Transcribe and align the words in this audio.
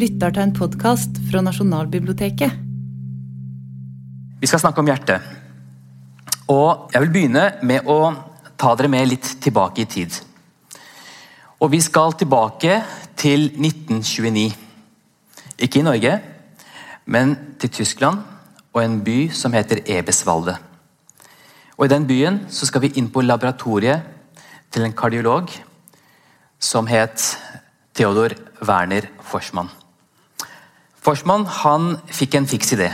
lytter 0.00 0.32
til 0.32 0.46
en 0.46 0.52
podkast 0.56 1.18
fra 1.28 1.42
Nasjonalbiblioteket. 1.44 2.52
Vi 4.40 4.48
skal 4.48 4.62
snakke 4.62 4.80
om 4.80 4.88
hjertet. 4.88 5.20
Og 6.48 6.88
jeg 6.94 7.02
vil 7.04 7.12
begynne 7.12 7.42
med 7.68 7.88
å 7.90 7.98
ta 8.60 8.72
dere 8.78 8.88
med 8.92 9.10
litt 9.10 9.28
tilbake 9.44 9.82
i 9.84 9.88
tid. 9.90 10.14
Og 11.60 11.72
vi 11.74 11.82
skal 11.84 12.16
tilbake 12.16 12.78
til 13.20 13.50
1929. 13.52 14.46
Ikke 15.60 15.82
i 15.82 15.84
Norge, 15.84 16.14
men 17.04 17.34
til 17.60 17.74
Tyskland 17.82 18.22
og 18.72 18.80
en 18.80 19.00
by 19.04 19.18
som 19.36 19.52
heter 19.52 19.82
Ebeswalde. 19.84 20.54
Og 21.76 21.84
I 21.84 21.92
den 21.92 22.06
byen 22.08 22.40
så 22.48 22.68
skal 22.68 22.86
vi 22.86 22.94
inn 22.96 23.10
på 23.12 23.26
laboratoriet 23.26 24.08
til 24.72 24.86
en 24.86 24.96
kardiolog 24.96 25.52
som 26.60 26.88
het 26.88 27.34
Theodor 27.92 28.36
Werner 28.64 29.10
Forsmann. 29.20 29.79
Forsmann 31.00 31.46
han 31.62 31.94
fikk 32.12 32.36
en 32.36 32.48
fiks 32.48 32.74
idé. 32.76 32.90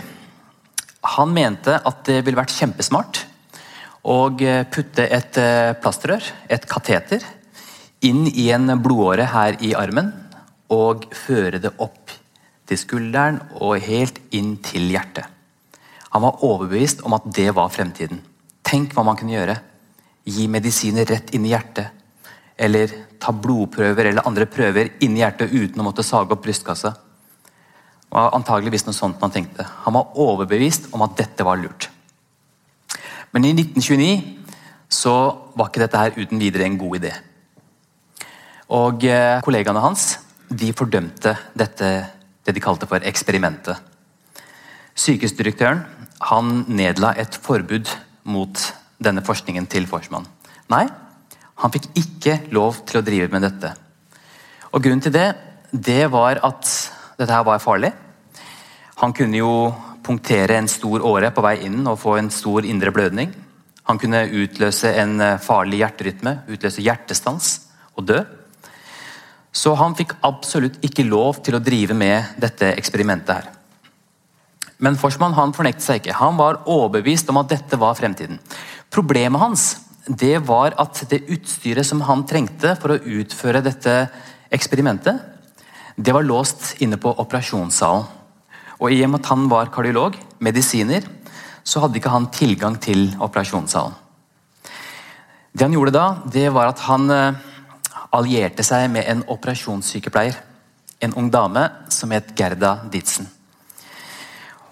Han 1.16 1.32
mente 1.34 1.74
at 1.74 2.04
det 2.06 2.20
ville 2.26 2.38
vært 2.38 2.54
kjempesmart 2.54 3.24
å 4.06 4.18
putte 4.70 5.06
et 5.10 5.38
eh, 5.42 5.72
plastrør, 5.82 6.22
et 6.46 6.66
kateter, 6.70 7.24
inn 8.06 8.28
i 8.30 8.50
en 8.54 8.70
blodåre 8.78 9.26
her 9.32 9.58
i 9.64 9.72
armen 9.74 10.12
og 10.70 11.08
føre 11.14 11.58
det 11.62 11.72
opp 11.82 12.12
til 12.66 12.78
skulderen 12.78 13.40
og 13.58 13.82
helt 13.82 14.20
inn 14.34 14.56
til 14.62 14.86
hjertet. 14.92 15.26
Han 16.14 16.22
var 16.22 16.44
overbevist 16.46 17.02
om 17.06 17.16
at 17.16 17.26
det 17.34 17.50
var 17.56 17.72
fremtiden. 17.74 18.22
Tenk 18.66 18.94
hva 18.94 19.04
man 19.06 19.18
kunne 19.18 19.34
gjøre. 19.34 19.56
Gi 20.26 20.46
medisiner 20.50 21.06
rett 21.10 21.34
inn 21.34 21.46
i 21.46 21.52
hjertet. 21.52 21.90
Eller 22.56 22.92
ta 23.20 23.34
blodprøver 23.34 24.10
eller 24.10 24.26
andre 24.26 24.46
prøver 24.50 24.94
inni 25.04 25.20
hjertet 25.20 25.52
uten 25.52 25.82
å 25.82 25.88
måtte 25.90 26.06
sage 26.06 26.32
opp 26.34 26.46
brystkassa. 26.46 26.94
Var 28.12 28.34
antageligvis 28.36 28.86
noe 28.86 28.96
sånt 28.96 29.20
man 29.20 29.32
tenkte. 29.34 29.66
Han 29.84 29.96
var 29.96 30.16
overbevist 30.22 30.90
om 30.94 31.02
at 31.06 31.16
dette 31.18 31.46
var 31.46 31.58
lurt. 31.60 31.88
Men 33.34 33.44
i 33.44 33.52
1929 33.52 34.46
så 34.88 35.14
var 35.58 35.68
ikke 35.68 35.82
dette 35.82 36.00
her 36.00 36.14
uten 36.16 36.40
videre 36.40 36.64
en 36.64 36.78
god 36.80 37.00
idé. 37.00 37.12
Og 38.76 39.04
eh, 39.06 39.42
Kollegaene 39.44 39.82
hans 39.82 40.16
de 40.46 40.70
fordømte 40.76 41.34
dette, 41.58 41.90
det 42.46 42.54
de 42.54 42.62
kalte 42.62 42.86
for 42.88 43.02
eksperimentet. 43.02 43.78
Sykehusdirektøren 44.96 45.82
han 46.30 46.62
nedla 46.72 47.12
et 47.18 47.36
forbud 47.42 47.90
mot 48.30 48.62
denne 49.02 49.24
forskningen 49.26 49.66
til 49.68 49.88
Forsmann. 49.90 50.24
Nei, 50.72 50.86
han 51.60 51.72
fikk 51.74 51.90
ikke 51.98 52.38
lov 52.54 52.80
til 52.88 53.00
å 53.00 53.04
drive 53.04 53.28
med 53.32 53.44
dette. 53.44 53.74
Og 54.72 54.82
Grunnen 54.82 55.04
til 55.04 55.14
det 55.14 55.28
det 55.72 56.06
var 56.12 56.40
at 56.46 56.70
dette 57.16 57.32
her 57.32 57.44
var 57.46 57.62
farlig. 57.62 57.92
Han 59.02 59.12
kunne 59.16 59.40
jo 59.40 59.52
punktere 60.06 60.56
en 60.60 60.68
stor 60.70 61.02
åre 61.04 61.32
på 61.34 61.44
vei 61.44 61.58
inn 61.66 61.82
og 61.88 61.98
få 62.00 62.16
en 62.20 62.30
stor 62.32 62.64
indre 62.64 62.92
blødning. 62.94 63.32
Han 63.86 64.00
kunne 64.02 64.24
utløse 64.26 64.90
en 64.98 65.20
farlig 65.42 65.82
hjerterytme, 65.82 66.40
utløse 66.50 66.82
hjertestans 66.82 67.52
og 67.96 68.06
dø. 68.08 68.20
Så 69.56 69.72
han 69.78 69.94
fikk 69.96 70.16
absolutt 70.26 70.80
ikke 70.84 71.06
lov 71.06 71.40
til 71.44 71.56
å 71.56 71.62
drive 71.64 71.96
med 71.96 72.36
dette 72.42 72.74
eksperimentet 72.76 73.32
her. 73.38 73.52
Men 74.82 74.98
Forsman 75.00 75.36
han 75.38 75.54
fornektet 75.56 75.86
seg 75.86 76.02
ikke. 76.02 76.18
Han 76.18 76.36
var 76.36 76.60
overbevist 76.68 77.30
om 77.32 77.40
at 77.40 77.54
dette 77.54 77.78
var 77.80 77.96
fremtiden. 77.96 78.40
Problemet 78.92 79.40
hans 79.40 79.68
det 80.06 80.36
var 80.46 80.76
at 80.78 81.00
det 81.10 81.24
utstyret 81.34 81.86
som 81.86 82.04
han 82.06 82.26
trengte 82.28 82.76
for 82.78 82.94
å 82.94 83.00
utføre 83.00 83.64
dette 83.64 83.94
eksperimentet, 84.54 85.18
det 85.96 86.12
var 86.12 86.26
låst 86.26 86.74
inne 86.84 86.98
på 87.00 87.12
operasjonssalen. 87.16 88.04
Og 88.76 88.92
I 88.92 89.00
og 89.06 89.14
med 89.14 89.22
at 89.22 89.30
han 89.32 89.46
var 89.48 89.70
kardiolog, 89.72 90.16
medisiner, 90.44 91.06
så 91.64 91.80
hadde 91.80 91.96
ikke 91.96 92.12
han 92.12 92.28
tilgang 92.30 92.76
til 92.80 93.08
operasjonssalen. 93.16 93.94
Det 95.56 95.64
han 95.64 95.72
gjorde 95.72 95.94
da, 95.96 96.06
det 96.28 96.50
var 96.52 96.68
at 96.68 96.82
han 96.84 97.08
eh, 97.10 97.38
allierte 98.12 98.64
seg 98.66 98.90
med 98.92 99.08
en 99.08 99.24
operasjonssykepleier. 99.32 100.36
En 101.00 101.16
ung 101.16 101.30
dame 101.32 101.64
som 101.92 102.12
het 102.12 102.34
Gerda 102.36 102.76
Ditzen. 102.92 103.30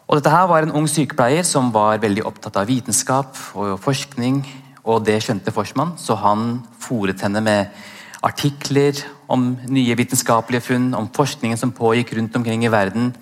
Og 0.04 0.18
dette 0.18 0.32
her 0.32 0.44
var 0.50 0.64
en 0.64 0.74
ung 0.76 0.84
sykepleier 0.88 1.46
som 1.48 1.72
var 1.72 2.02
veldig 2.02 2.26
opptatt 2.28 2.58
av 2.60 2.68
vitenskap 2.68 3.38
og 3.56 3.78
forskning 3.80 4.42
og 4.84 5.06
det 5.06 5.16
skjønte 5.24 5.52
Forsmann, 5.54 5.94
så 5.96 6.16
han 6.20 6.58
fòret 6.80 7.22
henne 7.24 7.40
med 7.40 7.84
artikler 8.24 8.98
om 9.28 9.52
nye 9.68 9.96
vitenskapelige 9.98 10.64
funn, 10.70 10.92
om 10.96 11.10
forskningen 11.12 11.60
som 11.60 11.74
pågikk 11.76 12.14
rundt 12.16 12.36
omkring 12.38 12.64
i 12.64 12.72
verden. 12.72 13.12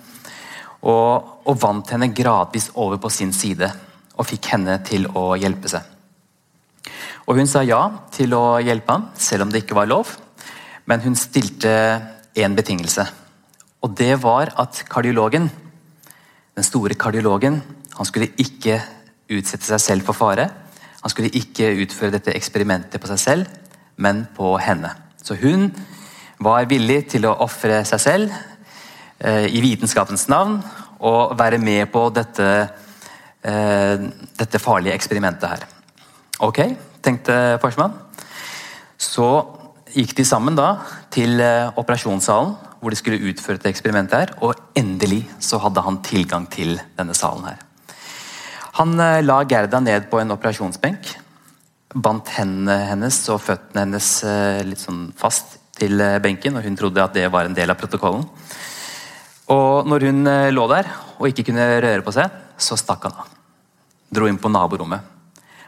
Og, 0.83 1.33
og 1.47 1.59
vant 1.59 1.91
henne 1.93 2.11
gradvis 2.15 2.69
over 2.75 2.99
på 3.01 3.11
sin 3.11 3.33
side, 3.35 3.69
og 4.15 4.27
fikk 4.27 4.51
henne 4.53 4.77
til 4.87 5.07
å 5.15 5.33
hjelpe 5.39 5.71
seg. 5.71 5.89
Og 7.23 7.39
Hun 7.39 7.47
sa 7.47 7.63
ja 7.63 7.79
til 8.11 8.35
å 8.35 8.59
hjelpe 8.59 8.91
ham, 8.91 9.07
selv 9.15 9.45
om 9.45 9.51
det 9.51 9.63
ikke 9.63 9.77
var 9.77 9.87
lov. 9.87 10.11
Men 10.85 10.99
hun 10.99 11.15
stilte 11.15 11.71
én 12.35 12.55
betingelse. 12.57 13.05
Og 13.83 13.93
det 13.95 14.17
var 14.19 14.51
at 14.59 14.81
kardiologen, 14.91 15.47
den 16.55 16.67
store 16.67 16.97
kardiologen, 16.99 17.61
han 17.95 18.09
skulle 18.09 18.33
ikke 18.35 18.81
utsette 19.31 19.65
seg 19.69 19.79
selv 19.79 20.07
for 20.09 20.17
fare. 20.17 20.49
Han 20.99 21.11
skulle 21.11 21.31
ikke 21.31 21.71
utføre 21.85 22.17
dette 22.17 22.35
eksperimentet 22.35 22.99
på 22.99 23.09
seg 23.11 23.21
selv, 23.21 23.47
men 23.95 24.25
på 24.35 24.55
henne. 24.61 24.91
Så 25.23 25.37
hun 25.39 25.69
var 26.43 26.67
villig 26.69 27.05
til 27.13 27.27
å 27.27 27.35
ofre 27.45 27.83
seg 27.87 28.01
selv 28.01 28.33
eh, 29.19 29.47
i 29.47 29.61
vitenskapens 29.63 30.27
navn 30.31 30.59
og 31.03 31.35
være 31.39 31.59
med 31.59 31.87
på 31.91 32.07
dette, 32.15 32.49
eh, 33.43 34.07
dette 34.39 34.61
farlige 34.61 34.95
eksperimentet 34.95 35.49
her. 35.49 35.67
Ok, 36.43 36.63
tenkte 37.03 37.57
Forsman. 37.61 37.93
Så 38.97 39.27
gikk 39.93 40.15
de 40.17 40.25
sammen 40.25 40.57
da 40.57 40.77
til 41.13 41.41
eh, 41.43 41.71
operasjonssalen 41.79 42.55
hvor 42.83 42.91
de 42.91 42.99
skulle 42.99 43.31
utføre 43.31 43.59
dette 43.59 43.71
eksperimentet. 43.71 44.19
her, 44.19 44.33
Og 44.41 44.55
endelig 44.75 45.23
så 45.39 45.57
hadde 45.63 45.81
han 45.81 46.01
tilgang 46.03 46.49
til 46.51 46.81
denne 46.97 47.15
salen 47.15 47.45
her. 47.47 47.61
Han 48.79 48.99
eh, 48.99 49.21
la 49.23 49.43
Gerda 49.43 49.79
ned 49.79 50.09
på 50.09 50.19
en 50.19 50.33
operasjonsbenk. 50.35 51.13
Bandt 51.93 52.31
hendene 52.37 52.79
hennes 52.89 53.17
og 53.29 53.41
føttene 53.43 53.85
hennes 53.85 54.07
eh, 54.25 54.61
litt 54.65 54.81
sånn 54.81 55.07
fast 55.17 55.57
til 55.77 56.01
eh, 56.01 56.19
benken, 56.23 56.57
og 56.57 56.65
hun 56.65 56.77
trodde 56.79 57.03
at 57.03 57.15
det 57.15 57.27
var 57.33 57.45
en 57.45 57.57
del 57.57 57.69
av 57.69 57.79
protokollen. 57.79 58.25
Og 59.53 59.89
når 59.89 60.07
hun 60.07 60.29
lå 60.55 60.67
der 60.71 60.87
og 61.19 61.27
ikke 61.27 61.45
kunne 61.49 61.65
røre 61.83 62.05
på 62.05 62.13
seg, 62.15 62.31
så 62.57 62.77
stakk 62.79 63.09
han 63.09 63.17
av. 63.25 63.33
Dro 64.13 64.29
inn 64.29 64.39
på 64.41 64.49
naborommet. 64.49 65.03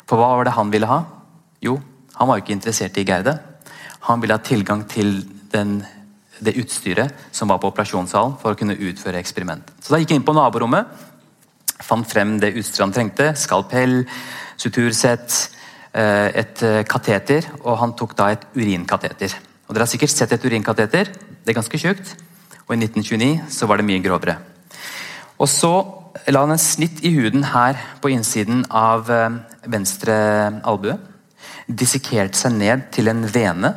For 0.08 0.22
hva 0.22 0.32
var 0.38 0.48
det 0.48 0.56
han 0.56 0.72
ville 0.74 0.90
ha? 0.90 1.02
Jo, 1.66 1.76
han 2.16 2.30
var 2.30 2.40
jo 2.40 2.46
ikke 2.46 2.56
interessert 2.56 2.98
i 3.02 3.06
Gerde. 3.06 3.36
Han 4.08 4.22
ville 4.22 4.38
ha 4.38 4.42
tilgang 4.42 4.86
til 4.90 5.18
den, 5.52 5.80
det 6.40 6.56
utstyret 6.62 7.28
som 7.36 7.52
var 7.52 7.60
på 7.62 7.72
operasjonssalen 7.72 8.38
for 8.42 8.54
å 8.54 8.60
kunne 8.60 8.78
utføre 8.78 9.20
eksperiment. 9.20 9.74
Så 9.82 9.94
da 9.94 10.00
gikk 10.02 10.14
han 10.14 10.22
inn 10.22 10.28
på 10.28 10.36
naborommet 10.38 11.06
fant 11.84 12.08
frem 12.08 12.38
det 12.40 12.54
utstyret 12.56 12.86
han 12.86 12.96
trengte. 12.96 13.32
Skalpell, 13.38 14.04
sutursett, 14.62 15.28
eh, 15.30 15.65
et 15.96 16.64
eh, 16.66 16.84
kateter, 16.88 17.48
og 17.64 17.78
han 17.80 17.94
tok 17.96 18.16
da 18.18 18.32
et 18.34 18.44
urinkateter. 18.56 19.36
Og 19.66 19.74
Dere 19.74 19.86
har 19.86 19.92
sikkert 19.92 20.14
sett 20.14 20.34
et 20.36 20.46
urinkateter. 20.46 21.12
Det 21.12 21.54
er 21.54 21.58
ganske 21.58 21.80
tjukt. 21.80 22.16
Og 22.66 22.76
i 22.76 22.80
1929 22.82 23.46
så 23.54 23.70
var 23.70 23.80
det 23.80 23.88
mye 23.88 24.04
grovere. 24.04 24.38
Og 25.40 25.50
så 25.52 25.72
la 26.32 26.42
han 26.42 26.54
en 26.56 26.62
snitt 26.62 27.02
i 27.06 27.12
huden 27.16 27.46
her 27.52 27.80
på 28.02 28.12
innsiden 28.14 28.66
av 28.70 29.10
eh, 29.12 29.40
venstre 29.72 30.16
albue. 30.68 30.98
Dissekerte 31.68 32.38
seg 32.40 32.58
ned 32.60 32.90
til 32.96 33.10
en 33.12 33.24
vene. 33.32 33.74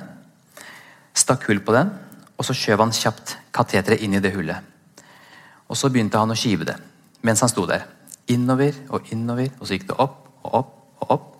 Stakk 1.17 1.49
hull 1.49 1.63
på 1.65 1.75
den, 1.77 1.91
og 2.39 2.47
så 2.47 2.55
skjøv 2.57 2.85
han 2.85 2.95
kjapt 2.95 3.37
kateteret 3.55 4.03
inn 4.05 4.19
i 4.19 4.23
det 4.23 4.35
hullet. 4.37 4.59
Og 5.69 5.77
Så 5.77 5.91
begynte 5.93 6.19
han 6.21 6.33
å 6.33 6.39
skive 6.39 6.67
det 6.69 6.79
mens 7.27 7.43
han 7.43 7.51
sto 7.51 7.65
der. 7.67 7.83
Innover 8.31 8.77
og 8.95 9.09
innover, 9.13 9.51
og 9.59 9.67
så 9.67 9.75
gikk 9.75 9.89
det 9.89 9.97
opp 9.99 10.21
og 10.47 10.55
opp 10.61 10.75
og 11.03 11.11
opp. 11.17 11.38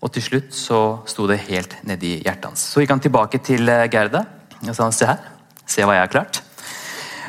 Og 0.00 0.12
til 0.14 0.24
slutt 0.24 0.54
så 0.56 0.80
sto 1.08 1.26
det 1.28 1.42
helt 1.50 1.76
nedi 1.88 2.16
hjertet 2.24 2.50
hans. 2.50 2.62
Så 2.72 2.80
gikk 2.80 2.94
han 2.94 3.02
tilbake 3.04 3.40
til 3.44 3.68
eh, 3.68 3.88
Gerda 3.92 4.24
og 4.60 4.76
sa 4.76 4.88
se 4.92 5.08
her, 5.08 5.20
se 5.68 5.84
hva 5.84 5.96
jeg 5.96 6.04
har 6.04 6.12
klart. 6.12 6.42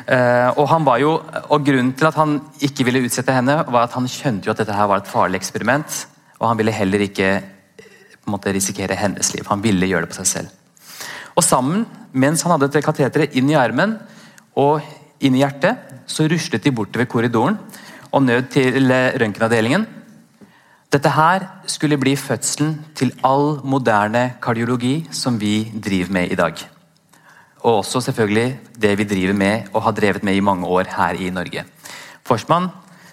Uh, 0.02 0.50
og 0.58 0.66
han 0.66 0.82
var 0.84 0.98
jo, 0.98 1.12
og 1.54 1.62
Grunnen 1.64 1.92
til 1.94 2.08
at 2.08 2.16
han 2.18 2.40
ikke 2.64 2.84
ville 2.88 3.04
utsette 3.06 3.32
henne, 3.32 3.54
var 3.70 3.86
at 3.86 3.94
han 3.94 4.08
skjønte 4.10 4.48
jo 4.48 4.52
at 4.52 4.58
dette 4.58 4.74
her 4.74 4.88
var 4.90 5.00
et 5.00 5.08
farlig 5.08 5.38
eksperiment. 5.38 6.00
Og 6.40 6.48
han 6.50 6.58
ville 6.58 6.74
heller 6.74 7.04
ikke 7.06 7.28
en 7.38 8.34
måte, 8.34 8.52
risikere 8.54 8.98
hennes 8.98 9.30
liv. 9.34 9.46
Han 9.48 9.62
ville 9.62 9.88
gjøre 9.88 10.06
det 10.06 10.12
på 10.12 10.18
seg 10.20 10.28
selv. 10.28 10.98
Og 11.38 11.46
sammen, 11.46 11.86
mens 12.12 12.42
han 12.44 12.52
hadde 12.54 12.68
dette 12.68 12.84
kateteret 12.84 13.38
inn 13.38 13.48
i 13.50 13.56
armen 13.56 13.94
og 14.58 14.82
inn 15.22 15.38
i 15.38 15.42
hjertet, 15.44 15.78
så 16.10 16.26
ruslet 16.28 16.66
de 16.66 16.74
bortover 16.74 17.08
korridoren 17.08 17.56
og 18.12 18.24
nød 18.26 18.50
til 18.52 18.90
røntgenavdelingen. 18.90 19.86
Dette 20.92 21.08
her 21.08 21.46
skulle 21.72 21.96
bli 21.96 22.12
fødselen 22.20 22.74
til 22.98 23.14
all 23.24 23.62
moderne 23.64 24.34
kardiologi 24.44 25.06
som 25.16 25.38
vi 25.40 25.70
driver 25.72 26.12
med 26.12 26.32
i 26.32 26.36
dag. 26.36 26.68
og 27.62 27.78
også 27.78 28.00
selvfølgelig 28.00 28.58
det 28.82 28.98
vi 28.98 29.04
driver 29.04 29.32
med 29.32 29.62
og 29.72 29.82
har 29.82 29.92
drevet 29.92 30.24
med 30.24 30.34
i 30.34 30.40
mange 30.40 30.66
år 30.66 30.82
her 30.96 31.14
i 31.14 31.30
Norge. 31.30 31.64
Forsmann, 32.24 32.68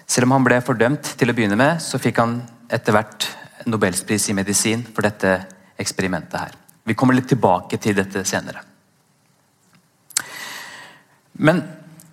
selv 0.06 0.26
om 0.26 0.30
han 0.30 0.44
ble 0.44 0.60
fordømt 0.60 1.14
til 1.18 1.30
å 1.30 1.34
begynne 1.34 1.56
med, 1.56 1.78
så 1.78 1.98
fikk 1.98 2.18
han 2.18 2.42
etter 2.68 2.92
hvert 2.92 3.28
Nobelspris 3.66 4.28
i 4.30 4.34
medisin 4.34 4.82
for 4.82 5.06
dette 5.06 5.36
eksperimentet 5.78 6.40
her. 6.40 6.56
Vi 6.84 6.94
kommer 6.94 7.14
litt 7.14 7.28
tilbake 7.28 7.78
til 7.78 7.94
dette 7.94 8.24
senere. 8.24 8.64
Men 11.38 11.62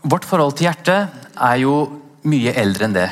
vårt 0.04 0.26
forhold 0.26 0.54
til 0.58 0.68
hjertet 0.68 1.08
er 1.34 1.56
jo 1.64 2.02
mye 2.28 2.54
eldre 2.54 2.86
enn 2.86 2.94
det. 2.94 3.10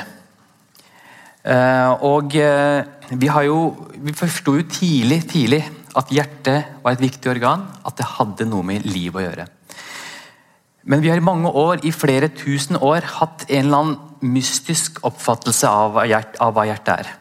Eh, 1.46 1.92
og 2.02 2.34
eh, 2.34 2.86
vi, 3.14 3.28
har 3.30 3.44
jo, 3.46 3.58
vi 4.02 4.14
forsto 4.16 4.56
jo 4.58 4.64
tidlig, 4.66 5.20
tidlig 5.30 5.62
at 5.96 6.10
hjertet 6.12 6.80
var 6.82 6.96
et 6.96 7.04
viktig 7.04 7.30
organ, 7.30 7.62
at 7.86 7.94
det 7.98 8.08
hadde 8.16 8.48
noe 8.50 8.66
med 8.66 8.88
liv 8.88 9.14
å 9.14 9.22
gjøre. 9.22 9.46
Men 10.86 11.02
vi 11.02 11.10
har 11.10 11.18
i 11.18 11.24
mange 11.24 11.50
år, 11.50 11.84
i 11.86 11.94
flere 11.94 12.28
tusen 12.34 12.78
år, 12.78 13.06
hatt 13.18 13.46
en 13.48 13.64
eller 13.64 13.78
annen 13.78 14.32
mystisk 14.34 15.00
oppfattelse 15.06 15.70
av, 15.70 15.96
hva 15.98 16.66
hjertet 16.66 16.92
er. 16.94 17.14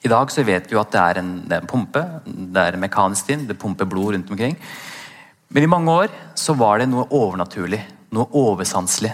I 0.00 0.10
dag 0.10 0.30
så 0.32 0.44
vet 0.46 0.70
vi 0.70 0.78
at 0.80 0.92
det 0.94 1.00
er 1.00 1.20
en, 1.20 1.32
det 1.46 1.56
er 1.56 1.64
en 1.64 1.70
pumpe, 1.70 2.02
det 2.24 2.62
er 2.62 2.78
mekanisk 2.80 3.30
inn, 3.34 3.46
det 3.48 3.58
pumper 3.60 3.88
blod 3.90 4.14
rundt 4.14 4.30
omkring. 4.32 4.54
Men 5.50 5.66
i 5.66 5.70
mange 5.70 5.94
år 6.04 6.14
så 6.38 6.54
var 6.58 6.80
det 6.80 6.88
noe 6.90 7.08
overnaturlig, 7.10 7.82
noe 8.14 8.30
oversanselig. 8.38 9.12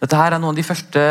Dette 0.00 0.18
her 0.18 0.34
er 0.34 0.40
noen 0.40 0.54
av 0.54 0.58
de 0.58 0.66
første 0.66 1.02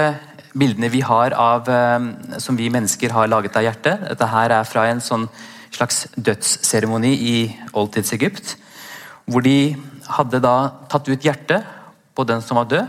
bildene 0.57 0.89
vi 0.93 1.01
har 1.01 1.33
av, 1.37 1.69
eh, 1.69 2.39
som 2.39 2.57
vi 2.57 2.69
mennesker 2.69 3.11
har 3.11 3.27
laget 3.27 3.55
av 3.57 3.63
hjertet. 3.63 4.07
Dette 4.09 4.27
her 4.27 4.51
er 4.51 4.63
fra 4.63 4.87
en 4.87 5.01
sånn 5.01 5.27
slags 5.71 6.07
dødsseremoni 6.15 7.13
i 7.13 7.37
oldtids-Egypt. 7.73 8.55
Hvor 9.25 9.41
de 9.41 9.75
hadde 10.07 10.41
da 10.43 10.71
tatt 10.89 11.07
ut 11.09 11.23
hjertet 11.23 11.63
på 12.15 12.25
den 12.27 12.41
som 12.41 12.57
var 12.57 12.65
død, 12.65 12.87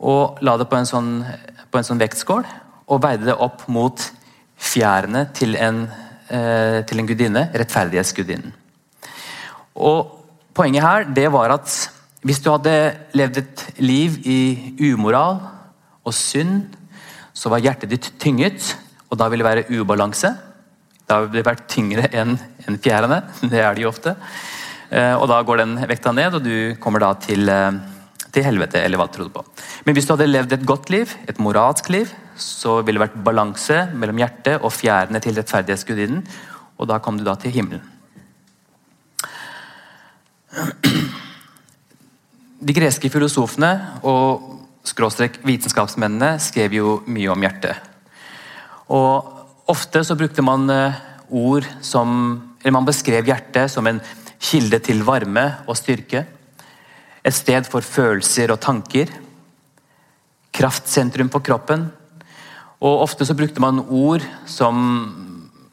og 0.00 0.38
la 0.42 0.56
det 0.56 0.68
på 0.68 0.76
en 0.76 0.86
sånn, 0.86 1.24
på 1.70 1.78
en 1.78 1.84
sånn 1.84 1.98
vektskål. 1.98 2.44
Og 2.88 3.02
veide 3.02 3.24
det 3.24 3.40
opp 3.40 3.66
mot 3.68 4.10
fjærene 4.56 5.32
til 5.34 5.56
en, 5.56 5.88
eh, 6.28 6.82
til 6.82 6.98
en 7.00 7.06
gudinne, 7.06 7.50
rettferdighetsgudinnen. 7.54 8.52
Og 9.76 10.16
Poenget 10.56 10.82
her 10.82 11.04
det 11.12 11.28
var 11.32 11.52
at 11.52 11.68
hvis 12.24 12.40
du 12.40 12.48
hadde 12.48 12.72
levd 13.12 13.42
et 13.42 13.64
liv 13.84 14.14
i 14.24 14.38
umoral 14.88 15.36
og 16.06 16.14
synd, 16.14 16.76
så 17.36 17.52
var 17.52 17.64
hjertet 17.64 17.92
ditt 17.92 18.12
tynget, 18.22 18.74
og 19.10 19.18
da 19.20 19.28
ville 19.30 19.44
det 19.44 19.50
være 19.50 19.82
ubalanse. 19.82 20.30
Da 21.06 21.20
ville 21.22 21.40
det 21.40 21.46
vært 21.46 21.66
tyngre 21.70 22.08
enn 22.14 22.36
en 22.66 22.78
fjærene. 22.82 23.20
Det 23.52 23.60
er 23.62 23.76
det 23.76 23.84
jo 23.84 23.92
ofte. 23.92 24.16
Eh, 24.90 25.14
og 25.14 25.28
Da 25.30 25.42
går 25.42 25.62
den 25.62 25.76
vekta 25.90 26.14
ned, 26.14 26.38
og 26.38 26.46
du 26.46 26.74
kommer 26.82 27.02
da 27.02 27.12
til, 27.20 27.48
eh, 27.48 27.72
til 28.32 28.46
helvete, 28.46 28.82
eller 28.82 28.98
hva 28.98 29.06
du 29.06 29.18
trodde 29.18 29.34
på. 29.34 29.44
Men 29.86 29.94
hvis 29.94 30.06
du 30.06 30.14
hadde 30.14 30.30
levd 30.30 30.56
et 30.56 30.66
godt 30.66 30.90
liv, 30.90 31.16
et 31.28 31.38
moralsk 31.38 31.90
liv, 31.90 32.12
så 32.36 32.82
ville 32.84 33.00
det 33.00 33.08
vært 33.08 33.24
balanse 33.24 33.86
mellom 33.94 34.18
hjertet 34.20 34.60
og 34.60 34.74
fjærene 34.74 35.22
til 35.22 35.38
rettferdighetsgudinnen, 35.38 36.26
og 36.76 36.90
da 36.90 36.98
kom 36.98 37.18
du 37.18 37.24
da 37.24 37.34
til 37.40 37.54
himmelen. 37.54 37.84
De 42.66 42.72
greske 42.72 43.10
filosofene 43.12 44.00
og 44.08 44.55
skråstrek 44.86 45.40
vitenskapsmennene 45.46 46.36
skrev 46.42 46.76
jo 46.78 47.00
mye 47.10 47.32
om 47.32 47.42
hjertet. 47.46 47.76
Og 48.94 49.32
Ofte 49.66 50.04
så 50.06 50.14
brukte 50.14 50.44
man 50.46 50.70
eh, 50.70 50.98
ord 51.34 51.66
som 51.82 52.10
eller 52.60 52.74
Man 52.74 52.86
beskrev 52.86 53.26
hjertet 53.26 53.70
som 53.70 53.86
en 53.86 54.00
kilde 54.42 54.78
til 54.82 55.04
varme 55.06 55.44
og 55.66 55.76
styrke. 55.78 56.24
Et 57.22 57.34
sted 57.34 57.66
for 57.70 57.80
følelser 57.80 58.50
og 58.50 58.58
tanker. 58.60 59.10
Kraftsentrum 60.50 61.30
for 61.30 61.44
kroppen. 61.46 61.86
Og 62.80 63.02
Ofte 63.04 63.26
så 63.26 63.36
brukte 63.38 63.62
man 63.62 63.84
ord 63.86 64.24
som 64.46 64.82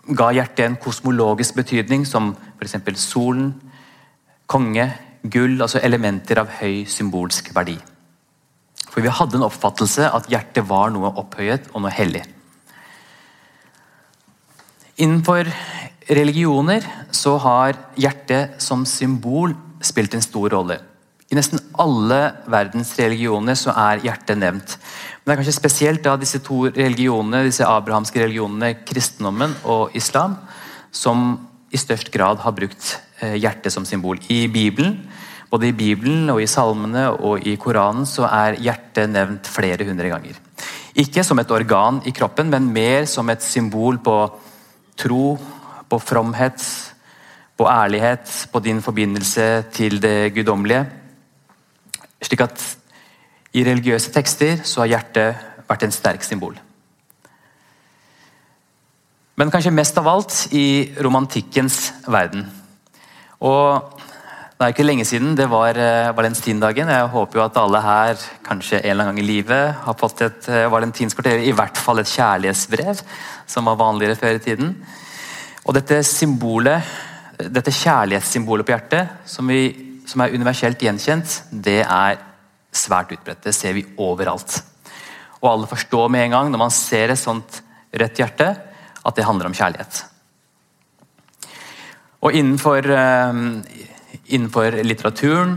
ga 0.06 0.30
hjertet 0.36 0.66
en 0.68 0.77
kosmologisk 0.77 1.56
betydning, 1.56 2.06
som 2.06 2.36
f.eks. 2.59 2.77
solen, 3.00 3.54
konge, 4.45 4.86
gull, 5.24 5.62
altså 5.62 5.81
elementer 5.81 6.44
av 6.44 6.51
høy 6.59 6.83
symbolsk 6.86 7.54
verdi. 7.56 7.80
For 8.94 9.01
vi 9.01 9.10
hadde 9.10 9.40
en 9.40 9.48
oppfattelse 9.48 10.06
at 10.13 10.30
hjertet 10.30 10.68
var 10.69 10.94
noe 10.94 11.10
opphøyet 11.18 11.72
og 11.74 11.81
noe 11.81 11.94
hellig. 11.94 12.22
Innenfor 15.01 15.50
religioner 16.13 16.86
så 17.16 17.40
har 17.42 17.78
hjertet 17.98 18.62
som 18.62 18.84
symbol 18.86 19.56
spilt 19.84 20.13
en 20.13 20.22
stor 20.22 20.54
rolle. 20.54 20.78
I 21.34 21.38
nesten 21.40 21.57
alle 21.81 22.19
verdens 22.51 22.92
religioner 23.00 23.57
så 23.57 23.74
er 23.74 24.04
hjertet 24.06 24.38
nevnt. 24.38 24.75
Men 24.78 25.25
det 25.25 25.34
er 25.34 25.40
kanskje 25.42 25.56
spesielt 25.57 26.04
da 26.06 26.13
disse 26.22 26.44
to 26.45 26.68
religionene, 26.68 27.48
disse 27.48 27.66
abrahamske 27.66 28.22
religionene, 28.22 28.75
kristendommen 28.86 29.56
og 29.66 29.95
islam, 29.98 30.38
som 30.94 31.40
i 31.74 31.81
størst 31.81 32.13
grad 32.13 32.44
har 32.44 32.54
brukt 32.54 32.92
eh, 33.24 33.40
hjertet 33.42 33.74
som 33.74 33.88
symbol. 33.90 34.22
I 34.30 34.45
Bibelen 34.45 35.00
både 35.54 35.70
i 35.70 35.76
Bibelen, 35.78 36.26
og 36.34 36.42
i 36.42 36.50
salmene 36.50 37.12
og 37.14 37.46
i 37.46 37.54
Koranen 37.62 38.08
så 38.10 38.26
er 38.26 38.58
hjertet 38.58 39.12
nevnt 39.14 39.50
flere 39.54 39.86
hundre 39.86 40.10
ganger. 40.10 40.40
Ikke 40.98 41.22
som 41.26 41.38
et 41.42 41.54
organ 41.54 42.00
i 42.10 42.14
kroppen, 42.16 42.50
men 42.50 42.72
mer 42.74 43.06
som 43.10 43.30
et 43.30 43.46
symbol 43.46 44.00
på 44.02 44.18
tro, 44.98 45.38
på 45.90 46.00
fromhet, 46.02 46.66
på 47.58 47.70
ærlighet, 47.70 48.34
på 48.50 48.62
din 48.66 48.82
forbindelse 48.82 49.48
til 49.74 50.00
det 50.02 50.34
guddommelige. 50.34 50.88
Slik 52.24 52.42
at 52.42 52.64
i 53.54 53.66
religiøse 53.66 54.14
tekster 54.14 54.64
så 54.66 54.82
har 54.82 54.96
hjertet 54.96 55.44
vært 55.70 55.86
en 55.86 55.94
sterk 55.94 56.26
symbol. 56.26 56.58
Men 59.38 59.54
kanskje 59.54 59.74
mest 59.74 59.98
av 60.02 60.10
alt 60.10 60.48
i 60.54 60.94
romantikkens 61.02 61.92
verden. 62.10 62.48
Og 63.42 64.02
det 64.63 64.69
er 64.69 64.75
ikke 64.77 64.86
lenge 64.86 65.04
siden 65.04 65.33
det 65.36 65.50
var 65.51 65.75
uh, 65.75 66.13
valentindagen. 66.15 66.88
Jeg 66.88 67.07
håper 67.12 67.36
jo 67.36 67.42
at 67.44 67.57
alle 67.60 67.81
her 67.83 68.21
kanskje 68.48 68.77
en 68.77 68.94
eller 68.94 69.10
annen 69.10 69.18
gang 69.18 69.19
i 69.19 69.25
livet 69.27 69.81
har 69.83 69.98
fått 70.00 70.21
et 70.24 70.45
uh, 70.48 70.69
valentinskvarter, 70.71 71.42
i 71.44 71.51
hvert 71.51 71.75
fall 71.75 72.00
et 72.00 72.07
kjærlighetsbrev, 72.07 73.01
som 73.44 73.68
var 73.68 73.75
vanligere 73.81 74.15
før 74.21 74.38
i 74.38 74.44
tiden. 74.45 74.71
Og 75.68 75.76
dette 75.76 75.99
symbolet, 76.07 76.94
dette 77.44 77.76
kjærlighetssymbolet 77.76 78.69
på 78.69 78.71
hjertet, 78.71 79.11
som, 79.28 79.52
vi, 79.52 79.66
som 80.07 80.23
er 80.23 80.38
universelt 80.38 80.88
gjenkjent, 80.88 81.35
det 81.52 81.81
er 81.83 82.23
svært 82.71 83.11
utbredt. 83.18 83.44
Det 83.44 83.57
ser 83.57 83.76
vi 83.76 83.83
overalt. 83.99 84.61
Og 85.42 85.49
alle 85.52 85.71
forstår 85.73 86.07
med 86.07 86.30
en 86.30 86.38
gang 86.38 86.54
når 86.54 86.64
man 86.69 86.71
ser 86.71 87.11
et 87.11 87.19
sånt 87.19 87.59
rødt 87.92 88.23
hjerte, 88.23 88.54
at 89.04 89.19
det 89.19 89.28
handler 89.28 89.52
om 89.52 89.59
kjærlighet. 89.59 90.06
Og 92.23 92.31
innenfor 92.31 92.88
innenfor 94.33 94.75
litteraturen, 94.83 95.56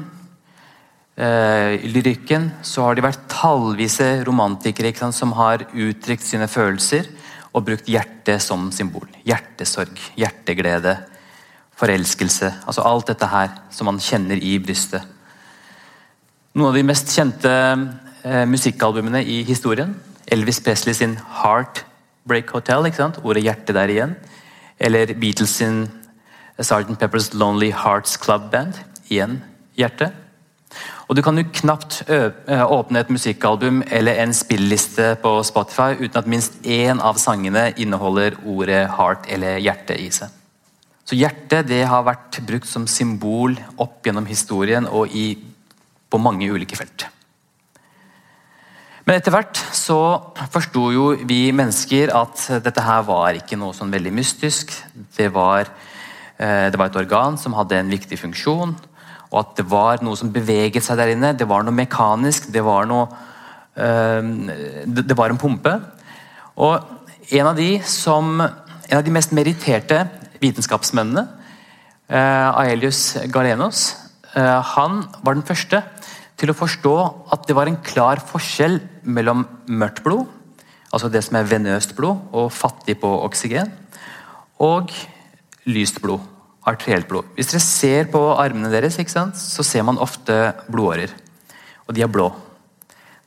eh, 1.16 1.80
lyrikken, 1.88 2.50
så 2.62 2.86
har 2.86 2.94
det 2.94 3.04
vært 3.06 3.26
tallvise 3.32 4.24
romantikere 4.26 4.94
sant, 4.96 5.14
som 5.14 5.32
har 5.32 5.66
uttrykt 5.72 6.22
sine 6.22 6.48
følelser 6.48 7.08
og 7.54 7.64
brukt 7.64 7.88
hjertet 7.88 8.42
som 8.44 8.70
symbol. 8.70 9.08
Hjertesorg, 9.24 9.96
hjerteglede, 10.16 10.98
forelskelse. 11.76 12.52
Altså 12.66 12.84
alt 12.84 13.12
dette 13.12 13.28
her 13.28 13.52
som 13.72 13.88
man 13.88 14.00
kjenner 14.00 14.40
i 14.40 14.58
brystet. 14.58 15.04
Noen 16.56 16.70
av 16.70 16.78
de 16.78 16.86
mest 16.88 17.12
kjente 17.12 17.52
eh, 18.24 18.44
musikkalbumene 18.48 19.20
i 19.24 19.42
historien. 19.44 19.94
Elvis 20.32 20.60
Presley 20.60 20.94
sin 20.94 21.16
'Heartbreak 21.16 22.52
Hotel'. 22.52 22.88
Ordet 23.22 23.44
'hjerte' 23.44 23.76
der 23.76 23.88
igjen. 23.88 24.16
Eller 24.80 25.14
Beatles 25.14 25.50
sin 25.50 25.88
Sergeant 26.64 26.98
Peppers 26.98 27.32
Lonely 27.34 27.70
Hearts 27.72 28.16
Club 28.16 28.50
Band. 28.50 28.78
Igjen 29.08 29.42
hjerte. 29.76 30.12
Og 31.08 31.16
Du 31.16 31.22
kan 31.22 31.38
jo 31.38 31.44
knapt 31.54 32.02
åpne 32.48 33.00
et 33.00 33.10
musikkalbum 33.10 33.82
eller 33.86 34.18
en 34.22 34.34
spilleliste 34.34 35.14
på 35.22 35.36
Spotify 35.46 35.94
uten 36.00 36.18
at 36.18 36.26
minst 36.26 36.58
én 36.64 37.00
av 37.00 37.20
sangene 37.22 37.72
inneholder 37.76 38.34
ordet 38.44 38.88
'heart' 38.88 39.28
eller 39.28 39.58
'hjerte' 39.58 40.00
i 40.00 40.10
seg. 40.10 40.28
Så 41.06 41.14
hjertet 41.14 41.68
det 41.68 41.84
har 41.86 42.02
vært 42.02 42.40
brukt 42.46 42.66
som 42.66 42.86
symbol 42.86 43.54
opp 43.78 44.02
gjennom 44.06 44.26
historien 44.26 44.88
og 44.90 45.14
i, 45.14 45.38
på 46.10 46.18
mange 46.18 46.50
ulike 46.50 46.76
felt. 46.76 47.06
Men 49.06 49.20
etter 49.20 49.30
hvert 49.30 49.60
så 49.72 50.32
forsto 50.50 50.88
jo 50.90 51.04
vi 51.22 51.52
mennesker 51.54 52.10
at 52.10 52.48
dette 52.64 52.82
her 52.82 53.04
var 53.06 53.38
ikke 53.38 53.58
noe 53.58 53.74
sånn 53.76 53.92
veldig 53.94 54.12
mystisk. 54.12 54.74
Det 55.16 55.28
var 55.30 55.70
det 56.36 56.76
var 56.76 56.90
et 56.90 56.98
organ 57.00 57.38
som 57.40 57.54
hadde 57.56 57.78
en 57.78 57.88
viktig 57.88 58.18
funksjon, 58.20 58.74
og 59.32 59.38
at 59.40 59.56
det 59.58 59.66
var 59.70 60.02
noe 60.04 60.18
som 60.18 60.32
beveget 60.32 60.84
seg 60.84 60.98
der 61.00 61.12
inne. 61.14 61.34
Det 61.36 61.48
var 61.48 61.64
noe 61.66 61.74
mekanisk, 61.74 62.50
det 62.54 62.62
var 62.64 62.86
noe 62.88 63.08
eh, 63.74 64.22
Det 64.86 65.16
var 65.16 65.32
en 65.32 65.40
pumpe. 65.40 65.74
Og 66.56 67.32
en 67.36 67.50
av 67.50 67.56
de, 67.58 67.70
som, 67.82 68.38
en 68.40 68.98
av 68.98 69.04
de 69.04 69.14
mest 69.14 69.34
meritterte 69.36 70.04
vitenskapsmennene, 70.40 71.26
eh, 72.08 72.60
Aelius 72.62 73.16
Galenos, 73.32 73.88
eh, 74.34 74.60
han 74.76 75.02
var 75.22 75.34
den 75.34 75.46
første 75.46 75.82
til 76.36 76.52
å 76.52 76.56
forstå 76.56 76.94
at 77.34 77.48
det 77.48 77.56
var 77.56 77.68
en 77.68 77.80
klar 77.82 78.20
forskjell 78.22 78.78
mellom 79.02 79.46
mørkt 79.66 80.04
blod, 80.04 80.28
altså 80.92 81.10
det 81.10 81.24
som 81.26 81.36
er 81.40 81.48
venøst 81.50 81.96
blod 81.98 82.30
og 82.36 82.52
fattig 82.54 83.00
på 83.02 83.10
oksygen, 83.26 83.72
og 84.62 84.92
lyst 85.66 86.00
blod, 86.02 86.22
arterielt 86.66 87.08
blod. 87.10 87.28
Hvis 87.36 87.50
dere 87.52 87.62
ser 87.62 88.10
på 88.10 88.20
armene 88.38 88.70
deres, 88.72 88.98
så 89.38 89.64
ser 89.66 89.86
man 89.86 89.98
ofte 89.98 90.54
blodårer. 90.70 91.12
Og 91.86 91.94
de 91.94 92.02
er 92.02 92.10
blå. 92.10 92.30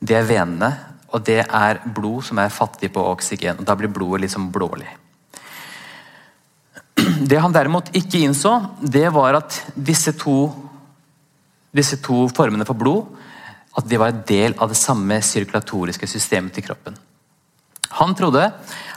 Det 0.00 0.16
er 0.16 0.28
venene, 0.28 0.70
og 1.12 1.24
det 1.26 1.42
er 1.44 1.80
blod 1.84 2.24
som 2.24 2.38
er 2.40 2.52
fattig 2.52 2.92
på 2.94 3.04
oksygen. 3.12 3.60
og 3.60 3.66
Da 3.68 3.76
blir 3.76 3.92
blodet 3.92 4.22
liksom 4.24 4.50
blålig. 4.52 4.88
Det 7.30 7.40
han 7.40 7.52
derimot 7.52 7.90
ikke 7.96 8.24
innså, 8.24 8.52
det 8.80 9.08
var 9.12 9.38
at 9.40 9.56
disse 9.74 10.12
to, 10.18 10.50
disse 11.72 12.00
to 12.02 12.26
formene 12.28 12.66
for 12.68 12.76
blod 12.76 13.16
at 13.78 13.86
de 13.86 13.98
var 14.00 14.12
en 14.12 14.24
del 14.26 14.56
av 14.58 14.72
det 14.72 14.78
samme 14.78 15.20
sirkulatoriske 15.22 16.08
systemet 16.10 16.56
til 16.56 16.66
kroppen. 16.66 16.96
Han 18.00 18.14
trodde 18.18 18.48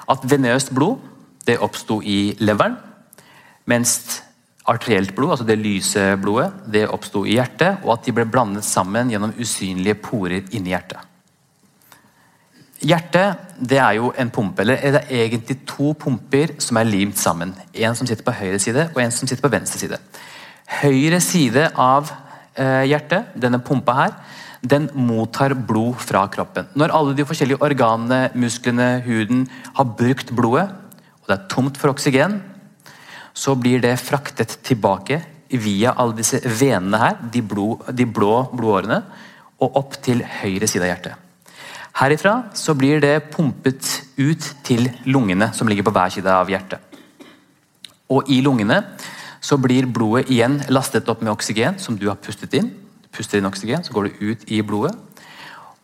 at 0.09 0.25
venøst 0.29 0.73
blod 0.73 1.01
det 1.47 1.59
oppsto 1.61 1.99
i 2.01 2.33
leveren, 2.39 2.75
mens 3.69 4.21
arterielt 4.69 5.11
blod, 5.15 5.35
altså 5.35 5.47
det 5.47 5.59
lyse 5.59 6.03
blodet, 6.21 6.51
det 6.71 6.85
oppsto 6.87 7.25
i 7.27 7.35
hjertet, 7.37 7.81
og 7.83 7.97
at 7.97 8.05
de 8.05 8.13
ble 8.15 8.25
blandet 8.29 8.65
sammen 8.67 9.11
gjennom 9.11 9.33
usynlige 9.39 9.99
porer 10.03 10.43
inni 10.55 10.71
hjertet. 10.71 11.09
Hjertet 12.83 13.59
det 13.63 13.79
er 13.79 13.95
jo 13.95 14.11
en 14.19 14.31
pumpe, 14.33 14.63
eller 14.63 14.79
det 14.81 15.03
er 15.03 15.25
egentlig 15.25 15.61
to 15.67 15.93
pumper 15.99 16.55
som 16.63 16.79
er 16.79 16.89
limt 16.89 17.19
sammen. 17.19 17.53
En 17.73 17.95
som 17.95 18.07
sitter 18.07 18.25
på 18.27 18.35
høyre 18.35 18.59
side, 18.59 18.89
og 18.91 19.01
en 19.03 19.13
som 19.15 19.27
sitter 19.27 19.43
på 19.43 19.51
venstre 19.51 19.79
side. 19.79 19.99
Høyre 20.81 21.19
side 21.23 21.69
av 21.79 22.11
eh, 22.59 22.83
hjertet, 22.91 23.35
denne 23.39 23.61
pumpa 23.63 23.95
her, 23.99 24.17
den 24.63 24.87
mottar 24.95 25.55
blod 25.55 25.99
fra 25.99 26.23
kroppen. 26.31 26.69
Når 26.79 26.95
alle 26.95 27.15
de 27.15 27.27
forskjellige 27.27 27.63
organene, 27.63 28.29
musklene, 28.39 29.01
huden 29.03 29.45
har 29.75 29.91
brukt 29.99 30.31
blodet, 30.35 30.69
og 31.23 31.31
det 31.31 31.37
er 31.37 31.49
tomt 31.51 31.79
for 31.79 31.91
oksygen, 31.91 32.39
så 33.33 33.55
blir 33.57 33.81
det 33.81 33.97
fraktet 34.01 34.59
tilbake 34.65 35.19
via 35.49 35.93
alle 35.97 36.17
disse 36.17 36.39
venene 36.45 36.99
her, 37.01 37.19
de, 37.33 37.41
blod, 37.45 37.89
de 37.93 38.05
blå 38.09 38.45
blodårene, 38.53 39.01
og 39.61 39.77
opp 39.79 39.97
til 40.03 40.23
høyre 40.41 40.67
side 40.67 40.85
av 40.85 40.91
hjertet. 40.91 41.19
Herifra 41.93 42.33
så 42.57 42.73
blir 42.73 43.01
det 43.03 43.29
pumpet 43.33 43.85
ut 44.17 44.47
til 44.65 44.87
lungene, 45.05 45.51
som 45.53 45.69
ligger 45.69 45.85
på 45.85 45.93
hver 45.93 46.13
side 46.15 46.29
av 46.29 46.49
hjertet. 46.49 46.81
Og 48.13 48.29
i 48.33 48.39
lungene 48.45 48.81
så 49.43 49.59
blir 49.61 49.89
blodet 49.89 50.31
igjen 50.33 50.57
lastet 50.73 51.09
opp 51.11 51.21
med 51.21 51.33
oksygen, 51.33 51.77
som 51.79 51.97
du 51.99 52.07
har 52.09 52.19
pustet 52.21 52.53
inn. 52.57 52.71
Du 53.03 53.11
puster 53.13 53.39
inn 53.39 53.49
oksygen, 53.49 53.83
så 53.85 53.93
går 53.93 54.09
det 54.09 54.31
ut 54.31 54.47
i 54.51 54.61
blodet. 54.65 54.95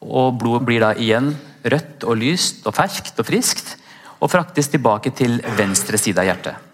Og 0.01 0.33
blodet 0.39 0.65
blir 0.67 0.83
da 0.83 0.93
igjen 0.95 1.33
rødt 1.61 2.07
og 2.07 2.17
lyst 2.21 2.65
og 2.65 2.75
ferskt 2.77 3.19
og 3.19 3.27
friskt, 3.27 3.75
og 4.19 4.31
fraktes 4.31 4.71
tilbake 4.71 5.13
til 5.15 5.37
venstre 5.59 5.99
side 5.99 6.19
av 6.19 6.27
hjertet. 6.27 6.68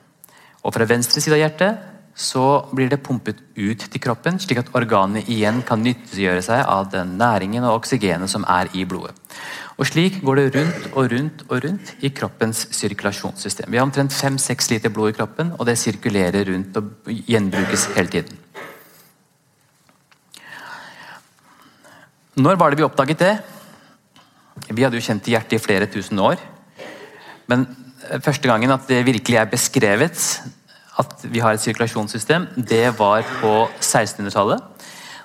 Og 0.66 0.74
fra 0.74 0.88
venstre 0.90 1.22
side 1.22 1.38
av 1.38 1.44
hjertet 1.44 1.92
så 2.16 2.46
blir 2.72 2.88
det 2.90 3.04
pumpet 3.04 3.42
ut 3.60 3.82
til 3.92 4.02
kroppen, 4.02 4.40
slik 4.40 4.62
at 4.62 4.72
organene 4.78 5.26
igjen 5.28 5.60
kan 5.68 5.84
nyttiggjøre 5.84 6.42
seg 6.46 6.64
av 6.64 6.88
den 6.94 7.18
næringen 7.20 7.68
og 7.68 7.82
oksygenet 7.82 8.32
som 8.32 8.48
er 8.48 8.72
i 8.74 8.86
blodet. 8.88 9.14
Og 9.76 9.84
Slik 9.90 10.22
går 10.24 10.40
det 10.40 10.46
rundt 10.56 10.86
og 10.94 11.10
rundt 11.12 11.42
og 11.50 11.58
rundt 11.66 11.90
i 12.00 12.10
kroppens 12.16 12.62
sirkulasjonssystem. 12.72 13.68
Vi 13.68 13.78
har 13.78 13.84
omtrent 13.84 14.16
5-6 14.16 14.70
liter 14.72 14.94
blod 14.94 15.12
i 15.12 15.18
kroppen, 15.18 15.52
og 15.60 15.68
det 15.68 15.76
sirkulerer 15.78 16.48
rundt 16.48 16.78
og 16.80 17.12
gjenbrukes 17.12 17.90
hele 17.98 18.08
tiden. 18.08 18.40
Når 22.40 22.56
var 22.56 22.72
det 22.72 22.80
vi 22.80 22.88
oppdaget 22.88 23.20
det? 23.20 23.34
Vi 24.72 24.84
hadde 24.84 24.96
jo 24.96 25.04
kjent 25.04 25.28
hjertet 25.28 25.60
i 25.60 25.64
flere 25.64 25.92
tusen 25.92 26.20
år. 26.20 26.40
Men 27.52 27.68
første 28.24 28.48
gangen 28.50 28.74
at 28.74 28.88
det 28.90 29.06
virkelig 29.08 29.40
er 29.40 29.50
beskrevet 29.50 30.22
at 31.00 31.26
vi 31.28 31.42
har 31.44 31.56
et 31.56 31.64
sirkulasjonssystem, 31.64 32.48
det 32.56 32.88
var 33.00 33.26
på 33.42 33.68
1600-tallet. 33.82 34.62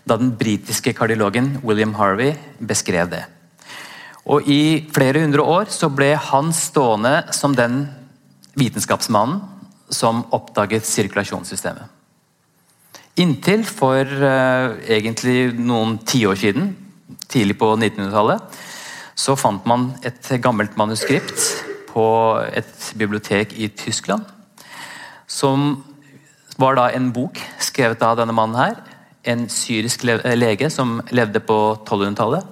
Da 0.09 0.17
den 0.19 0.33
britiske 0.35 0.95
kardiologen 0.97 1.59
William 1.63 1.95
Harvey 1.95 2.35
beskrev 2.59 3.11
det. 3.13 3.23
Og 4.27 4.49
I 4.51 4.89
flere 4.93 5.23
hundre 5.23 5.45
år 5.47 5.71
så 5.73 5.89
ble 5.93 6.13
han 6.19 6.51
stående 6.57 7.23
som 7.37 7.55
den 7.57 7.85
vitenskapsmannen 8.59 9.41
som 9.91 10.25
oppdaget 10.35 10.87
sirkulasjonssystemet. 10.87 11.87
Inntil 13.21 13.65
for 13.67 14.07
uh, 14.07 14.77
egentlig 14.89 15.51
noen 15.59 15.99
tiår 16.07 16.39
siden, 16.39 16.71
tidlig 17.31 17.59
på 17.59 17.73
1900-tallet, 17.75 18.61
så 19.19 19.35
fant 19.37 19.67
man 19.69 19.91
et 20.07 20.31
gammelt 20.43 20.79
manuskript 20.81 21.70
på 21.91 22.07
et 22.55 22.91
bibliotek 22.99 23.53
i 23.59 23.69
Tyskland. 23.69 24.25
Som 25.27 25.85
var 26.61 26.77
da 26.77 26.89
en 26.93 27.11
bok 27.15 27.39
skrevet 27.63 28.03
av 28.05 28.19
denne 28.21 28.35
mannen 28.37 28.59
her. 28.59 28.77
En 29.25 29.47
syrisk 29.53 30.05
lege 30.05 30.71
som 30.73 30.99
levde 31.11 31.43
på 31.45 31.59
1200-tallet. 31.85 32.47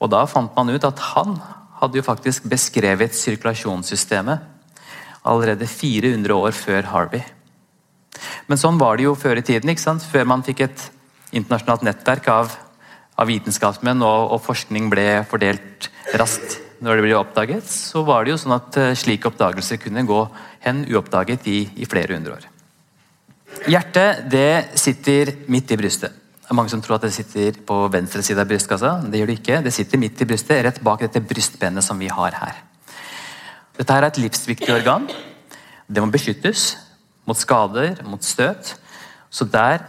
Og 0.00 0.10
Da 0.10 0.24
fant 0.28 0.52
man 0.56 0.70
ut 0.70 0.84
at 0.84 1.00
han 1.14 1.38
hadde 1.80 1.98
jo 1.98 2.06
faktisk 2.06 2.48
beskrevet 2.48 3.14
sirkulasjonssystemet 3.16 4.50
allerede 5.24 5.66
400 5.66 6.34
år 6.36 6.52
før 6.52 6.90
Harvey. 6.92 7.22
Men 8.46 8.60
sånn 8.60 8.78
var 8.80 8.98
det 8.98 9.06
jo 9.06 9.14
før 9.16 9.40
i 9.40 9.46
tiden. 9.46 9.70
ikke 9.70 9.80
sant? 9.80 10.04
Før 10.04 10.28
man 10.28 10.44
fikk 10.44 10.60
et 10.66 10.90
internasjonalt 11.32 11.82
nettverk 11.86 12.28
av, 12.28 12.52
av 13.16 13.30
vitenskapsmenn 13.30 14.04
og, 14.04 14.34
og 14.36 14.44
forskning 14.44 14.90
ble 14.92 15.24
fordelt 15.30 15.88
raskt 16.20 16.60
når 16.84 16.98
det 16.98 17.04
ble 17.06 17.14
oppdaget, 17.16 17.68
så 17.70 18.02
var 18.04 18.24
det 18.24 18.34
jo 18.34 18.40
sånn 18.40 18.56
at 18.58 18.76
eh, 18.80 18.96
slike 18.98 19.30
oppdagelser 19.30 19.80
kunne 19.80 20.04
gå 20.08 20.18
hen 20.66 20.82
uoppdaget 20.90 21.46
i, 21.48 21.62
i 21.80 21.88
flere 21.88 22.18
hundre 22.18 22.36
år. 22.36 22.50
Hjertet 23.70 24.26
det 24.28 24.76
sitter 24.80 25.32
midt 25.48 25.72
i 25.72 25.78
brystet. 25.80 26.12
Det 26.44 26.52
er 26.52 26.58
mange 26.58 26.68
som 26.68 26.82
tror 26.84 26.98
at 26.98 27.06
det 27.06 27.14
sitter 27.16 27.56
på 27.64 27.78
venstre 27.88 28.20
side 28.26 28.42
av 28.42 28.50
brystkassa. 28.50 28.90
Det 29.08 29.20
gjør 29.20 29.30
det 29.30 29.36
ikke. 29.38 29.60
Det 29.64 29.72
sitter 29.72 30.02
midt 30.02 30.20
i 30.20 30.26
brystet, 30.28 30.60
rett 30.66 30.80
bak 30.84 31.06
dette 31.06 31.22
brystbenet 31.24 31.86
som 31.86 31.96
vi 32.00 32.10
har 32.12 32.36
her. 32.36 32.58
Dette 33.78 33.96
her 33.96 34.04
er 34.04 34.12
et 34.12 34.20
livsviktig 34.20 34.68
organ. 34.74 35.08
Det 35.88 36.04
må 36.04 36.12
beskyttes 36.12 36.74
mot 37.24 37.38
skader, 37.38 37.96
mot 38.04 38.20
støt. 38.22 38.74
Så 39.32 39.48
der 39.48 39.86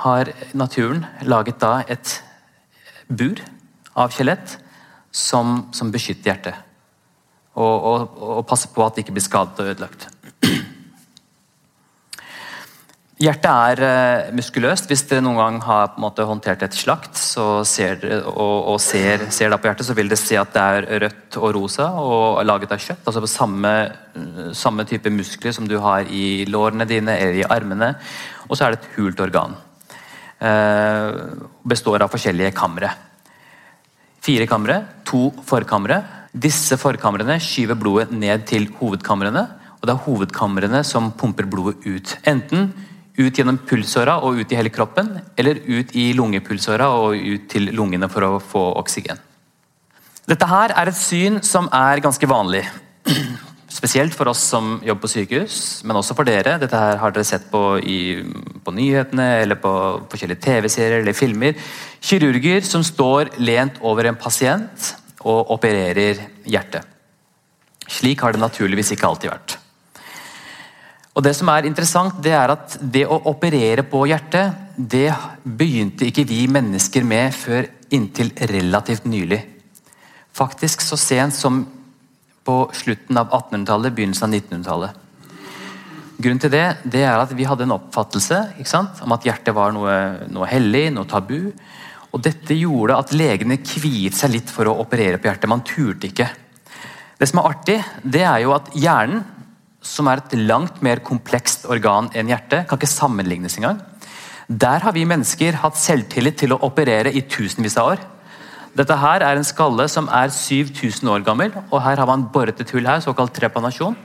har 0.00 0.32
naturen 0.56 1.04
laget 1.28 1.60
da 1.60 1.82
et 1.92 2.16
bur 3.10 3.44
av 3.98 4.16
skjelett 4.16 4.56
som, 5.10 5.68
som 5.74 5.90
beskytter 5.92 6.32
hjertet. 6.32 6.66
Og, 7.58 7.86
og, 7.90 8.20
og 8.38 8.44
passer 8.48 8.70
på 8.72 8.84
at 8.84 8.94
det 8.94 9.04
ikke 9.04 9.16
blir 9.16 9.26
skadet 9.26 9.58
og 9.58 9.72
ødelagt. 9.72 10.06
Hjertet 13.20 13.50
er 13.50 13.80
uh, 13.84 14.28
muskuløst. 14.32 14.86
Hvis 14.88 15.02
dere 15.10 15.20
noen 15.20 15.36
gang 15.36 15.58
har 15.66 15.98
måte, 16.00 16.24
håndtert 16.24 16.62
et 16.64 16.78
slakt 16.78 17.18
ser 17.20 18.06
og, 18.22 18.70
og, 18.70 18.78
ser, 18.80 19.26
ser 19.34 19.52
på 19.52 19.68
hjertet, 19.68 19.84
så 19.90 19.96
vil 19.98 20.08
dere 20.08 20.22
se 20.22 20.38
at 20.40 20.54
det 20.54 20.62
er 20.62 21.02
rødt 21.04 21.36
og 21.42 21.50
rosa 21.58 21.90
og 22.00 22.40
laget 22.46 22.72
av 22.72 22.80
kjøtt. 22.80 23.02
altså 23.04 23.20
på 23.26 23.28
samme, 23.34 23.74
samme, 24.56 24.88
type 24.88 25.12
muskler 25.12 25.52
som 25.52 25.68
du 25.68 25.76
har 25.84 26.08
i 26.08 26.46
lårene 26.48 26.88
dine 26.88 27.18
eller 27.18 27.42
i 27.42 27.44
armene. 27.44 27.92
Og 28.48 28.56
så 28.56 28.64
er 28.64 28.72
det 28.72 28.80
et 28.80 28.90
hult 28.96 29.20
organ. 29.20 29.58
Uh, 30.40 31.44
består 31.68 32.00
av 32.00 32.14
forskjellige 32.14 32.56
kamre 32.56 32.94
fire 34.20 34.46
kamre, 34.46 34.82
to 35.04 35.30
forkamre. 35.46 36.02
Disse 36.32 36.78
forkamrene 36.78 37.38
skyver 37.42 37.78
blodet 37.78 38.12
ned 38.12 38.46
til 38.46 38.68
hovedkamrene. 38.78 39.46
og 39.80 39.86
Det 39.88 39.94
er 39.94 40.04
hovedkamrene 40.06 40.84
som 40.84 41.12
pumper 41.12 41.48
blodet 41.48 41.86
ut. 41.86 42.16
Enten 42.24 42.72
ut 43.18 43.36
gjennom 43.36 43.58
pulsåra 43.66 44.18
og 44.24 44.38
ut 44.40 44.52
i 44.52 44.56
hele 44.56 44.70
kroppen, 44.72 45.18
eller 45.36 45.60
ut 45.66 45.94
i 45.96 46.12
lungepulsåra 46.16 46.88
og 46.96 47.16
ut 47.16 47.48
til 47.50 47.72
lungene 47.74 48.08
for 48.08 48.24
å 48.24 48.38
få 48.40 48.62
oksygen. 48.80 49.18
Dette 50.30 50.46
her 50.46 50.72
er 50.78 50.88
et 50.88 50.96
syn 50.96 51.40
som 51.42 51.68
er 51.74 52.00
ganske 52.04 52.28
vanlig. 52.30 52.62
Spesielt 53.70 54.14
for 54.18 54.26
oss 54.32 54.42
som 54.50 54.80
jobber 54.82 55.04
på 55.04 55.12
sykehus, 55.12 55.56
men 55.86 55.94
også 56.00 56.16
for 56.18 56.26
dere. 56.26 56.56
Dette 56.58 56.78
her 56.78 56.98
har 56.98 57.14
dere 57.14 57.26
sett 57.26 57.46
på, 57.52 57.78
i, 57.78 58.18
på 58.64 58.74
nyhetene 58.74 59.28
eller 59.44 59.60
på 59.62 59.72
forskjellige 60.10 60.42
TV-serier 60.42 61.04
eller 61.04 61.14
filmer. 61.14 61.54
Kirurger 62.02 62.66
som 62.66 62.82
står 62.86 63.36
lent 63.38 63.78
over 63.86 64.10
en 64.10 64.18
pasient 64.18 64.90
og 65.22 65.54
opererer 65.54 66.18
hjertet. 66.50 66.82
Slik 67.90 68.22
har 68.24 68.34
det 68.34 68.42
naturligvis 68.42 68.90
ikke 68.96 69.06
alltid 69.06 69.30
vært. 69.30 69.56
Og 71.14 71.24
Det 71.26 71.34
som 71.36 71.48
er 71.52 71.66
interessant, 71.66 72.18
det 72.22 72.34
er 72.34 72.52
at 72.54 72.76
det 72.80 73.02
å 73.06 73.18
operere 73.30 73.82
på 73.86 74.04
hjertet, 74.08 74.54
det 74.74 75.10
begynte 75.44 76.06
ikke 76.06 76.26
vi 76.26 76.46
mennesker 76.50 77.06
med 77.06 77.34
før 77.34 77.66
inntil 77.94 78.30
relativt 78.50 79.06
nylig. 79.10 79.42
Faktisk 80.34 80.82
så 80.86 80.98
sent 80.98 81.34
som 81.34 81.64
på 82.50 82.58
slutten 82.74 83.18
av 83.20 83.30
1800-tallet, 83.30 83.94
begynnelsen 83.94 84.26
av 84.26 84.34
1900-tallet. 84.34 85.06
Grunnen 86.20 86.40
til 86.42 86.52
det, 86.52 86.66
det 86.92 87.04
er 87.06 87.16
at 87.16 87.30
vi 87.32 87.46
hadde 87.48 87.64
en 87.64 87.76
oppfattelse 87.78 88.40
sant, 88.68 88.98
om 89.06 89.14
at 89.14 89.24
hjertet 89.24 89.56
var 89.56 89.72
noe, 89.72 89.94
noe 90.28 90.48
hellig, 90.50 90.90
noe 90.92 91.08
tabu. 91.08 91.52
Og 92.10 92.22
Dette 92.24 92.56
gjorde 92.58 92.98
at 92.98 93.14
legene 93.14 93.60
kviet 93.62 94.18
seg 94.18 94.34
litt 94.34 94.50
for 94.52 94.68
å 94.68 94.76
operere 94.82 95.20
på 95.20 95.30
hjertet. 95.30 95.48
Man 95.48 95.64
turte 95.64 96.10
ikke. 96.10 96.26
Det 97.20 97.28
som 97.30 97.40
er 97.40 97.50
artig, 97.52 97.78
det 98.02 98.24
er 98.26 98.42
jo 98.44 98.56
at 98.56 98.68
hjernen, 98.76 99.22
som 99.80 100.10
er 100.10 100.20
et 100.20 100.34
langt 100.36 100.82
mer 100.84 101.00
komplekst 101.06 101.64
organ 101.72 102.10
enn 102.12 102.28
hjertet, 102.28 102.66
kan 102.68 102.76
ikke 102.76 102.90
sammenlignes 102.90 103.56
engang. 103.56 103.78
Der 104.50 104.82
har 104.84 104.92
vi 104.92 105.06
mennesker 105.08 105.62
hatt 105.62 105.78
selvtillit 105.80 106.42
til 106.42 106.52
å 106.52 106.60
operere 106.66 107.14
i 107.14 107.22
tusenvis 107.30 107.78
av 107.80 107.94
år. 107.94 108.02
Dette 108.78 108.96
her 108.96 109.24
er 109.26 109.38
en 109.38 109.46
skalle 109.46 109.86
som 109.90 110.06
er 110.14 110.30
7000 110.30 111.08
år 111.10 111.24
gammel, 111.26 111.50
og 111.70 111.82
her 111.82 111.98
har 111.98 112.06
man 112.06 112.28
boret 112.32 112.60
et 112.62 112.70
hull 112.74 112.86
her, 112.86 113.02
såkalt 113.02 113.34
trepanasjon. 113.34 113.96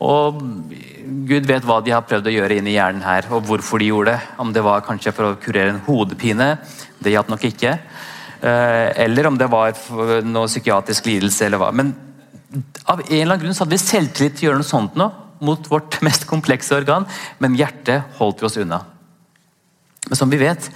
Og 0.00 0.40
Gud 1.28 1.46
vet 1.46 1.66
hva 1.68 1.78
de 1.84 1.92
har 1.92 2.06
prøvd 2.08 2.30
å 2.30 2.32
gjøre 2.32 2.56
inni 2.58 2.74
hjernen 2.74 3.04
her, 3.04 3.28
og 3.30 3.44
hvorfor 3.46 3.82
de 3.82 3.90
gjorde 3.90 4.14
det. 4.14 4.36
Om 4.40 4.52
det 4.56 4.64
var 4.64 4.84
kanskje 4.86 5.12
for 5.14 5.28
å 5.28 5.38
kurere 5.40 5.74
en 5.74 5.82
hodepine, 5.84 6.54
det 6.98 7.14
hjalp 7.14 7.30
nok 7.30 7.44
ikke. 7.50 7.76
Eh, 8.40 8.86
eller 9.04 9.28
om 9.28 9.36
det 9.38 9.50
var 9.52 9.76
noe 10.24 10.48
psykiatrisk 10.48 11.10
lidelse, 11.10 11.44
eller 11.46 11.60
hva. 11.60 11.70
Men 11.76 11.92
av 12.88 13.02
en 13.04 13.12
eller 13.12 13.34
annen 13.34 13.44
grunn 13.44 13.56
så 13.56 13.66
hadde 13.66 13.76
vi 13.76 13.82
selvtillit 13.84 14.38
til 14.38 14.48
å 14.48 14.50
gjøre 14.50 14.62
noe 14.62 14.72
sånt 14.72 14.96
nå, 14.98 15.10
mot 15.44 15.68
vårt 15.72 16.00
mest 16.04 16.26
komplekse 16.28 16.74
organ, 16.76 17.06
men 17.40 17.56
hjertet 17.56 18.16
holdt 18.18 18.42
vi 18.42 18.48
oss 18.48 18.58
unna. 18.60 18.82
Men 20.08 20.18
som 20.18 20.32
vi 20.32 20.40
vet, 20.40 20.66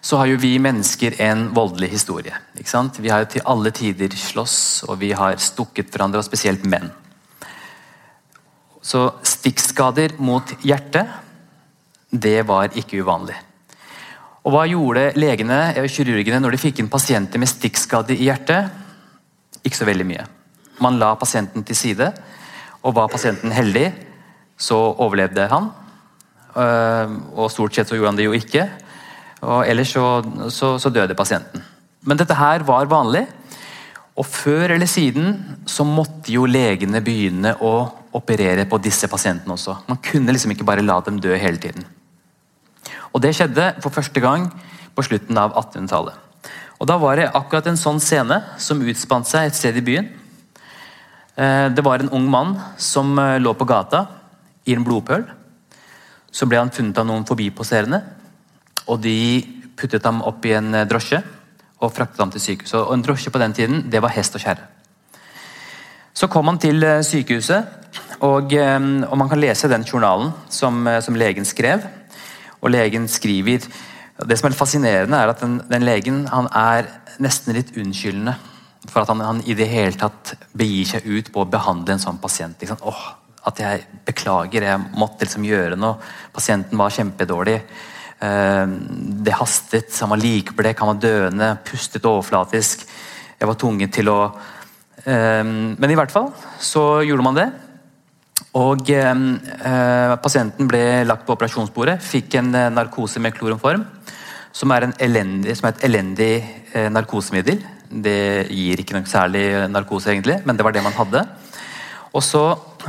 så 0.00 0.16
har 0.16 0.30
jo 0.30 0.38
vi 0.40 0.54
mennesker 0.62 1.18
en 1.20 1.48
voldelig 1.54 1.90
historie. 1.92 2.34
ikke 2.58 2.70
sant? 2.70 2.98
Vi 2.98 3.10
har 3.12 3.24
jo 3.24 3.32
til 3.34 3.44
alle 3.44 3.70
tider 3.70 4.16
slåss, 4.16 4.84
og 4.88 4.98
vi 5.02 5.12
har 5.12 5.36
stukket 5.36 5.92
hverandre, 5.92 6.22
og 6.22 6.24
spesielt 6.24 6.64
menn. 6.64 6.88
Så 8.80 9.10
stikkskader 9.22 10.16
mot 10.18 10.54
hjertet, 10.64 11.06
det 12.10 12.40
var 12.48 12.72
ikke 12.74 13.04
uvanlig. 13.04 13.36
Og 14.40 14.54
Hva 14.54 14.64
gjorde 14.64 15.10
legene 15.20 15.58
og 15.82 15.90
kirurgene 15.92 16.40
når 16.40 16.56
de 16.56 16.62
fikk 16.62 16.80
inn 16.80 16.88
pasienter 16.88 17.38
med 17.38 17.50
stikkskader 17.50 18.16
i 18.16 18.30
hjertet? 18.30 18.70
Ikke 19.60 19.76
så 19.76 19.88
veldig 19.88 20.06
mye. 20.08 20.24
Man 20.80 20.96
la 20.96 21.12
pasienten 21.20 21.64
til 21.68 21.76
side, 21.76 22.08
og 22.80 22.96
var 22.96 23.12
pasienten 23.12 23.52
heldig, 23.52 23.90
så 24.56 24.78
overlevde 24.96 25.44
han. 25.52 25.68
Øh, 26.56 27.12
og 27.36 27.50
stort 27.52 27.76
sett 27.76 27.90
så 27.90 27.98
gjorde 27.98 28.14
han 28.14 28.20
det 28.20 28.30
jo 28.30 28.36
ikke. 28.36 28.64
Og 29.40 29.68
ellers 29.68 29.92
så, 29.94 30.06
så, 30.52 30.74
så 30.80 30.92
døde 30.92 31.16
pasienten. 31.16 31.62
Men 32.04 32.18
dette 32.20 32.36
her 32.36 32.64
var 32.66 32.90
vanlig. 32.90 33.26
Og 34.20 34.26
før 34.26 34.74
eller 34.74 34.88
siden 34.90 35.36
så 35.68 35.84
måtte 35.86 36.32
jo 36.34 36.44
legene 36.48 37.00
begynne 37.04 37.54
å 37.64 37.74
operere 38.16 38.66
på 38.68 38.80
disse 38.82 39.08
pasientene 39.08 39.54
også. 39.54 39.78
Man 39.88 40.00
kunne 40.04 40.34
liksom 40.34 40.52
ikke 40.52 40.66
bare 40.66 40.84
la 40.84 40.98
dem 41.06 41.20
dø 41.22 41.32
hele 41.36 41.60
tiden. 41.62 41.86
Og 43.14 43.22
Det 43.22 43.32
skjedde 43.34 43.74
for 43.82 43.94
første 43.94 44.20
gang 44.22 44.48
på 44.94 45.04
slutten 45.06 45.38
av 45.38 45.54
1800-tallet. 45.54 46.14
Og 46.80 46.88
Da 46.88 46.96
var 46.98 47.16
det 47.16 47.30
akkurat 47.34 47.66
en 47.66 47.80
sånn 47.80 48.00
scene 48.00 48.42
som 48.58 48.80
utspant 48.82 49.28
seg 49.28 49.48
et 49.48 49.56
sted 49.56 49.76
i 49.76 49.84
byen. 49.84 50.08
Eh, 51.36 51.68
det 51.68 51.84
var 51.84 52.00
en 52.00 52.12
ung 52.16 52.28
mann 52.30 52.56
som 52.76 53.18
eh, 53.18 53.38
lå 53.38 53.52
på 53.54 53.68
gata 53.68 54.06
i 54.66 54.74
en 54.74 54.84
blodpøl. 54.84 55.26
Så 56.32 56.46
ble 56.46 56.58
han 56.58 56.72
funnet 56.72 56.98
av 56.98 57.06
noen 57.06 57.26
forbipasserende, 57.26 58.00
og 58.86 59.00
de 59.04 59.42
puttet 59.76 60.04
ham 60.04 60.22
opp 60.26 60.44
i 60.48 60.54
en 60.56 60.74
eh, 60.74 60.86
drosje 60.88 61.22
og 61.80 61.92
fraktet 61.96 62.20
ham 62.20 62.32
til 62.32 62.44
sykehuset. 62.44 62.80
Og 62.80 62.94
En 62.94 63.04
drosje 63.04 63.32
på 63.32 63.40
den 63.40 63.56
tiden 63.56 63.86
det 63.90 64.02
var 64.02 64.12
hest 64.14 64.36
og 64.36 64.44
kjerre. 64.44 64.66
Så 66.12 66.28
kom 66.28 66.48
han 66.50 66.58
til 66.58 66.82
sykehuset, 67.06 67.64
og, 68.20 68.52
og, 68.52 69.16
man 69.16 69.28
kan 69.30 69.40
lese 69.40 69.70
den 69.70 69.86
journalen 69.86 70.32
som, 70.50 70.82
som, 71.00 71.16
legen 71.16 71.46
skrev. 71.48 71.86
Og 72.60 72.70
legen 72.70 73.08
skriver 73.08 73.62
Det 74.28 74.36
som 74.36 74.50
er 74.50 74.56
fascinerende, 74.58 75.16
er 75.16 75.30
at 75.32 75.40
den, 75.40 75.62
den 75.70 75.86
legen 75.86 76.26
han 76.28 76.50
er 76.52 76.90
nesten 77.22 77.54
litt 77.56 77.72
unnskyldende 77.78 78.34
for 78.88 79.02
at 79.02 79.08
han, 79.12 79.20
han, 79.20 79.40
i 79.44 79.56
det 79.56 79.68
hele 79.70 79.96
tatt 79.98 80.34
begir 80.56 80.88
seg 80.88 81.06
ut 81.06 81.30
på 81.32 81.42
å 81.42 81.48
behandle 81.50 81.94
en 81.94 82.02
sånn 82.02 82.20
pasient. 82.22 82.60
Liksom. 82.60 82.80
Åh, 82.88 83.02
at 83.48 83.60
jeg 83.60 83.84
beklager, 84.06 84.66
jeg 84.66 84.84
måtte 84.96 85.26
liksom 85.26 85.46
gjøre 85.46 85.78
noe. 85.80 85.98
Pasienten 86.34 86.80
var 86.80 86.94
kjempedårlig. 86.94 87.58
Uh, 88.20 88.68
det 89.24 89.32
hastet, 89.32 89.94
han 90.02 90.12
var 90.12 90.20
likblek, 90.20 90.82
han 90.82 90.92
var 90.92 91.00
døende, 91.00 91.50
pustet 91.64 92.04
overflatisk. 92.04 92.84
Jeg 93.40 93.48
var 93.48 93.56
tvunget 93.56 93.94
til 93.96 94.10
å 94.12 94.18
uh, 94.28 95.44
Men 95.44 95.88
i 95.88 95.96
hvert 95.96 96.12
fall 96.12 96.30
så 96.60 97.00
gjorde 97.06 97.24
man 97.24 97.40
det. 97.40 97.48
Og 98.60 98.88
uh, 98.92 100.14
Pasienten 100.20 100.68
ble 100.68 100.84
lagt 101.08 101.26
på 101.26 101.36
operasjonsbordet, 101.36 102.00
fikk 102.04 102.40
en 102.40 102.52
narkose 102.76 103.22
med 103.22 103.36
kloromform. 103.36 103.86
Som 104.52 104.72
er, 104.74 104.88
elendig, 104.98 105.54
som 105.54 105.68
er 105.68 105.76
et 105.76 105.84
elendig 105.86 106.32
narkosemiddel 106.90 107.60
det 107.90 108.46
gir 108.54 108.80
ikke 108.80 108.94
noe 108.94 109.10
særlig 109.10 109.44
narkose, 109.70 110.12
egentlig, 110.12 110.38
men 110.46 110.56
det 110.56 110.64
var 110.66 110.74
det 110.74 110.84
man 110.84 110.94
hadde. 110.94 111.24
Og 112.14 112.22
Så 112.22 112.42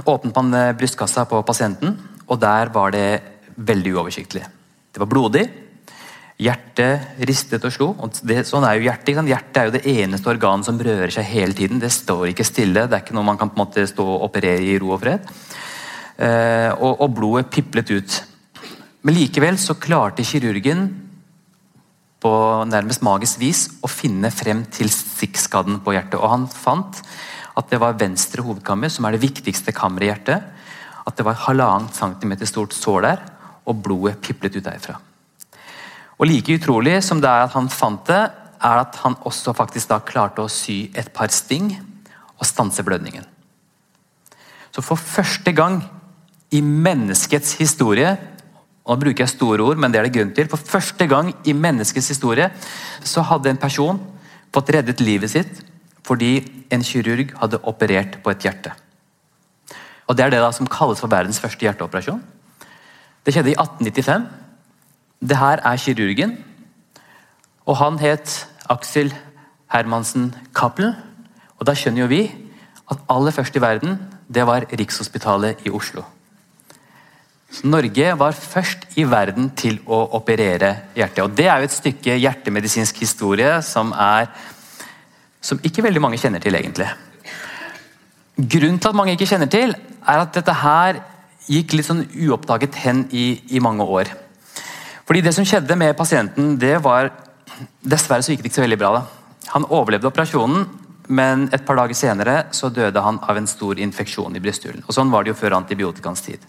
åpnet 0.06 0.36
man 0.36 0.54
eh, 0.54 0.74
brystkassa 0.78 1.26
på 1.26 1.42
pasienten, 1.46 1.98
og 2.28 2.40
der 2.40 2.70
var 2.74 2.92
det 2.92 3.22
veldig 3.58 3.96
uoversiktlig. 3.98 4.46
Det 4.92 5.02
var 5.02 5.10
blodig. 5.12 5.46
Hjertet 6.42 7.22
ristet 7.30 7.66
og 7.68 7.74
slo. 7.74 7.88
og 8.02 8.18
det, 8.26 8.42
sånn 8.50 8.66
er 8.66 8.80
jo 8.80 8.88
Hjertet 8.88 9.30
Hjertet 9.30 9.60
er 9.62 9.68
jo 9.68 9.76
det 9.76 9.84
eneste 9.94 10.32
organet 10.32 10.68
som 10.68 10.80
rører 10.82 11.14
seg 11.14 11.28
hele 11.30 11.54
tiden. 11.58 11.80
Det 11.80 11.92
står 11.94 12.32
ikke 12.32 12.48
stille. 12.48 12.88
Det 12.90 12.98
er 12.98 13.06
ikke 13.06 13.16
noe 13.18 13.28
man 13.28 13.38
kan 13.38 13.52
på 13.52 13.60
en 13.60 13.64
måte 13.66 13.86
stå 13.88 14.06
og 14.06 14.26
operere 14.30 14.66
i 14.66 14.80
ro 14.82 14.96
og 14.96 15.04
fred. 15.04 15.30
Eh, 16.18 16.72
og, 16.76 16.98
og 17.06 17.14
blodet 17.18 17.52
piplet 17.54 17.94
ut. 17.94 18.18
Men 19.06 19.18
likevel 19.18 19.58
så 19.62 19.78
klarte 19.82 20.26
kirurgen 20.26 20.90
på 22.22 22.32
nærmest 22.70 23.02
magisk 23.06 23.40
vis 23.42 23.64
å 23.82 23.90
finne 23.90 24.30
frem 24.34 24.62
til 24.70 24.92
stikkskaden 24.94 25.80
på 25.82 25.96
hjertet. 25.96 26.20
Og 26.22 26.30
han 26.30 26.50
fant 26.50 27.02
at 27.58 27.70
det 27.72 27.80
var 27.82 27.98
venstre 28.00 28.44
hovedkammer, 28.46 28.92
som 28.94 29.06
er 29.06 29.16
det 29.16 29.24
viktigste 29.24 29.74
kammeret 29.76 30.06
i 30.06 30.12
hjertet. 30.12 30.50
At 31.06 31.18
det 31.18 31.26
var 31.26 31.40
halvannen 31.48 31.90
centimeter 31.94 32.50
stort 32.50 32.76
sår 32.78 33.06
der, 33.08 33.24
og 33.72 33.82
blodet 33.86 34.20
piplet 34.24 34.60
ut 34.60 34.68
derfra. 34.68 35.00
Og 36.20 36.28
Like 36.30 36.60
utrolig 36.60 37.00
som 37.04 37.22
det 37.22 37.30
er 37.30 37.48
at 37.48 37.56
han 37.56 37.70
fant 37.72 38.04
det, 38.10 38.22
er 38.62 38.84
at 38.84 38.98
han 39.02 39.16
også 39.26 39.56
faktisk 39.58 39.90
da 39.90 39.98
klarte 40.06 40.44
å 40.44 40.52
sy 40.52 40.92
et 40.94 41.10
par 41.16 41.34
sting 41.34 41.72
og 42.38 42.46
stanse 42.46 42.84
blødningen. 42.86 43.26
Så 44.72 44.84
for 44.86 45.00
første 45.02 45.52
gang 45.58 45.82
i 46.54 46.62
menneskets 46.62 47.56
historie 47.60 48.14
og 48.82 48.98
Nå 48.98 48.98
bruker 48.98 49.22
jeg 49.22 49.30
store 49.36 49.62
ord, 49.62 49.78
men 49.78 49.94
det 49.94 50.00
er 50.00 50.08
det 50.08 50.16
grunn 50.16 50.32
til. 50.34 50.48
For 50.50 50.58
første 50.58 51.06
gang 51.08 51.28
i 51.48 51.54
menneskets 51.54 52.08
historie 52.12 52.48
så 53.06 53.22
hadde 53.30 53.52
en 53.52 53.60
person 53.62 54.00
fått 54.52 54.72
reddet 54.74 55.04
livet 55.06 55.32
sitt 55.32 55.62
fordi 56.02 56.32
en 56.74 56.82
kirurg 56.84 57.30
hadde 57.38 57.60
operert 57.70 58.18
på 58.24 58.32
et 58.34 58.48
hjerte. 58.48 58.74
Og 60.10 60.18
Det 60.18 60.26
er 60.26 60.34
det 60.34 60.42
da 60.42 60.50
som 60.52 60.68
kalles 60.68 61.00
for 61.00 61.08
verdens 61.08 61.40
første 61.40 61.62
hjerteoperasjon. 61.62 62.20
Det 63.26 63.34
skjedde 63.36 63.54
i 63.54 63.58
1895. 63.58 64.24
Det 65.22 65.38
her 65.38 65.62
er 65.64 65.78
kirurgen. 65.78 66.38
Og 67.66 67.78
han 67.78 68.00
het 68.02 68.48
Aksel 68.70 69.14
Hermansen 69.72 70.32
Cappelen. 70.54 70.96
Og 71.60 71.68
da 71.70 71.76
skjønner 71.78 72.04
jo 72.04 72.10
vi 72.10 72.24
at 72.92 73.04
aller 73.10 73.32
først 73.32 73.56
i 73.56 73.62
verden, 73.62 74.00
det 74.28 74.48
var 74.48 74.66
Rikshospitalet 74.72 75.62
i 75.66 75.70
Oslo. 75.70 76.04
Norge 77.64 78.14
var 78.18 78.32
først 78.32 78.96
i 78.98 79.04
verden 79.04 79.50
til 79.60 79.78
å 79.86 80.00
operere 80.18 80.72
hjertet. 80.96 81.24
og 81.24 81.36
Det 81.36 81.46
er 81.46 81.60
jo 81.60 81.68
et 81.68 81.76
stykke 81.76 82.18
hjertemedisinsk 82.18 83.00
historie 83.04 83.62
som, 83.62 83.92
er, 83.92 84.32
som 85.42 85.60
ikke 85.64 85.84
veldig 85.84 86.02
mange 86.02 86.18
kjenner 86.18 86.40
til, 86.40 86.56
egentlig. 86.56 86.88
Grunnen 88.40 88.80
til 88.80 88.90
at 88.90 88.98
mange 88.98 89.14
ikke 89.18 89.28
kjenner 89.28 89.52
til, 89.52 89.76
er 89.76 90.24
at 90.24 90.34
dette 90.34 90.56
her 90.64 91.02
gikk 91.52 91.76
litt 91.76 91.88
sånn 91.88 92.06
uoppdaget 92.08 92.78
hen 92.84 93.06
i, 93.12 93.42
i 93.52 93.62
mange 93.64 93.84
år. 93.84 94.12
Fordi 95.08 95.22
Det 95.26 95.34
som 95.36 95.48
skjedde 95.48 95.76
med 95.76 95.98
pasienten, 95.98 96.56
det 96.60 96.78
var 96.84 97.12
Dessverre 97.84 98.24
så 98.24 98.32
gikk 98.32 98.42
det 98.42 98.50
ikke 98.50 98.62
så 98.62 98.64
veldig 98.64 98.80
bra. 98.80 98.92
da. 98.96 99.02
Han 99.54 99.68
overlevde 99.70 100.08
operasjonen, 100.08 100.64
men 101.12 101.50
et 101.54 101.66
par 101.66 101.76
dager 101.76 101.98
senere 101.98 102.46
så 102.56 102.70
døde 102.74 103.04
han 103.04 103.20
av 103.28 103.38
en 103.38 103.50
stor 103.50 103.78
infeksjon 103.78 104.36
i 104.36 104.42
brysthulen. 104.42 104.82
Og 104.88 104.96
Sånn 104.96 105.12
var 105.12 105.24
det 105.24 105.34
jo 105.34 105.38
før 105.38 105.58
antibiotikaens 105.60 106.24
tid. 106.26 106.40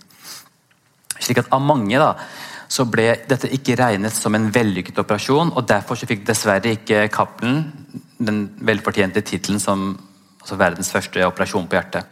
Slik 1.18 1.42
at 1.42 1.50
av 1.52 1.60
mange 1.60 1.98
da, 1.98 2.14
så 2.72 2.86
ble 2.88 3.10
dette 3.28 3.50
ikke 3.52 3.76
regnet 3.76 4.14
som 4.16 4.34
en 4.34 4.48
vellykket 4.54 5.02
operasjon, 5.02 5.52
og 5.52 5.66
derfor 5.68 5.98
så 5.98 6.08
fikk 6.08 6.24
dessverre 6.24 6.72
ikke 6.78 7.08
Cappelen 7.12 7.66
den 8.22 8.46
velfortjente 8.62 9.20
tittelen 9.26 9.60
som 9.60 9.98
altså 10.40 10.58
verdens 10.58 10.90
første 10.94 11.26
operasjon 11.26 11.68
på 11.68 11.76
hjertet. 11.76 12.06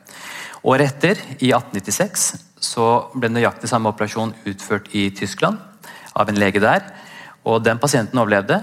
Året 0.69 0.91
etter, 0.91 1.23
i 1.41 1.55
1896, 1.55 2.50
så 2.61 2.87
ble 3.17 3.31
nøyaktig 3.33 3.71
samme 3.71 3.91
operasjon 3.91 4.35
utført 4.49 4.91
i 4.97 5.09
Tyskland 5.17 5.59
av 6.15 6.29
en 6.29 6.39
lege 6.39 6.61
der. 6.61 6.85
og 7.45 7.65
Den 7.65 7.81
pasienten 7.81 8.21
overlevde 8.21 8.61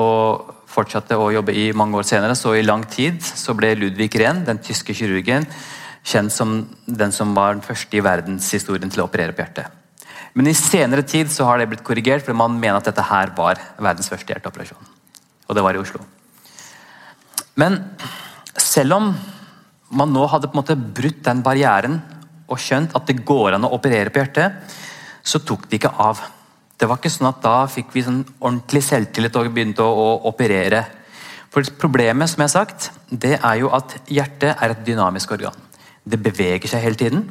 og 0.00 0.54
fortsatte 0.74 1.16
å 1.20 1.30
jobbe 1.34 1.54
i 1.54 1.70
mange 1.76 1.98
år 2.00 2.08
senere. 2.08 2.34
Så 2.34 2.56
i 2.56 2.64
lang 2.64 2.84
tid 2.90 3.22
så 3.22 3.54
ble 3.54 3.74
Ludvig 3.78 4.10
Rehn, 4.18 4.44
den 4.46 4.58
tyske 4.58 4.96
kirurgen, 4.96 5.46
kjent 6.04 6.32
som 6.32 6.56
den 6.86 7.12
som 7.12 7.34
var 7.36 7.54
den 7.54 7.64
første 7.64 7.96
i 7.96 8.02
verdenshistorien 8.04 8.90
til 8.90 9.04
å 9.04 9.08
operere 9.08 9.36
på 9.36 9.44
hjertet. 9.44 9.70
Men 10.34 10.50
i 10.50 10.56
senere 10.58 11.04
tid 11.06 11.30
så 11.30 11.46
har 11.46 11.60
det 11.60 11.68
blitt 11.70 11.84
korrigert, 11.86 12.24
fordi 12.24 12.36
man 12.36 12.58
mener 12.58 12.80
at 12.80 12.88
dette 12.90 13.06
her 13.06 13.30
var 13.36 13.60
verdens 13.78 14.10
første 14.10 14.34
hjerteoperasjon. 14.34 14.90
Og 15.46 15.54
det 15.54 15.62
var 15.62 15.76
i 15.76 15.82
Oslo. 15.82 16.00
Men 17.60 17.78
selv 18.58 18.96
om 18.96 19.12
man 19.94 20.10
nå 20.10 20.24
hadde 20.26 20.50
på 20.50 20.56
en 20.56 20.62
måte 20.64 20.74
brutt 20.74 21.22
den 21.22 21.42
barrieren 21.44 22.00
og 22.48 22.60
skjønt 22.60 22.94
at 22.96 23.06
det 23.08 23.22
går 23.26 23.56
an 23.56 23.66
å 23.66 23.72
operere 23.76 24.12
på 24.12 24.20
hjertet, 24.20 24.74
så 25.24 25.40
tok 25.40 25.68
det 25.68 25.78
ikke 25.80 25.94
av. 26.04 26.20
Det 26.76 26.88
var 26.90 26.98
ikke 27.00 27.12
sånn 27.12 27.30
at 27.30 27.40
Da 27.44 27.56
fikk 27.70 27.94
vi 27.94 28.02
sånn 28.04 28.24
ordentlig 28.40 28.82
selvtillit 28.84 29.36
og 29.40 29.52
begynte 29.54 29.84
å, 29.84 29.88
å 29.88 30.30
operere. 30.30 30.84
For 31.54 31.64
Problemet 31.80 32.30
som 32.30 32.42
jeg 32.42 32.50
har 32.50 32.54
sagt, 32.66 32.90
det 33.08 33.38
er 33.38 33.60
jo 33.62 33.70
at 33.72 33.96
hjertet 34.10 34.58
er 34.58 34.74
et 34.74 34.84
dynamisk 34.86 35.32
organ. 35.36 35.56
Det 36.04 36.20
beveger 36.20 36.68
seg 36.68 36.84
hele 36.84 36.98
tiden. 37.00 37.28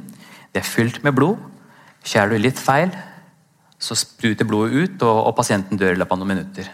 Det 0.53 0.63
er 0.63 0.69
fylt 0.69 1.03
med 1.05 1.13
blod. 1.17 1.41
Skjærer 2.03 2.33
du 2.33 2.41
litt 2.41 2.59
feil, 2.59 2.89
så 3.79 3.95
spruter 3.99 4.47
blodet 4.47 4.73
ut, 4.73 5.03
og, 5.05 5.19
og 5.29 5.35
pasienten 5.37 5.79
dør 5.79 5.93
i 5.93 5.99
løpet 5.99 6.15
av 6.15 6.21
noen 6.21 6.33
minutter. 6.33 6.71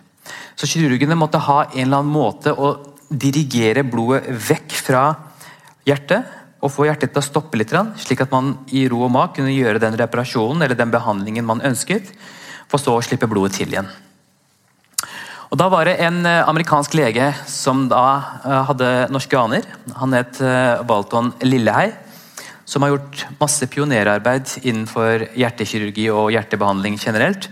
Så 0.57 0.69
kirurgene 0.69 1.17
måtte 1.17 1.41
ha 1.41 1.63
en 1.67 1.83
eller 1.83 2.01
annen 2.01 2.13
måte 2.13 2.53
å 2.53 2.71
dirigere 3.09 3.83
blodet 3.87 4.29
vekk 4.49 4.75
fra 4.77 5.03
hjertet 5.87 6.38
og 6.59 6.73
få 6.73 6.89
hjertet 6.89 7.13
til 7.13 7.21
å 7.21 7.25
stoppe 7.25 7.59
litt, 7.59 7.71
slik 8.01 8.25
at 8.25 8.33
man 8.33 8.57
i 8.75 8.83
ro 8.91 9.05
og 9.05 9.13
mak 9.13 9.37
kunne 9.37 9.53
gjøre 9.53 9.79
den 9.79 9.95
reparasjonen 9.99 10.65
eller 10.65 10.75
den 10.75 10.91
behandlingen 10.91 11.47
man 11.47 11.63
ønsket, 11.63 12.11
for 12.69 12.81
så 12.81 12.97
å 12.97 13.03
slippe 13.05 13.29
blodet 13.31 13.55
til 13.57 13.71
igjen. 13.71 13.89
Og 15.49 15.57
Da 15.57 15.65
var 15.71 15.87
det 15.89 15.97
en 16.05 16.21
eh, 16.29 16.43
amerikansk 16.45 16.93
lege 16.93 17.31
som 17.49 17.87
da 17.89 18.03
eh, 18.45 18.59
hadde 18.67 18.89
norske 19.09 19.33
aner. 19.33 19.65
Han 19.97 20.13
het 20.13 20.37
eh, 20.45 20.83
Walton 20.85 21.31
Lillehei 21.41 21.89
som 22.69 22.85
har 22.85 22.93
gjort 22.93 23.23
masse 23.39 23.65
pionerarbeid 23.65 24.59
innenfor 24.61 25.25
hjertekirurgi 25.33 26.05
og 26.13 26.29
hjertebehandling 26.35 26.99
generelt. 27.01 27.47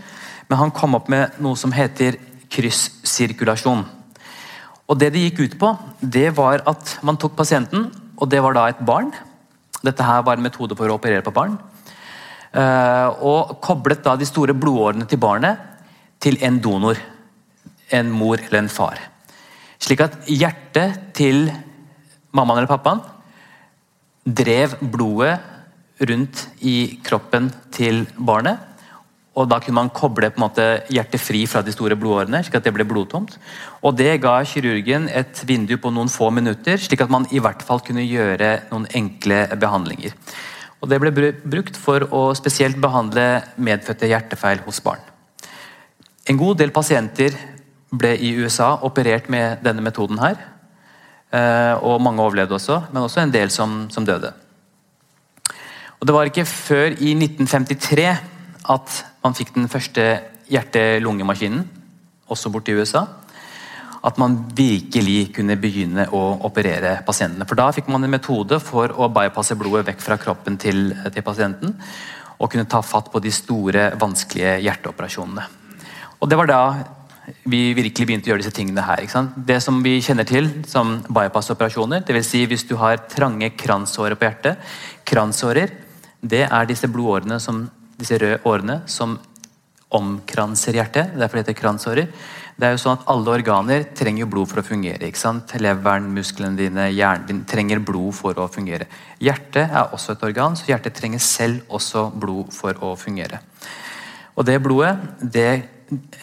Men 0.45 0.61
han 0.61 0.73
kom 0.75 0.93
opp 0.93 1.09
med 1.09 1.39
noe 1.41 1.57
som 1.57 1.73
heter 1.73 2.19
kryssirkulasjon. 2.53 3.81
Og 4.87 4.99
Det 5.01 5.09
det 5.11 5.23
gikk 5.25 5.39
ut 5.41 5.57
på, 5.59 5.71
det 5.99 6.29
var 6.37 6.61
at 6.69 6.99
man 7.03 7.17
tok 7.17 7.33
pasienten, 7.35 7.89
og 8.17 8.29
det 8.31 8.41
var 8.43 8.55
da 8.57 8.67
et 8.71 8.83
barn. 8.85 9.11
Dette 9.85 10.05
her 10.05 10.23
var 10.25 10.37
en 10.37 10.45
metode 10.45 10.75
for 10.77 10.89
å 10.89 10.97
operere 10.97 11.25
på 11.25 11.33
barn. 11.35 11.57
Eh, 12.57 13.09
og 13.21 13.57
koblet 13.63 14.01
da 14.05 14.15
de 14.17 14.27
store 14.27 14.55
blodårene 14.57 15.05
til 15.09 15.21
barnet 15.21 15.61
til 16.23 16.39
en 16.43 16.57
donor. 16.63 16.97
En 17.93 18.09
mor 18.11 18.41
eller 18.41 18.63
en 18.63 18.71
far. 18.71 18.99
Slik 19.79 20.01
at 20.03 20.17
hjertet 20.25 21.13
til 21.15 21.45
mammaen 22.35 22.63
eller 22.63 22.71
pappaen 22.71 23.03
drev 24.27 24.73
blodet 24.81 25.37
rundt 26.09 26.47
i 26.67 26.99
kroppen 27.05 27.51
til 27.71 28.03
barnet. 28.17 28.59
Og 29.37 29.45
Da 29.49 29.59
kunne 29.61 29.77
man 29.77 29.93
koble 29.93 30.31
på 30.33 30.39
en 30.39 30.45
måte 30.47 30.65
hjertet 30.89 31.21
fri 31.21 31.43
fra 31.45 31.61
de 31.61 31.73
store 31.73 31.95
blodårene, 31.99 32.39
slik 32.41 32.57
at 32.57 32.65
det 32.65 32.73
ble 32.73 32.87
blodtomt. 32.89 33.35
Og 33.85 33.95
Det 33.95 34.17
ga 34.21 34.39
kirurgen 34.41 35.05
et 35.09 35.43
vindu 35.45 35.75
på 35.77 35.91
noen 35.93 36.09
få 36.09 36.31
minutter, 36.33 36.77
slik 36.81 37.03
at 37.05 37.13
man 37.13 37.27
i 37.29 37.39
hvert 37.39 37.61
fall 37.61 37.83
kunne 37.85 38.05
gjøre 38.05 38.69
noen 38.71 38.87
enkle 38.97 39.43
behandlinger. 39.53 40.15
Og 40.81 40.89
Det 40.89 40.99
ble 41.01 41.33
brukt 41.45 41.77
for 41.77 42.07
å 42.09 42.33
spesielt 42.33 42.81
behandle 42.81 43.43
medfødte 43.57 44.09
hjertefeil 44.09 44.63
hos 44.65 44.81
barn. 44.81 45.05
En 46.27 46.37
god 46.37 46.57
del 46.57 46.73
pasienter 46.73 47.37
ble 47.93 48.15
i 48.17 48.33
USA 48.41 48.79
operert 48.83 49.29
med 49.29 49.61
denne 49.63 49.85
metoden 49.85 50.17
her. 50.19 50.35
Eh, 51.31 51.75
og 51.85 52.01
mange 52.01 52.23
overlevde 52.23 52.57
også, 52.57 52.81
men 52.91 53.03
også 53.03 53.21
en 53.21 53.31
del 53.31 53.53
som, 53.53 53.85
som 53.91 54.05
døde. 54.05 54.33
Og 55.99 56.07
Det 56.07 56.13
var 56.13 56.25
ikke 56.25 56.45
før 56.45 56.97
i 56.97 57.13
1953 57.13 58.36
at 58.67 58.97
man 59.23 59.35
fikk 59.37 59.53
den 59.55 59.69
første 59.71 60.03
hjerte-lungemaskinen, 60.51 61.63
også 62.27 62.51
borte 62.51 62.73
i 62.73 62.77
USA. 62.77 63.05
At 64.07 64.19
man 64.21 64.37
virkelig 64.55 65.33
kunne 65.35 65.57
begynne 65.59 66.07
å 66.13 66.21
operere 66.47 66.99
pasientene. 67.07 67.47
For 67.47 67.59
Da 67.59 67.71
fikk 67.75 67.89
man 67.91 68.03
en 68.03 68.13
metode 68.13 68.59
for 68.63 68.93
å 68.93 69.09
bypasse 69.11 69.57
blodet 69.59 69.87
vekk 69.89 70.03
fra 70.03 70.19
kroppen 70.21 70.59
til, 70.59 70.93
til 71.13 71.25
pasienten. 71.25 71.73
Og 72.37 72.51
kunne 72.51 72.69
ta 72.69 72.83
fatt 72.85 73.09
på 73.11 73.19
de 73.23 73.31
store, 73.33 73.89
vanskelige 73.99 74.59
hjerteoperasjonene. 74.67 75.47
Og 76.21 76.29
Det 76.29 76.37
var 76.37 76.47
da 76.47 76.61
vi 77.43 77.73
virkelig 77.75 78.05
begynte 78.07 78.29
å 78.29 78.31
gjøre 78.31 78.43
disse 78.43 78.55
tingene 78.55 78.85
her. 78.85 79.03
Det 79.35 79.57
som 79.63 79.81
vi 79.83 79.97
kjenner 79.99 80.27
til 80.27 80.47
som 80.69 81.01
bypass-operasjoner, 81.11 82.05
dvs. 82.07 82.29
Si 82.29 82.45
hvis 82.47 82.63
du 82.69 82.77
har 82.79 83.01
trange 83.11 83.49
kransårer 83.59 84.15
på 84.15 84.29
hjertet. 84.29 84.61
Kransårer 85.07 85.73
det 86.21 86.45
er 86.47 86.69
disse 86.69 86.87
blodårene, 86.89 87.39
som, 87.39 87.65
disse 87.97 88.17
røde 88.21 88.41
årene, 88.45 88.81
som 88.89 89.17
omkranser 89.97 90.75
hjertet. 90.75 91.15
Derfor 91.15 91.39
heter 91.39 91.53
det 91.53 91.61
kransårer. 91.61 92.09
Det 92.57 92.65
er 92.65 92.73
jo 92.73 92.81
sånn 92.81 92.97
at 92.97 93.05
Alle 93.13 93.35
organer 93.37 93.83
trenger 93.95 94.25
blod 94.25 94.49
for 94.49 94.61
å 94.61 94.65
fungere. 94.65 95.05
ikke 95.07 95.21
sant? 95.21 95.53
Leveren, 95.61 96.09
musklene 96.13 96.57
dine, 96.57 96.89
hjernen 96.89 97.27
din 97.27 97.43
trenger 97.45 97.79
blod 97.79 98.15
for 98.17 98.33
å 98.33 98.47
fungere. 98.49 98.87
Hjertet 99.21 99.69
er 99.69 99.93
også 99.93 100.15
et 100.15 100.23
organ, 100.23 100.55
så 100.55 100.65
hjertet 100.71 100.97
trenger 100.97 101.19
selv 101.19 101.61
også 101.69 102.09
blod 102.11 102.51
for 102.53 102.73
å 102.81 102.95
fungere. 102.97 103.39
Og 104.35 104.45
Det 104.45 104.61
blodet 104.61 104.97
det 105.21 105.69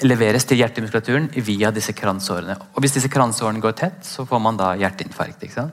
leveres 0.02 0.44
til 0.44 0.58
hjertemuskulaturen 0.58 1.30
via 1.46 1.70
disse 1.70 1.92
kransårene. 1.92 2.58
Og 2.74 2.82
Hvis 2.82 2.98
disse 2.98 3.08
kransårene 3.08 3.60
går 3.60 3.72
tett, 3.72 4.04
så 4.04 4.26
får 4.26 4.40
man 4.40 4.56
da 4.56 4.74
hjerteinfarkt. 4.74 5.42
ikke 5.42 5.54
sant? 5.54 5.72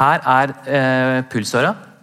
Her 0.00 0.20
er 0.26 0.54
eh, 0.66 1.22
pulsåra. 1.30 1.93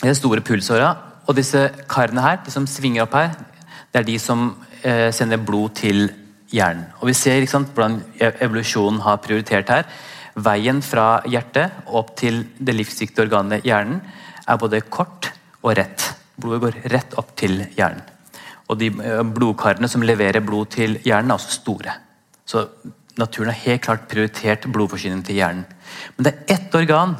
Det 0.00 0.10
er 0.10 0.18
store 0.18 0.44
pulsåra. 0.44 0.90
Og 1.26 1.36
disse 1.38 1.68
karene 1.88 2.22
her, 2.24 2.40
de 2.44 2.52
som 2.52 2.66
svinger 2.68 3.06
opp 3.06 3.14
her, 3.16 3.32
det 3.92 4.02
er 4.02 4.08
de 4.08 4.18
som 4.20 4.50
eh, 4.82 5.10
sender 5.14 5.40
blod 5.40 5.76
til 5.78 6.08
hjernen. 6.52 6.88
Og 7.00 7.08
Vi 7.08 7.14
ser 7.16 7.46
sant, 7.50 7.70
hvordan 7.74 8.00
e-, 8.20 8.34
evolusjonen 8.44 9.00
har 9.04 9.22
prioritert 9.24 9.70
her. 9.72 9.86
Veien 10.34 10.82
fra 10.82 11.22
hjertet 11.30 11.86
opp 11.86 12.16
til 12.18 12.42
det 12.58 12.74
livsviktige 12.74 13.28
organet 13.28 13.64
hjernen 13.64 14.00
er 14.44 14.58
både 14.60 14.82
kort 14.82 15.30
og 15.62 15.76
rett. 15.78 16.10
Blodet 16.36 16.60
går 16.64 16.80
rett 16.92 17.14
opp 17.20 17.32
til 17.38 17.62
hjernen. 17.76 18.02
Og 18.68 18.80
de 18.80 18.90
eh, 18.90 19.22
blodkarene 19.22 19.88
som 19.90 20.04
leverer 20.04 20.44
blod 20.44 20.72
til 20.74 20.98
hjernen, 21.04 21.30
er 21.32 21.38
også 21.38 21.60
store. 21.60 21.96
Så 22.44 22.66
naturen 23.16 23.52
har 23.52 23.62
helt 23.62 23.84
klart 23.84 24.08
prioritert 24.10 24.66
blodforsyning 24.72 25.22
til 25.24 25.38
hjernen. 25.40 25.64
Men 26.16 26.26
det 26.26 26.34
er 26.34 26.56
ett 26.58 26.74
organ 26.74 27.14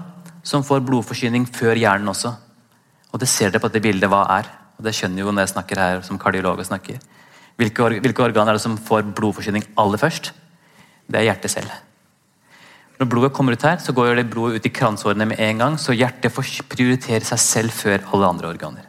som 0.45 0.65
får 0.67 0.83
blodforsyning 0.85 1.47
før 1.49 1.79
hjernen 1.79 2.11
også. 2.13 2.35
Og 3.15 3.23
det 3.23 3.31
ser 3.31 3.53
dere 3.55 3.63
på 3.63 3.71
dette 3.71 3.85
bildet 3.85 4.11
hva 4.11 4.25
er. 4.41 4.51
Og 4.75 4.85
Det 4.85 4.95
skjønner 4.97 5.23
jo 5.23 5.31
når 5.31 5.47
jeg 5.47 5.55
snakker 5.55 5.79
her 5.79 6.03
som 6.03 6.19
kardiolog. 6.19 6.59
og 6.59 6.67
snakker. 6.67 6.99
Hvilke, 7.57 7.83
or 7.87 7.91
hvilke 8.03 8.23
organ 8.23 8.49
er 8.49 8.59
det 8.59 8.65
som 8.65 8.77
får 8.77 9.15
blodforsyning 9.15 9.63
aller 9.79 9.99
først? 9.99 10.33
Det 11.07 11.21
er 11.21 11.31
hjertet 11.31 11.51
selv. 11.51 11.71
Når 12.99 13.09
blodet 13.11 13.33
kommer 13.33 13.53
ut 13.53 13.63
her, 13.63 13.79
så 13.79 13.93
går 13.95 14.17
det 14.17 14.31
blodet 14.31 14.59
ut 14.59 14.67
i 14.67 14.75
kransårene 14.75 15.27
med 15.27 15.39
en 15.39 15.59
gang, 15.59 15.77
så 15.79 15.95
hjertet 15.95 16.33
får 16.33 16.63
prioritere 16.71 17.25
seg 17.27 17.39
selv 17.39 17.71
før 17.71 18.03
alle 18.13 18.27
andre 18.27 18.49
organer. 18.49 18.87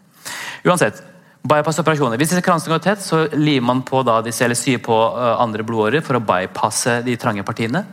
Uansett, 0.66 1.02
Bypass-operasjoner. 1.46 2.18
Hvis 2.18 2.32
disse 2.32 2.42
kransene 2.42 2.74
går 2.74 2.82
tett, 2.82 3.02
så 3.06 3.26
limer 3.38 3.68
man 3.68 3.84
på 3.86 4.02
da 4.06 4.18
disse, 4.26 4.42
eller 4.46 4.58
syr 4.58 4.80
på 4.82 4.96
uh, 4.96 5.36
andre 5.42 5.66
blodårer 5.66 6.02
for 6.06 6.18
å 6.18 6.24
bypasse 6.26 7.04
de 7.06 7.14
trange 7.22 7.46
partiene. 7.46 7.84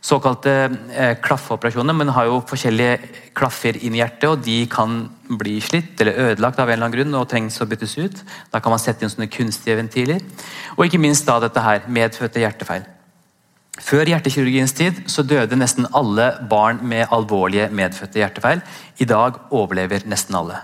Såkalte 0.00 0.52
eh, 0.94 1.16
klaffeoperasjoner, 1.18 1.96
men 1.96 2.12
har 2.14 2.28
jo 2.28 2.42
forskjellige 2.46 3.32
klaffer 3.36 3.76
inn 3.82 3.96
i 3.96 3.98
hjertet, 3.98 4.28
og 4.30 4.44
de 4.46 4.60
kan 4.70 5.00
bli 5.40 5.56
slitt 5.62 5.98
eller 6.00 6.30
ødelagt 6.30 6.60
av 6.62 6.68
en 6.68 6.76
eller 6.76 6.86
annen 6.86 6.94
grunn 6.94 7.18
og 7.18 7.26
trengs 7.30 7.58
å 7.60 7.66
byttes 7.68 7.96
ut. 7.98 8.22
Da 8.52 8.62
kan 8.62 8.72
man 8.74 8.82
sette 8.82 9.04
inn 9.04 9.10
sånne 9.10 9.30
kunstige 9.32 9.76
ventiler. 9.80 10.22
Og 10.76 10.86
ikke 10.86 11.02
minst 11.02 11.26
da 11.26 11.40
dette 11.42 11.64
her, 11.64 11.82
medfødte 11.90 12.44
hjertefeil. 12.44 12.86
Før 13.78 14.10
hjertekirurgiens 14.10 14.74
tid 14.74 15.04
så 15.10 15.22
døde 15.26 15.58
nesten 15.58 15.86
alle 15.94 16.32
barn 16.50 16.80
med 16.86 17.10
alvorlige 17.14 17.68
medfødte 17.74 18.22
hjertefeil. 18.22 18.62
I 19.02 19.06
dag 19.06 19.38
overlever 19.54 20.06
nesten 20.10 20.38
alle. 20.38 20.62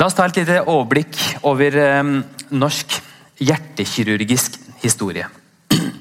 La 0.00 0.08
oss 0.08 0.16
ta 0.16 0.24
et 0.28 0.40
lite 0.40 0.62
overblikk 0.64 1.18
over 1.48 1.76
eh, 1.80 2.16
norsk 2.52 2.96
hjertekirurgisk 3.40 4.60
historie. 4.84 5.28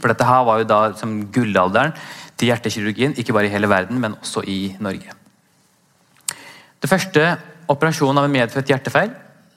For 0.02 0.12
dette 0.12 0.28
her 0.28 0.46
var 0.48 0.62
jo 0.62 0.70
da 0.70 0.82
som 1.00 1.18
gullalderen 1.34 1.94
til 2.40 2.50
hjertekirurgien, 2.50 3.16
ikke 3.18 3.36
bare 3.38 3.50
i 3.50 3.54
hele 3.54 3.70
verden, 3.70 4.00
men 4.02 4.18
også 4.18 4.44
i 4.50 4.76
Norge. 4.82 5.18
Det 6.82 6.90
første 6.90 7.26
operasjonen 7.70 8.18
av 8.18 8.28
en 8.28 8.34
medfødt 8.34 8.72
hjertefeil 8.74 9.12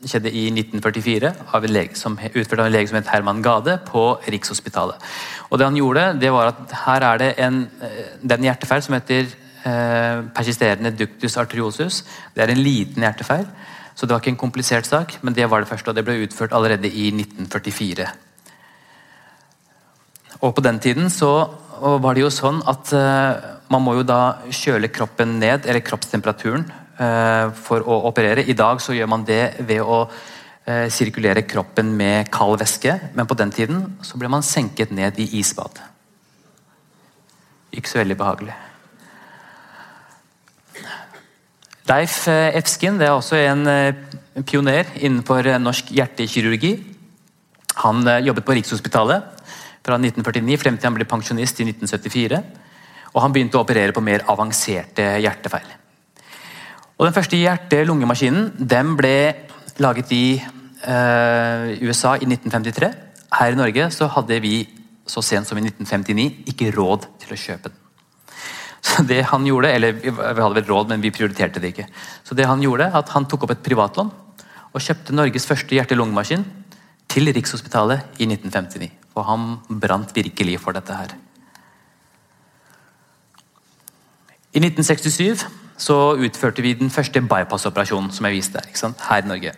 skjedde 0.05 0.29
i 0.37 0.51
1944 0.53 1.31
av 1.57 1.67
som, 1.97 2.19
utført 2.21 2.61
av 2.61 2.67
en 2.67 2.75
lege 2.75 2.91
som 2.91 2.99
het 2.99 3.09
Herman 3.09 3.41
Gade 3.43 3.79
på 3.89 4.03
Rikshospitalet. 4.29 5.01
Og 5.49 5.59
det 5.59 5.65
han 5.65 5.79
gjorde, 5.79 6.11
det 6.21 6.33
var 6.33 6.53
at 6.53 6.75
her 6.85 7.07
er 7.09 7.23
det 7.23 7.31
en, 7.41 7.63
det 8.21 8.35
er 8.35 8.43
en 8.43 8.49
hjertefeil 8.51 8.85
som 8.85 8.99
heter 8.99 9.31
eh, 9.65 10.21
persisterende 10.37 10.93
ductus 10.93 11.39
arteriosus. 11.41 12.03
Det 12.37 12.45
er 12.45 12.53
en 12.53 12.61
liten 12.61 13.07
hjertefeil 13.07 13.49
så 13.95 14.07
det 14.07 14.15
var 14.15 14.23
ikke 14.23 14.33
en 14.35 14.43
komplisert 14.43 14.87
sak, 14.87 15.19
men 15.23 15.35
det 15.35 15.47
var 15.51 15.63
det 15.63 15.71
første, 15.71 15.91
og 15.91 15.97
det 15.97 16.03
ble 16.07 16.25
utført 16.25 16.55
allerede 16.57 16.91
i 16.91 17.13
1944. 17.15 18.09
Og 20.45 20.53
På 20.53 20.61
den 20.61 20.79
tiden 20.79 21.09
så 21.09 21.49
var 21.81 22.15
det 22.15 22.21
jo 22.21 22.33
sånn 22.33 22.61
at 22.69 22.91
uh, 22.93 23.57
man 23.73 23.81
må 23.81 23.95
jo 23.97 24.05
da 24.05 24.45
kjøle 24.53 24.91
kroppen 24.93 25.39
ned, 25.41 25.65
eller 25.65 25.81
kroppstemperaturen, 25.85 26.67
uh, 26.99 27.49
for 27.57 27.81
å 27.81 28.03
operere. 28.11 28.45
I 28.45 28.57
dag 28.57 28.83
så 28.85 28.93
gjør 28.93 29.09
man 29.09 29.25
det 29.25 29.57
ved 29.65 29.81
å 29.81 30.03
uh, 30.05 30.87
sirkulere 30.93 31.47
kroppen 31.49 31.95
med 31.97 32.29
kald 32.35 32.61
væske, 32.61 32.99
men 33.17 33.29
på 33.31 33.39
den 33.41 33.55
tiden 33.57 33.83
så 34.05 34.21
ble 34.21 34.29
man 34.33 34.45
senket 34.45 34.93
ned 34.93 35.17
i 35.23 35.31
isbad. 35.41 35.81
Ikke 37.73 37.91
så 37.91 38.03
veldig 38.03 38.21
behagelig. 38.21 38.61
Leif 41.89 42.23
Efskin 42.29 42.97
det 43.01 43.09
er 43.09 43.17
også 43.17 43.37
en 43.37 43.67
pioner 44.49 44.89
innenfor 44.97 45.51
norsk 45.61 45.91
hjertekirurgi. 45.93 46.79
Han 47.83 48.07
jobbet 48.25 48.47
på 48.47 48.57
Rikshospitalet 48.57 49.34
fra 49.85 49.99
1949 50.01 50.61
frem 50.61 50.79
til 50.79 50.89
han 50.89 50.97
ble 50.97 51.07
pensjonist 51.09 51.61
i 51.61 51.69
1974. 51.69 52.41
Og 53.15 53.23
han 53.23 53.35
begynte 53.35 53.61
å 53.61 53.65
operere 53.65 53.95
på 53.95 54.03
mer 54.03 54.25
avanserte 54.31 55.07
hjertefeil. 55.23 55.69
Og 56.99 57.07
Den 57.09 57.15
første 57.15 57.39
hjerte-lungemaskinen 57.39 58.53
den 58.59 58.95
ble 58.99 59.17
laget 59.83 60.13
i 60.15 60.27
eh, 60.39 61.75
USA 61.83 62.15
i 62.17 62.27
1953. 62.29 62.91
Her 63.35 63.55
i 63.55 63.59
Norge 63.59 63.89
så 63.95 64.09
hadde 64.15 64.39
vi 64.43 64.61
så 65.07 65.23
sent 65.23 65.49
som 65.49 65.59
i 65.59 65.65
1959 65.67 66.51
ikke 66.55 66.73
råd 66.75 67.09
til 67.23 67.35
å 67.35 67.41
kjøpe 67.41 67.71
den. 67.71 67.81
Så 68.85 69.03
det 69.09 69.23
han 69.31 69.47
gjorde, 69.49 69.71
eller 69.73 69.97
Vi 69.97 70.13
hadde 70.13 70.55
vel 70.59 70.67
råd, 70.69 70.91
men 70.93 71.01
vi 71.01 71.13
prioriterte 71.15 71.61
det 71.61 71.73
ikke. 71.73 71.87
Så 72.23 72.35
det 72.35 72.47
Han 72.47 72.63
gjorde, 72.63 72.91
at 72.93 73.09
han 73.17 73.27
tok 73.27 73.45
opp 73.45 73.55
et 73.57 73.65
privatlån 73.65 74.13
og 74.75 74.83
kjøpte 74.83 75.15
Norges 75.15 75.47
første 75.47 75.75
hjerte-lungemaskin 75.75 76.45
til 77.09 77.31
Rikshospitalet 77.33 78.19
i 78.19 78.27
1959. 78.27 79.04
Og 79.15 79.27
han 79.29 79.59
brant 79.69 80.15
virkelig 80.17 80.59
for 80.63 80.77
dette 80.77 80.95
her. 80.95 81.15
I 84.55 84.63
1967 84.63 85.45
så 85.77 85.97
utførte 86.15 86.63
vi 86.63 86.77
den 86.79 86.91
første 86.95 87.19
bypass-operasjonen 87.23 88.13
som 88.15 88.27
jeg 88.29 88.37
viste 88.37 88.61
der, 88.61 88.95
her 89.09 89.25
i 89.25 89.29
Norge. 89.29 89.55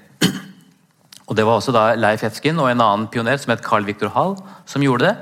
Og 1.27 1.37
Det 1.37 1.45
var 1.45 1.59
også 1.59 1.75
da 1.75 1.95
Leif 1.99 2.23
Efskin 2.25 2.59
og 2.63 2.71
en 2.71 2.81
annen 2.81 3.09
pioner 3.11 3.37
som 3.43 3.51
het 3.51 3.65
Carl 3.65 3.85
Victor 3.85 4.13
Hall 4.15 4.37
som 4.65 4.83
gjorde 4.83 5.09
det. 5.09 5.15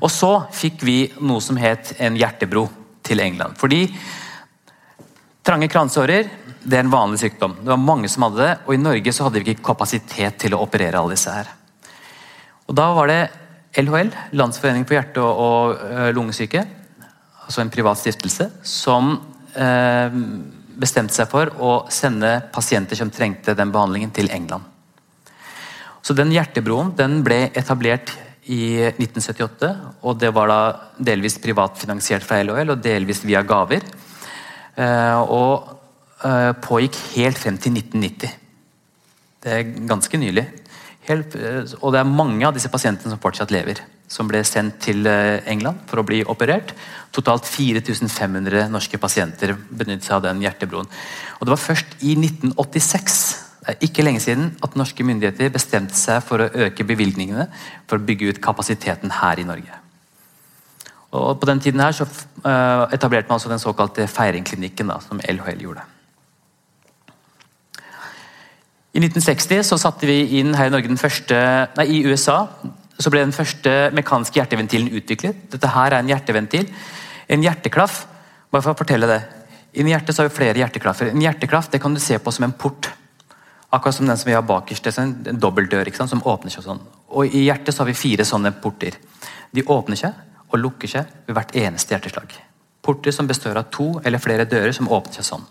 Og 0.00 0.10
så 0.10 0.30
fikk 0.54 0.84
vi 0.86 0.98
noe 1.18 1.42
som 1.42 1.58
het 1.58 1.96
en 1.98 2.16
hjertebro 2.16 2.68
til 3.02 3.20
England. 3.20 3.58
Fordi 3.58 3.88
trange 5.42 5.68
kransårer 5.68 6.30
det 6.62 6.78
er 6.78 6.84
en 6.84 6.92
vanlig 6.92 7.18
sykdom. 7.22 7.56
Det 7.62 7.72
var 7.72 7.80
mange 7.80 8.08
som 8.12 8.26
hadde 8.26 8.42
det, 8.42 8.54
og 8.66 8.74
i 8.74 8.80
Norge 8.80 9.12
så 9.14 9.26
hadde 9.26 9.40
vi 9.40 9.54
ikke 9.54 9.70
kapasitet 9.70 10.38
til 10.42 10.54
å 10.54 10.62
operere 10.62 11.00
alle 11.00 11.16
disse 11.16 11.32
her. 11.32 11.50
Og 12.68 12.74
Da 12.76 12.92
var 12.94 13.08
det 13.08 13.22
LHL, 13.78 14.10
Landsforening 14.34 14.86
for 14.88 14.98
hjerte- 14.98 15.22
og 15.22 15.82
eh, 15.86 16.08
lungesyke, 16.14 16.64
altså 17.44 17.62
en 17.62 17.70
privat 17.72 18.00
stiftelse, 18.00 18.48
som 18.66 19.12
eh, 19.54 20.16
bestemte 20.78 21.14
seg 21.14 21.30
for 21.30 21.52
å 21.62 21.74
sende 21.92 22.32
pasienter 22.54 22.98
som 22.98 23.12
trengte 23.14 23.54
den 23.58 23.72
behandlingen, 23.74 24.10
til 24.14 24.30
England. 24.34 24.66
Så 26.02 26.16
den 26.16 26.32
Hjertebroen 26.34 26.94
den 26.98 27.20
ble 27.26 27.48
etablert 27.58 28.14
i 28.48 28.88
1978, 28.88 29.72
og 30.02 30.18
det 30.18 30.32
var 30.34 30.50
da 30.50 30.60
delvis 31.10 31.38
privatfinansiert 31.42 32.24
fra 32.26 32.40
LHL 32.42 32.74
og 32.74 32.82
delvis 32.82 33.22
via 33.28 33.44
gaver. 33.46 33.84
Eh, 34.78 35.18
og 35.28 35.74
pågikk 36.64 36.96
helt 37.14 37.38
frem 37.38 37.54
til 37.62 37.76
1990. 37.76 38.32
Det 39.38 39.52
er 39.54 39.68
ganske 39.86 40.18
nylig. 40.18 40.42
Helt, 41.08 41.34
eh, 41.36 41.64
og 41.80 41.94
det 41.94 42.02
er 42.02 42.10
mange 42.10 42.44
av 42.46 42.54
disse 42.56 42.70
pasientene 42.72 43.12
som 43.12 43.20
fortsatt 43.22 43.52
lever. 43.54 43.80
Som 44.08 44.28
ble 44.28 44.42
sendt 44.44 44.80
til 44.84 45.06
eh, 45.08 45.40
England 45.48 45.84
for 45.88 46.02
å 46.02 46.06
bli 46.06 46.20
operert. 46.28 46.74
Totalt 47.16 47.48
4500 47.48 48.68
norske 48.72 49.00
pasienter 49.00 49.54
benyttet 49.56 50.08
seg 50.08 50.18
av 50.18 50.28
den 50.28 50.44
hjertebroen. 50.44 50.88
Og 51.38 51.46
Det 51.46 51.54
var 51.54 51.64
først 51.64 52.00
i 52.04 52.14
1986 52.16 53.20
det 53.68 53.74
er 53.74 53.84
ikke 53.84 54.04
lenge 54.06 54.20
siden 54.24 54.46
at 54.64 54.76
norske 54.80 55.04
myndigheter 55.04 55.50
bestemte 55.52 55.92
seg 55.98 56.22
for 56.24 56.40
å 56.40 56.46
øke 56.68 56.86
bevilgningene 56.88 57.50
for 57.84 57.98
å 57.98 58.06
bygge 58.06 58.30
ut 58.30 58.40
kapasiteten 58.40 59.12
her 59.12 59.42
i 59.42 59.44
Norge. 59.44 59.74
Og 61.12 61.40
På 61.40 61.48
den 61.50 61.60
tiden 61.60 61.82
her 61.84 61.92
eh, 61.92 62.94
etablerte 62.96 63.28
man 63.28 63.36
altså 63.36 63.52
den 63.52 63.60
såkalte 63.60 64.06
Feiringklinikken, 64.08 64.88
da, 64.88 65.00
som 65.04 65.20
LHL 65.20 65.60
gjorde. 65.66 65.84
I 68.98 69.00
1960 69.04 69.62
så 69.62 69.76
satte 69.78 70.08
vi 70.10 70.40
inn 70.40 70.56
her 70.58 70.74
i 70.74 70.96
første, 70.98 71.36
nei, 71.78 71.84
i 71.86 71.98
USA 72.10 72.48
så 72.98 73.10
ble 73.14 73.20
den 73.22 73.34
første 73.34 73.72
mekaniske 73.94 74.40
hjerteventilen 74.40 74.90
utviklet. 74.90 75.44
Dette 75.52 75.70
her 75.70 75.92
er 75.92 76.02
en 76.02 76.08
hjerteventil. 76.10 76.64
En 77.30 77.44
hjerteklaff 77.44 78.00
bare 78.50 78.64
for 78.64 78.74
å 78.74 78.78
fortelle 78.80 79.06
det. 79.06 79.20
Inni 79.78 79.92
hjertet 79.92 80.16
så 80.16 80.24
har 80.24 80.32
vi 80.32 80.34
flere 80.40 80.58
hjerteklaffer. 80.58 81.12
En 81.12 81.22
hjerteklaff 81.22 81.68
det 81.70 81.78
kan 81.84 81.94
du 81.94 82.00
se 82.02 82.18
på 82.18 82.32
som 82.34 82.48
en 82.48 82.56
port. 82.58 82.88
Akkurat 83.70 83.94
som 83.94 84.08
den 84.08 84.18
som 84.18 84.32
vi 84.32 84.34
har 84.34 84.42
bakerst. 84.48 84.82
Det 84.82 84.96
er 84.96 85.04
en, 85.04 85.14
en 85.30 85.38
dobbeltdør 85.44 85.92
som 86.00 86.24
åpner 86.26 86.50
seg 86.50 86.66
sånn. 86.66 86.82
Og 87.14 87.30
I 87.30 87.44
hjertet 87.44 87.76
så 87.76 87.84
har 87.84 87.92
vi 87.92 87.94
fire 88.00 88.26
sånne 88.26 88.50
porter. 88.58 88.98
De 89.54 89.62
åpner 89.62 90.00
seg 90.00 90.48
og 90.48 90.58
lukker 90.58 90.90
seg 90.90 91.14
ved 91.28 91.38
hvert 91.38 91.54
eneste 91.54 91.94
hjerteslag. 91.94 92.34
Porter 92.82 93.14
som 93.14 93.30
består 93.30 93.60
av 93.60 93.70
to 93.70 93.92
eller 94.02 94.18
flere 94.18 94.48
dører 94.48 94.74
som 94.74 94.90
åpner 94.90 95.20
seg 95.20 95.28
sånn. 95.28 95.46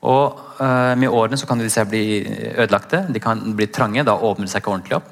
Og 0.00 0.36
uh, 0.60 0.96
Med 0.96 1.12
årene 1.12 1.36
så 1.36 1.46
kan 1.48 1.60
disse 1.60 1.84
bli 1.88 2.22
ødelagte, 2.56 3.04
de 3.12 3.20
kan 3.20 3.40
bli 3.56 3.68
trange. 3.68 4.04
Da 4.06 4.16
åpner 4.16 4.46
de 4.46 4.52
seg 4.52 4.62
ikke 4.62 4.72
ordentlig 4.72 4.96
opp. 4.96 5.10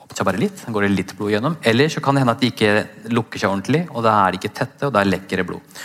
åpner 0.00 0.16
seg 0.16 0.28
bare 0.28 0.40
litt, 0.40 0.62
går 0.66 0.86
det 0.86 0.92
litt 0.94 1.16
blod 1.16 1.34
gjennom. 1.34 1.56
Eller 1.62 1.92
så 1.92 2.00
kan 2.00 2.16
det 2.16 2.24
hende 2.24 2.36
at 2.36 2.44
de 2.44 2.52
ikke 2.52 2.70
lukker 3.12 3.42
seg 3.42 3.50
ordentlig, 3.50 3.82
og 3.90 4.06
da 4.06 4.14
er 4.22 4.32
de 4.32 4.40
ikke 4.40 4.54
tette, 4.56 4.86
og 4.88 4.94
da 4.96 5.04
lekker 5.04 5.42
det 5.42 5.46
blod. 5.50 5.82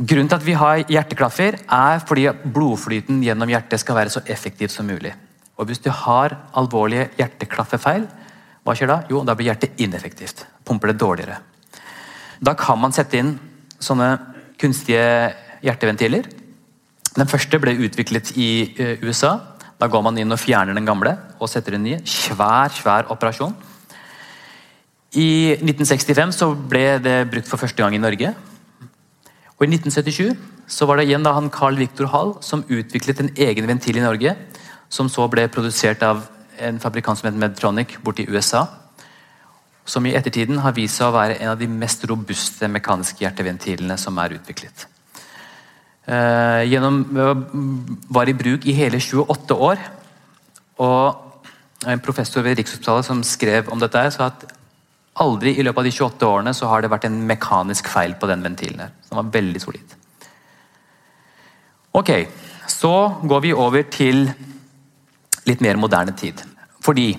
Grunnen 0.00 0.30
til 0.32 0.38
at 0.38 0.46
vi 0.46 0.56
har 0.56 0.86
hjerteklaffer, 0.88 1.58
er 1.60 2.00
fordi 2.08 2.30
blodflyten 2.54 3.20
gjennom 3.20 3.52
hjertet 3.52 3.82
skal 3.82 3.98
være 3.98 4.14
så 4.14 4.24
effektiv 4.24 4.72
som 4.72 4.88
mulig. 4.88 5.12
Og 5.60 5.66
Hvis 5.68 5.82
du 5.84 5.90
har 5.92 6.32
alvorlige 6.56 7.10
hjerteklaffefeil, 7.18 8.06
hva 8.64 8.74
skjer 8.76 8.88
da? 8.88 9.02
Jo, 9.12 9.20
da 9.24 9.34
blir 9.36 9.50
hjertet 9.50 9.76
ineffektivt. 9.80 10.46
Pumper 10.64 10.92
det 10.92 11.00
dårligere. 11.00 11.36
Da 12.40 12.54
kan 12.56 12.80
man 12.80 12.94
sette 12.96 13.20
inn 13.20 13.34
sånne 13.80 14.08
kunstige 14.60 15.04
hjerteventiler 15.60 16.24
den 17.16 17.30
første 17.30 17.58
ble 17.58 17.74
utviklet 17.86 18.30
i 18.38 18.50
eh, 18.78 19.02
USA. 19.02 19.34
Da 19.80 19.88
går 19.90 20.04
man 20.04 20.18
inn 20.20 20.30
og 20.30 20.38
fjerner 20.38 20.76
den 20.76 20.86
gamle 20.86 21.16
og 21.40 21.50
setter 21.50 21.74
den 21.74 21.86
ny. 21.86 21.96
Svær, 22.06 22.70
svær 22.76 23.10
operasjon. 23.10 23.56
I 25.18 25.56
1965 25.58 26.36
så 26.36 26.52
ble 26.54 27.00
det 27.02 27.16
brukt 27.32 27.48
for 27.50 27.58
første 27.58 27.82
gang 27.82 27.96
i 27.96 28.02
Norge. 28.02 28.30
Og 29.58 29.66
I 29.66 29.72
1977 29.72 30.36
så 30.70 30.86
var 30.86 31.00
det 31.00 31.08
igjen 31.08 31.24
da 31.26 31.32
han 31.34 31.50
Carl 31.50 31.80
Victor 31.80 32.06
Hall 32.12 32.36
som 32.46 32.62
utviklet 32.68 33.24
en 33.24 33.32
egen 33.34 33.66
ventil 33.66 33.98
i 33.98 34.04
Norge, 34.04 34.36
som 34.88 35.10
så 35.10 35.26
ble 35.32 35.48
produsert 35.50 36.04
av 36.06 36.22
en 36.60 36.78
fabrikant 36.78 37.18
som 37.18 37.30
het 37.30 37.40
Medtronic 37.40 37.96
borti 38.04 38.28
USA. 38.30 38.66
Som 39.84 40.06
i 40.06 40.14
ettertiden 40.14 40.62
har 40.62 40.76
vist 40.76 41.00
seg 41.00 41.10
å 41.10 41.16
være 41.16 41.40
en 41.40 41.56
av 41.56 41.58
de 41.58 41.66
mest 41.66 42.06
robuste 42.06 42.70
mekaniske 42.70 43.24
hjerteventilene 43.24 43.98
som 43.98 44.18
er 44.22 44.38
utviklet. 44.38 44.89
Eh, 46.06 46.62
gjennom, 46.70 47.02
var 48.08 48.28
i 48.28 48.34
bruk 48.34 48.64
i 48.66 48.76
hele 48.76 49.00
28 49.00 49.54
år. 49.54 49.82
Og 50.80 51.86
en 51.86 52.00
professor 52.00 52.44
ved 52.44 52.58
Rikshospitalet 52.58 53.06
som 53.06 53.22
skrev 53.24 53.68
om 53.72 53.80
dette, 53.80 54.06
sa 54.14 54.30
at 54.30 54.46
aldri 55.20 55.56
i 55.58 55.64
løpet 55.64 55.82
av 55.82 55.88
de 55.88 55.92
28 55.92 56.28
årene 56.28 56.54
så 56.56 56.68
har 56.70 56.82
det 56.82 56.90
vært 56.92 57.06
en 57.08 57.18
mekanisk 57.28 57.88
feil 57.92 58.14
på 58.20 58.28
den 58.30 58.42
ventilen. 58.42 58.80
her, 58.80 58.92
som 59.08 59.16
var 59.16 59.32
veldig 59.32 59.60
solid. 59.60 59.96
Ok, 61.92 62.28
Så 62.70 63.18
går 63.26 63.40
vi 63.40 63.52
over 63.52 63.82
til 63.82 64.32
litt 65.46 65.60
mer 65.60 65.76
moderne 65.76 66.12
tid. 66.12 66.40
Fordi 66.80 67.18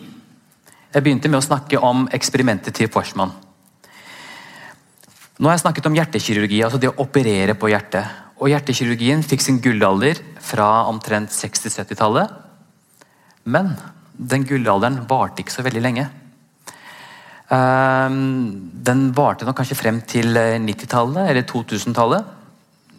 jeg 0.93 1.03
begynte 1.03 1.29
med 1.29 1.41
å 1.41 1.43
snakke 1.43 1.77
om 1.77 2.07
eksperimentet 2.07 2.73
til 2.73 2.87
Forsman. 2.87 3.31
Nå 5.39 5.49
har 5.49 5.57
jeg 5.57 5.63
snakket 5.65 5.85
om 5.85 5.93
hjertekirurgi, 5.93 6.63
altså 6.63 6.79
det 6.79 6.89
å 6.89 6.99
operere 7.03 7.53
på 7.53 7.67
hjertet. 7.67 8.05
Og 8.41 8.49
hjertekirurgien 8.49 9.21
fikk 9.21 9.43
sin 9.45 9.59
gullalder 9.61 10.17
fra 10.41 10.87
omtrent 10.89 11.29
60-70-tallet. 11.29 12.31
Men 13.45 13.75
den 14.17 14.47
gullalderen 14.49 15.03
varte 15.09 15.43
ikke 15.43 15.53
så 15.53 15.65
veldig 15.65 15.83
lenge. 15.85 16.07
Ehm, 17.53 18.71
den 18.87 19.11
varte 19.13 19.45
nok 19.45 19.59
kanskje 19.59 19.77
frem 19.77 19.99
til 20.09 20.33
90-tallet 20.33 21.29
eller 21.29 21.45
2000-tallet. 21.51 22.31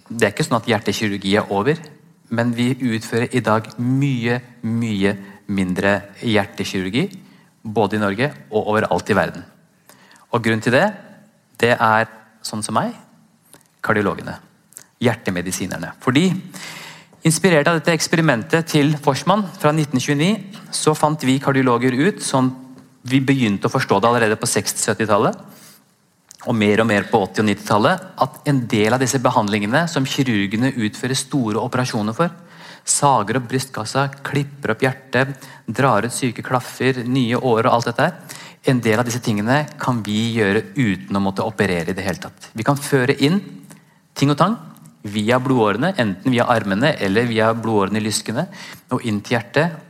Det 0.06 0.28
er 0.28 0.34
ikke 0.34 0.46
sånn 0.46 0.60
at 0.60 0.70
hjertekirurgi 0.70 1.34
er 1.40 1.50
over, 1.50 1.82
men 2.30 2.54
vi 2.54 2.70
utfører 2.94 3.34
i 3.34 3.42
dag 3.42 3.66
mye, 3.82 4.38
mye 4.62 5.16
mindre 5.50 5.96
hjertekirurgi. 6.22 7.08
Både 7.62 7.98
i 7.98 8.02
Norge 8.02 8.30
og 8.50 8.70
overalt 8.76 9.10
i 9.10 9.18
verden. 9.18 9.42
Og 10.30 10.42
Grunnen 10.42 10.62
til 10.62 10.78
det, 10.78 10.86
det 11.58 11.74
er 11.74 12.08
sånn 12.46 12.62
som 12.62 12.78
meg, 12.78 12.94
kardiologene 13.82 14.38
hjertemedisinerne. 15.02 15.92
Fordi 16.02 16.28
Inspirert 17.22 17.68
av 17.70 17.76
dette 17.78 17.92
eksperimentet 17.94 18.66
til 18.66 18.96
Forsman 18.98 19.44
fra 19.54 19.70
1929, 19.70 20.58
så 20.74 20.90
fant 20.98 21.22
vi 21.22 21.36
kardiologer 21.38 21.94
ut, 21.94 22.18
sånn 22.18 22.48
vi 23.06 23.20
begynte 23.22 23.68
å 23.68 23.70
forstå 23.70 24.00
det 24.02 24.08
allerede 24.08 24.38
på 24.40 24.48
60-70-tallet, 24.50 25.36
og 26.50 26.56
mer 26.58 26.82
og 26.82 26.88
mer 26.90 27.06
på 27.06 27.20
80- 27.22 27.44
og 27.44 27.46
90-tallet, 27.52 28.08
at 28.26 28.40
en 28.50 28.58
del 28.72 28.96
av 28.96 29.04
disse 29.04 29.20
behandlingene 29.22 29.84
som 29.90 30.08
kirurgene 30.08 30.72
utfører 30.74 31.20
store 31.20 31.62
operasjoner 31.62 32.16
for, 32.16 32.34
sager 32.82 33.38
opp 33.38 33.46
brystkassa, 33.52 34.08
klipper 34.26 34.74
opp 34.74 34.82
hjertet, 34.82 35.46
drar 35.70 36.02
ut 36.02 36.18
syke 36.18 36.42
klaffer, 36.42 37.04
nye 37.06 37.38
årer 37.38 37.70
og 37.70 37.76
alt 37.76 37.92
dette 37.92 38.08
her, 38.08 38.40
en 38.66 38.82
del 38.82 38.98
av 38.98 39.06
disse 39.06 39.22
tingene 39.22 39.60
kan 39.78 40.02
vi 40.02 40.18
gjøre 40.40 40.72
uten 40.74 41.14
å 41.18 41.22
måtte 41.22 41.46
operere 41.46 41.94
i 41.94 41.98
det 41.98 42.02
hele 42.02 42.26
tatt. 42.26 42.50
Vi 42.50 42.66
kan 42.66 42.78
føre 42.78 43.14
inn 43.22 43.38
ting 44.18 44.34
og 44.34 44.42
tang 44.42 44.58
via 45.02 45.38
blodårene, 45.42 45.94
enten 45.98 46.30
via 46.30 46.46
armene 46.50 46.94
eller 47.02 47.26
via 47.26 47.52
blodårene 47.54 47.98
i 47.98 48.04
lyskene, 48.04 48.46
og 48.94 49.02
inn 49.08 49.20
til 49.20 49.36
hjertet, 49.36 49.80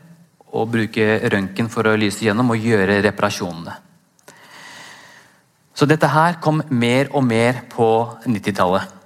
og 0.52 0.68
bruke 0.68 1.16
røntgen 1.32 1.70
for 1.72 1.88
å 1.88 1.96
lyse 1.96 2.24
gjennom 2.24 2.52
og 2.52 2.60
gjøre 2.60 3.00
reparasjonene. 3.06 3.76
Så 5.72 5.88
dette 5.88 6.08
her 6.12 6.36
kom 6.44 6.60
mer 6.68 7.08
og 7.16 7.24
mer 7.24 7.62
på 7.72 7.86
90-tallet. 8.26 8.98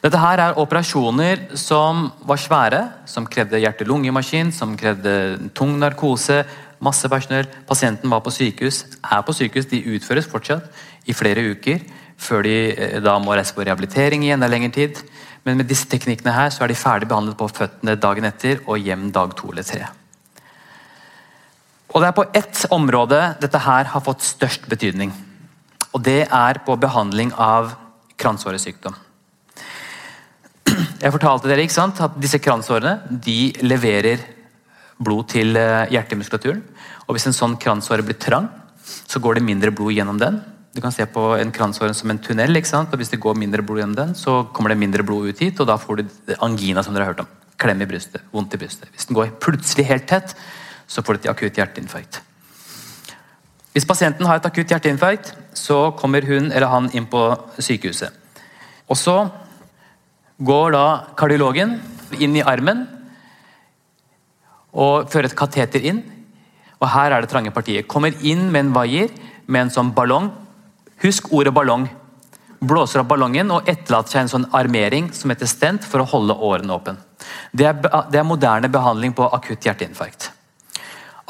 Dette 0.00 0.20
her 0.20 0.40
er 0.40 0.58
operasjoner 0.60 1.42
som 1.60 2.06
var 2.28 2.40
svære, 2.40 2.82
som 3.08 3.26
krevde 3.28 3.60
hjerte-lungemaskin, 3.60 4.52
som 4.52 4.76
krevde 4.80 5.50
tung 5.56 5.74
narkose, 5.80 6.38
masse 6.80 7.08
personell. 7.12 7.48
Pasienten 7.68 8.12
var 8.12 8.22
på 8.24 8.32
sykehus, 8.32 8.84
er 9.00 9.24
på 9.24 9.34
sykehus, 9.36 9.68
de 9.68 9.82
utføres 9.96 10.28
fortsatt 10.28 10.68
i 11.08 11.16
flere 11.16 11.44
uker 11.52 11.84
før 12.20 12.44
de 12.46 12.56
eh, 12.74 12.98
da 13.04 13.16
må 13.22 13.34
reise 13.34 13.56
på 13.56 13.64
rehabilitering 13.64 14.26
i 14.26 14.34
enda 14.34 14.48
lengre 14.50 14.72
tid. 14.74 15.00
Men 15.46 15.56
med 15.60 15.70
disse 15.70 15.88
teknikkene 15.88 16.34
her 16.36 16.52
så 16.52 16.64
er 16.64 16.72
de 16.72 16.78
ferdig 16.78 17.08
behandlet 17.08 17.38
på 17.38 17.48
føttene 17.48 17.96
dagen 18.00 18.28
etter 18.28 18.60
og 18.66 18.80
hjem 18.80 19.08
dag 19.14 19.32
to 19.38 19.52
eller 19.52 19.66
tre. 19.66 19.88
Og 21.90 22.02
Det 22.02 22.08
er 22.08 22.16
på 22.16 22.28
ett 22.38 22.64
område 22.70 23.20
dette 23.42 23.58
her 23.64 23.88
har 23.92 24.04
fått 24.04 24.22
størst 24.22 24.68
betydning. 24.70 25.12
Og 25.90 26.02
Det 26.02 26.22
er 26.26 26.60
på 26.66 26.76
behandling 26.78 27.32
av 27.34 27.72
kransåresykdom. 28.20 28.94
Jeg 31.00 31.12
fortalte 31.12 31.48
dere 31.48 31.64
ikke 31.64 31.74
sant, 31.74 31.98
at 32.04 32.14
disse 32.20 32.38
kransårene 32.38 33.00
de 33.24 33.50
leverer 33.64 34.20
blod 35.00 35.30
til 35.32 35.56
eh, 35.56 35.88
hjertemuskulaturen. 35.90 36.60
Og 37.08 37.16
Hvis 37.16 37.26
en 37.30 37.36
sånn 37.36 37.56
kransåre 37.58 38.04
blir 38.06 38.18
trang, 38.20 38.46
så 38.84 39.18
går 39.18 39.38
det 39.38 39.46
mindre 39.48 39.72
blod 39.74 39.96
gjennom 39.96 40.20
den. 40.20 40.38
Du 40.70 40.80
kan 40.80 40.92
se 40.94 41.02
på 41.10 41.22
en 41.34 41.50
kransåren 41.50 41.94
som 41.94 42.10
en 42.12 42.18
tunnel. 42.22 42.56
ikke 42.56 42.68
sant? 42.70 42.92
og 42.92 43.00
Hvis 43.00 43.10
det 43.10 43.20
går 43.20 43.34
mindre 43.34 43.62
blod 43.62 43.80
gjennom 43.82 43.96
den, 43.96 44.14
så 44.14 44.44
kommer 44.54 44.70
det 44.70 44.78
mindre 44.78 45.02
blod 45.02 45.26
ut 45.28 45.38
hit, 45.42 45.58
og 45.60 45.66
da 45.66 45.76
får 45.76 45.96
du 45.96 46.34
angina, 46.38 46.82
som 46.82 46.94
dere 46.94 47.08
har 47.08 47.14
hørt 47.14 47.24
om. 47.24 47.30
Klem 47.58 47.82
i 47.82 47.88
brystet, 47.90 48.22
vondt 48.32 48.54
i 48.54 48.60
brystet. 48.60 48.88
Hvis 48.94 49.08
den 49.08 49.18
går 49.18 49.34
plutselig 49.42 49.88
helt 49.88 50.06
tett, 50.06 50.36
så 50.86 51.02
får 51.02 51.14
du 51.14 51.18
et 51.24 51.32
akutt 51.32 51.58
hjerteinfarkt. 51.58 52.20
Hvis 53.74 53.86
pasienten 53.86 54.26
har 54.26 54.38
et 54.38 54.46
akutt 54.46 54.70
hjerteinfarkt, 54.70 55.34
så 55.54 55.90
kommer 55.98 56.26
hun 56.26 56.50
eller 56.50 56.70
han 56.70 56.88
inn 56.94 57.06
på 57.10 57.22
sykehuset. 57.58 58.14
Og 58.90 58.98
så 58.98 59.16
går 60.38 60.72
da 60.74 60.86
kardiologen 61.18 61.76
inn 62.18 62.34
i 62.38 62.42
armen 62.46 62.86
og 64.70 65.10
fører 65.10 65.30
et 65.30 65.38
kateter 65.38 65.82
inn. 65.86 66.02
Og 66.80 66.88
her 66.94 67.12
er 67.12 67.22
det 67.22 67.30
trange 67.30 67.52
partiet. 67.54 67.86
Kommer 67.90 68.14
inn 68.22 68.48
med 68.50 68.64
en 68.64 68.72
vaier 68.74 69.10
med 69.46 69.66
en 69.66 69.74
sånn 69.74 69.92
ballong. 69.94 70.30
Husk 71.00 71.30
ordet 71.32 71.52
ballong. 71.56 71.86
Blåser 72.60 73.00
opp 73.00 73.08
ballongen 73.08 73.48
og 73.54 73.68
etterlater 73.70 74.12
seg 74.12 74.24
en 74.24 74.32
sånn 74.34 74.48
armering 74.56 75.08
som 75.16 75.32
heter 75.32 75.48
stent 75.48 75.86
for 75.88 76.02
å 76.02 76.08
holde 76.10 76.36
årene 76.36 76.74
åpen. 76.76 76.98
Det 77.56 77.64
er, 77.70 77.78
det 78.12 78.20
er 78.20 78.26
moderne 78.28 78.68
behandling 78.72 79.14
på 79.16 79.28
akutt 79.32 79.64
hjerteinfarkt. 79.64 80.28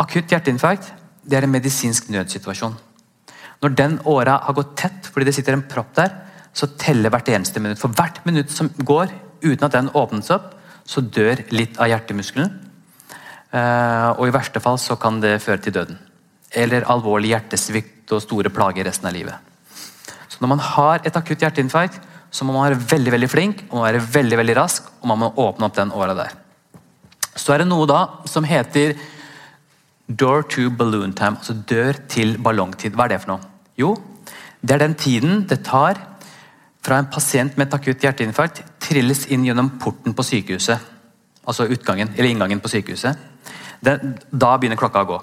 Akutt 0.00 0.32
hjerteinfarkt 0.32 0.90
det 1.22 1.38
er 1.38 1.46
en 1.46 1.52
medisinsk 1.52 2.08
nødsituasjon. 2.10 2.74
Når 3.60 3.74
den 3.76 3.98
åra 4.08 4.40
har 4.46 4.56
gått 4.56 4.72
tett 4.80 5.10
fordi 5.12 5.28
det 5.28 5.36
sitter 5.36 5.54
en 5.54 5.66
propp 5.70 5.92
der, 5.98 6.14
så 6.56 6.66
teller 6.80 7.12
hvert 7.12 7.28
eneste 7.30 7.62
minutt. 7.62 7.78
For 7.78 7.94
hvert 7.94 8.24
minutt 8.26 8.50
som 8.50 8.72
går 8.74 9.12
uten 9.44 9.66
at 9.68 9.76
den 9.76 9.92
åpnes 9.94 10.32
opp, 10.34 10.56
så 10.82 11.04
dør 11.04 11.44
litt 11.54 11.78
av 11.78 11.92
hjertemuskelen. 11.92 12.50
Eh, 13.54 14.08
og 14.16 14.26
i 14.26 14.34
verste 14.34 14.62
fall 14.62 14.80
så 14.82 14.96
kan 14.98 15.20
det 15.22 15.36
føre 15.44 15.62
til 15.62 15.76
døden. 15.76 16.00
Eller 16.50 16.88
alvorlig 16.90 17.30
hjertesvikt 17.36 18.10
og 18.16 18.24
store 18.24 18.50
plager 18.50 18.88
resten 18.88 19.06
av 19.06 19.14
livet. 19.14 19.49
Når 20.40 20.48
man 20.48 20.62
har 20.64 21.04
et 21.04 21.16
akutt 21.16 21.42
hjerteinfarkt, 21.44 22.00
så 22.30 22.46
må 22.46 22.54
man 22.54 22.68
være 22.70 22.82
veldig 22.92 23.12
veldig 23.16 23.30
flink 23.30 23.64
og 23.66 23.74
man 23.74 23.80
må 23.80 23.88
være 23.88 24.04
veldig, 24.14 24.36
veldig 24.40 24.56
rask, 24.56 24.86
og 25.02 25.10
man 25.10 25.20
må 25.20 25.32
åpne 25.44 25.66
opp 25.66 25.76
den 25.76 25.94
åra 25.96 26.14
der. 26.16 26.36
Så 27.36 27.54
er 27.54 27.62
det 27.62 27.70
noe 27.70 27.88
da 27.88 28.00
som 28.28 28.46
heter 28.46 28.94
door 30.06 30.42
to 30.50 30.68
balloon 30.74 31.12
time, 31.14 31.38
altså 31.38 31.54
dør 31.54 31.98
til 32.10 32.36
ballongtid. 32.42 32.94
Hva 32.94 33.06
er 33.06 33.14
det 33.14 33.20
for 33.22 33.34
noe? 33.34 33.50
Jo, 33.78 33.94
det 34.60 34.76
er 34.76 34.82
den 34.84 34.96
tiden 34.98 35.44
det 35.48 35.62
tar 35.66 36.00
fra 36.82 36.98
en 36.98 37.10
pasient 37.12 37.56
med 37.58 37.68
et 37.68 37.76
akutt 37.76 38.02
hjerteinfarkt 38.04 38.62
trilles 38.82 39.26
inn 39.30 39.44
gjennom 39.46 39.74
porten 39.82 40.16
på 40.16 40.24
sykehuset. 40.26 40.88
Altså 41.46 41.68
utgangen, 41.70 42.12
eller 42.16 42.30
inngangen 42.30 42.60
på 42.62 42.70
sykehuset. 42.72 43.28
Da 43.80 44.56
begynner 44.60 44.80
klokka 44.80 45.04
å 45.04 45.08
gå. 45.08 45.20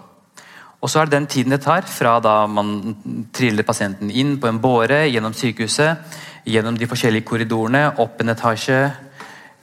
Og 0.78 0.92
så 0.92 1.02
er 1.02 1.10
det 1.10 1.16
den 1.16 1.28
tiden 1.30 1.56
det 1.56 1.64
tar 1.66 1.88
fra 1.90 2.18
da 2.22 2.44
man 2.50 2.96
triller 3.34 3.66
pasienten 3.66 4.12
inn 4.14 4.36
på 4.38 4.50
en 4.50 4.60
båre, 4.62 5.08
gjennom 5.10 5.34
sykehuset, 5.34 6.20
gjennom 6.46 6.78
de 6.78 6.88
forskjellige 6.90 7.26
korridorene, 7.26 7.88
opp 8.04 8.22
en 8.22 8.34
etasje, 8.36 8.80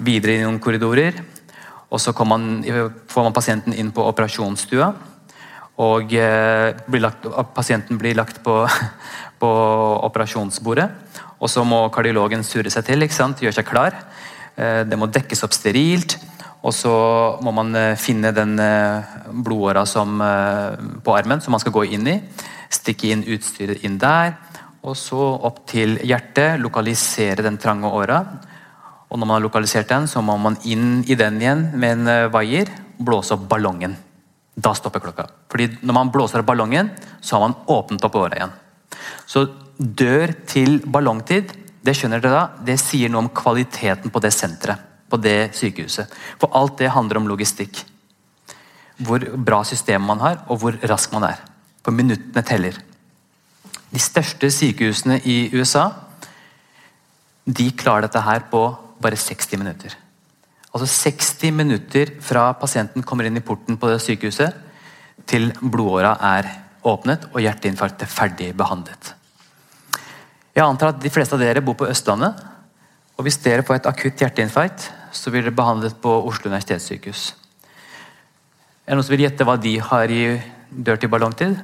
videre 0.04 0.34
i 0.34 0.42
noen 0.42 0.58
korridorer. 0.62 1.22
Og 1.94 2.02
så 2.02 2.10
man, 2.26 2.64
får 3.06 3.26
man 3.28 3.36
pasienten 3.36 3.76
inn 3.78 3.92
på 3.94 4.02
operasjonsstua. 4.10 4.90
Og 5.84 6.12
eh, 6.18 6.70
blir 6.86 7.02
lagt, 7.02 7.26
pasienten 7.54 7.98
blir 7.98 8.14
lagt 8.18 8.42
på, 8.42 8.60
på, 9.42 9.50
operasjonsbordet. 10.08 10.88
Og 11.38 11.50
så 11.50 11.64
må 11.66 11.84
kardiologen 11.94 12.44
surre 12.46 12.70
seg 12.70 12.86
til, 12.86 13.06
gjøre 13.06 13.54
seg 13.54 13.70
klar. 13.70 13.96
Eh, 14.56 14.82
det 14.86 14.98
må 14.98 15.06
dekkes 15.06 15.46
opp 15.46 15.54
sterilt. 15.54 16.18
Og 16.64 16.72
så 16.72 16.94
må 17.44 17.52
man 17.52 17.74
eh, 17.76 17.92
finne 18.00 18.32
den 18.32 18.56
eh, 18.60 19.14
blodåra 19.44 19.84
eh, 19.84 20.84
på 21.04 21.16
armen 21.16 21.42
som 21.44 21.52
man 21.52 21.60
skal 21.60 21.74
gå 21.76 21.84
inn 21.92 22.08
i. 22.08 22.16
Stikke 22.72 23.10
inn 23.12 23.24
utstyret 23.34 23.84
inn 23.84 23.98
der. 24.00 24.32
Og 24.84 24.96
så 24.96 25.20
opp 25.20 25.64
til 25.68 25.98
hjertet. 26.00 26.56
Lokalisere 26.62 27.44
den 27.44 27.60
trange 27.60 27.90
åra. 27.92 28.22
Og 29.10 29.20
når 29.20 29.28
man 29.28 29.36
har 29.36 29.44
lokalisert 29.44 29.92
den, 29.92 30.08
så 30.08 30.24
må 30.24 30.38
man 30.40 30.56
inn 30.64 31.04
i 31.04 31.16
den 31.20 31.36
igjen 31.42 31.66
med 31.76 31.98
en 31.98 32.32
vaier. 32.32 32.72
Blåse 32.96 33.36
opp 33.36 33.44
ballongen. 33.50 33.98
Da 34.54 34.72
stopper 34.76 35.04
klokka. 35.04 35.28
Fordi 35.52 35.68
når 35.82 35.98
man 35.98 36.14
blåser 36.14 36.40
opp 36.40 36.48
ballongen, 36.48 36.90
så 37.20 37.36
har 37.36 37.44
man 37.44 37.58
åpnet 37.76 38.08
opp 38.08 38.18
åra 38.22 38.40
igjen. 38.40 38.56
Så 39.28 39.44
dør 39.76 40.32
til 40.48 40.80
ballongtid, 40.86 41.52
det 41.84 41.96
skjønner 41.98 42.24
dere 42.24 42.40
da, 42.40 42.64
det 42.64 42.80
sier 42.80 43.12
noe 43.12 43.26
om 43.26 43.32
kvaliteten 43.36 44.12
på 44.14 44.22
det 44.24 44.32
senteret 44.32 44.93
på 45.10 45.20
det 45.20 45.54
sykehuset. 45.56 46.10
For 46.40 46.52
alt 46.56 46.78
det 46.80 46.92
handler 46.94 47.20
om 47.20 47.28
logistikk. 47.28 47.82
Hvor 49.04 49.22
bra 49.36 49.62
system 49.66 50.02
man 50.06 50.22
har, 50.22 50.40
og 50.48 50.62
hvor 50.62 50.78
rask 50.88 51.12
man 51.12 51.28
er. 51.30 51.42
For 51.84 51.94
minuttene 51.94 52.44
teller. 52.46 52.78
De 53.94 54.00
største 54.02 54.50
sykehusene 54.50 55.20
i 55.24 55.50
USA 55.54 55.90
de 57.44 57.66
klarer 57.76 58.06
dette 58.06 58.22
her 58.24 58.46
på 58.50 58.62
bare 59.04 59.18
60 59.20 59.58
minutter. 59.60 59.92
Altså 60.74 61.10
60 61.12 61.52
minutter 61.52 62.14
fra 62.24 62.48
pasienten 62.58 63.04
kommer 63.04 63.28
inn 63.28 63.36
i 63.36 63.44
porten 63.44 63.76
på 63.78 63.90
det 63.90 64.00
sykehuset, 64.02 64.54
til 65.28 65.52
blodåra 65.60 66.16
er 66.34 66.48
åpnet 66.84 67.28
og 67.30 67.42
hjerteinfarktet 67.44 68.10
ferdig 68.10 68.50
behandlet. 68.56 69.12
Jeg 70.54 70.64
antar 70.64 70.94
at 70.94 71.02
de 71.02 71.12
fleste 71.12 71.36
av 71.36 71.42
dere 71.42 71.62
bor 71.64 71.76
på 71.78 71.88
Østlandet. 71.90 72.40
Og 73.16 73.22
Hvis 73.22 73.38
dere 73.44 73.62
får 73.62 73.78
et 73.78 73.86
akutt 73.86 74.20
hjerteinfarkt, 74.20 74.88
så 75.14 75.30
blir 75.30 75.44
det 75.46 75.54
behandlet 75.54 75.94
på 76.02 76.10
Oslo 76.26 76.50
universitetssykehus. 76.50 77.34
Er 78.84 78.90
det 78.90 78.96
noen 78.98 79.06
som 79.06 79.14
vil 79.14 79.22
gjette 79.24 79.46
hva 79.46 79.54
de 79.56 79.76
har 79.80 80.10
i 80.10 80.24
dør 80.70 80.98
til 80.98 81.12
ballongtid? 81.12 81.54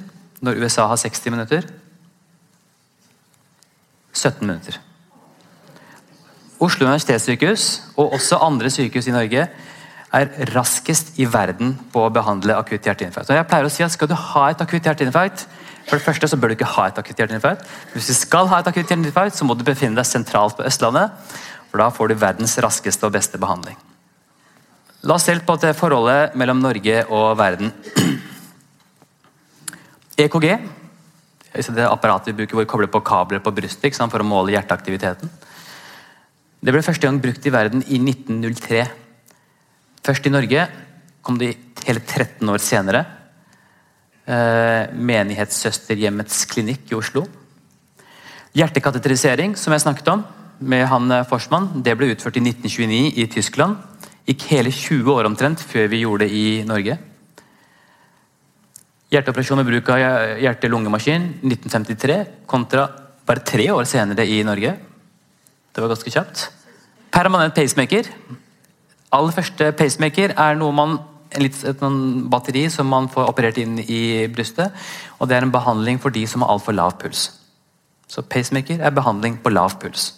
Når 0.41 0.63
USA 0.63 0.87
har 0.87 1.01
60 1.01 1.35
minutter? 1.35 1.67
17 4.15 4.47
minutter. 4.47 4.79
Oslo 6.61 6.87
universitetssykehus, 6.87 7.67
og 7.97 8.15
også 8.15 8.39
andre 8.45 8.71
sykehus 8.71 9.09
i 9.11 9.17
Norge, 9.17 9.49
er 10.13 10.33
raskest 10.55 11.19
i 11.23 11.27
verden 11.31 11.77
på 11.93 12.03
å 12.05 12.13
behandle 12.15 12.57
akutt 12.59 12.87
hjerteinfarkt. 12.87 13.31
Og 13.31 13.39
jeg 13.39 13.47
pleier 13.51 13.67
å 13.67 13.73
si 13.73 13.85
at 13.87 13.95
Skal 13.95 14.11
du 14.11 14.15
ha 14.15 14.51
et 14.51 14.63
akutt 14.63 14.87
hjerteinfarkt, 14.87 15.47
for 15.91 15.99
det 15.99 16.07
første 16.07 16.29
så 16.31 16.39
bør 16.39 16.53
du 16.53 16.55
ikke 16.55 16.71
ha 16.71 16.85
et 16.87 16.99
akutt 17.03 17.19
hjerteinfarkt. 17.19 17.65
Hvis 17.97 18.13
du 18.13 18.15
skal 18.15 18.47
ha 18.53 18.61
et 18.63 18.69
akutt 18.71 18.87
hjerteinfarkt, 18.87 19.35
så 19.35 19.47
må 19.47 19.57
du 19.59 19.65
befinne 19.67 19.99
deg 19.99 20.07
sentralt 20.07 20.55
på 20.55 20.67
Østlandet. 20.69 21.11
For 21.73 21.83
da 21.83 21.89
får 21.91 22.13
du 22.13 22.21
verdens 22.21 22.55
raskeste 22.63 23.09
og 23.09 23.17
beste 23.17 23.41
behandling. 23.43 23.75
La 25.03 25.17
oss 25.17 25.27
se 25.27 25.35
på 25.35 25.59
det 25.59 25.75
forholdet 25.75 26.39
mellom 26.39 26.63
Norge 26.63 27.03
og 27.11 27.35
verden. 27.41 27.75
EKG, 30.23 30.49
det 31.51 31.91
apparatet 31.91 32.31
vi 32.31 32.39
bruker 32.39 32.55
hvor 32.55 32.67
vi 32.67 32.71
kobler 32.71 32.93
på 32.93 33.03
kabler 33.03 33.43
på 33.43 33.57
brystet 33.57 33.99
for 33.99 34.23
å 34.23 34.31
måle 34.31 34.55
hjerteaktiviteten. 34.55 35.33
Det 36.61 36.75
ble 36.75 36.87
første 36.87 37.09
gang 37.09 37.19
brukt 37.19 37.47
i 37.49 37.55
verden 37.55 37.83
i 37.89 37.99
1903. 37.99 38.85
Først 40.07 40.29
i 40.29 40.39
Norge 40.39 40.69
kom 41.25 41.41
det 41.41 41.57
hele 41.87 42.03
13 42.05 42.47
år 42.47 42.63
senere. 42.63 43.09
Eh, 44.31 44.91
Menighetssøsterhjemmets 44.95 46.45
klinikk 46.51 46.91
i 46.93 46.99
Oslo. 46.99 47.27
Hjertekateterisering, 48.57 49.57
som 49.59 49.75
jeg 49.75 49.85
snakket 49.85 50.11
om, 50.15 50.25
med 50.61 50.87
han 50.91 51.11
eh, 51.11 51.27
Forsmann, 51.29 51.71
det 51.85 51.97
ble 51.99 52.13
utført 52.15 52.39
i 52.39 52.45
1929 52.45 53.19
i 53.19 53.27
Tyskland. 53.31 53.79
Gikk 54.29 54.47
hele 54.53 54.73
20 54.75 55.15
år 55.15 55.29
omtrent 55.29 55.63
før 55.65 55.91
vi 55.91 56.05
gjorde 56.05 56.27
det 56.27 56.35
i 56.37 56.47
Norge. 56.69 56.99
Hjerteoperasjon 59.11 59.59
med 59.59 59.67
bruk 59.67 59.89
av 59.91 59.99
hjerte-lungemaskin 60.39 61.25
1953 61.43 62.19
kontra 62.47 62.85
bare 63.27 63.43
tre 63.47 63.67
år 63.75 63.89
senere 63.89 64.27
i 64.27 64.39
Norge. 64.47 64.77
Det 65.75 65.83
var 65.83 65.91
ganske 65.91 66.13
kjapt. 66.15 66.45
Permanent 67.11 67.55
pacemaker. 67.55 68.07
Aller 69.11 69.35
første 69.35 69.73
pacemaker 69.75 70.37
er 70.39 70.59
noe 70.59 70.75
man 70.75 70.99
litt, 71.39 71.59
et 71.65 71.83
batteri 72.31 72.65
som 72.73 72.89
man 72.91 73.09
får 73.13 73.29
operert 73.31 73.59
inn 73.63 73.79
i 73.79 74.27
brystet. 74.33 74.73
og 75.19 75.29
Det 75.29 75.37
er 75.37 75.47
en 75.47 75.53
behandling 75.53 76.01
for 76.01 76.11
de 76.11 76.27
som 76.27 76.43
har 76.43 76.51
altfor 76.51 76.75
lav 76.75 76.99
puls. 76.99 77.31
Så 78.11 78.23
Pacemaker 78.23 78.81
er 78.81 78.91
behandling 78.91 79.39
på 79.43 79.53
lav 79.53 79.79
puls. 79.79 80.15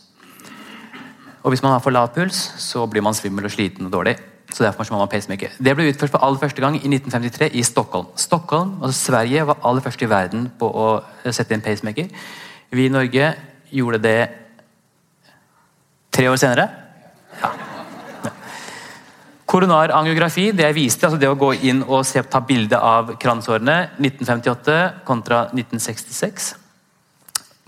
Og 1.42 1.50
Hvis 1.50 1.62
man 1.62 1.72
har 1.72 1.80
for 1.80 1.90
lav 1.90 2.14
puls, 2.14 2.52
så 2.58 2.86
blir 2.86 3.02
man 3.02 3.14
svimmel 3.14 3.44
og 3.44 3.50
sliten 3.50 3.86
og 3.86 3.92
dårlig. 3.92 4.16
Så 4.52 4.64
derfor 4.64 4.86
må 4.90 4.98
man 4.98 5.08
pacemaker. 5.08 5.48
Det 5.58 5.74
ble 5.76 5.88
utført 5.88 6.10
for 6.10 6.24
aller 6.24 6.38
første 6.38 6.60
gang 6.60 6.76
i 6.76 6.88
1953 6.88 7.50
i 7.56 7.62
Stockholm. 7.62 8.06
Stockholm, 8.16 8.82
altså 8.82 9.06
Sverige 9.06 9.46
var 9.46 9.58
aller 9.64 9.80
først 9.80 10.02
i 10.02 10.08
verden 10.10 10.50
på 10.58 10.68
å 10.68 11.02
sette 11.30 11.54
inn 11.56 11.64
pacemaker. 11.64 12.08
Vi 12.70 12.86
i 12.86 12.92
Norge 12.92 13.32
gjorde 13.72 14.02
det 14.04 14.28
tre 16.12 16.28
år 16.28 16.36
senere. 16.36 16.68
Ja. 17.40 17.71
Koronar 19.52 19.92
angiografi, 19.92 20.46
det 20.56 20.64
jeg 20.64 20.76
viste, 20.78 21.04
altså 21.04 21.20
det 21.20 21.28
å 21.28 21.36
gå 21.36 21.50
inn 21.68 21.82
og 21.84 22.06
se, 22.08 22.22
ta 22.24 22.40
bilde 22.40 22.78
av 22.80 23.10
kransårene 23.20 23.74
1958 23.98 24.76
kontra 25.04 25.42
1966. 25.50 26.46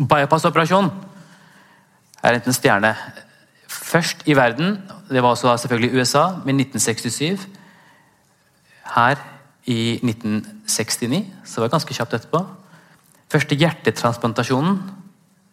Bypass-operasjon 0.00 0.88
er 2.24 2.38
enten 2.38 2.56
stjerne. 2.56 2.94
Først 3.68 4.24
i 4.24 4.36
verden, 4.38 4.78
det 5.10 5.20
var 5.20 5.36
også 5.36 5.52
selvfølgelig 5.60 6.00
USA, 6.00 6.24
med 6.46 6.62
1967. 6.64 7.44
Her 8.94 9.20
i 9.68 9.98
1969, 10.00 11.20
så 11.44 11.60
var 11.60 11.68
det 11.68 11.76
ganske 11.76 11.98
kjapt 12.00 12.16
etterpå. 12.16 12.46
Første 13.28 13.60
hjertetransplantasjonen 13.60 14.80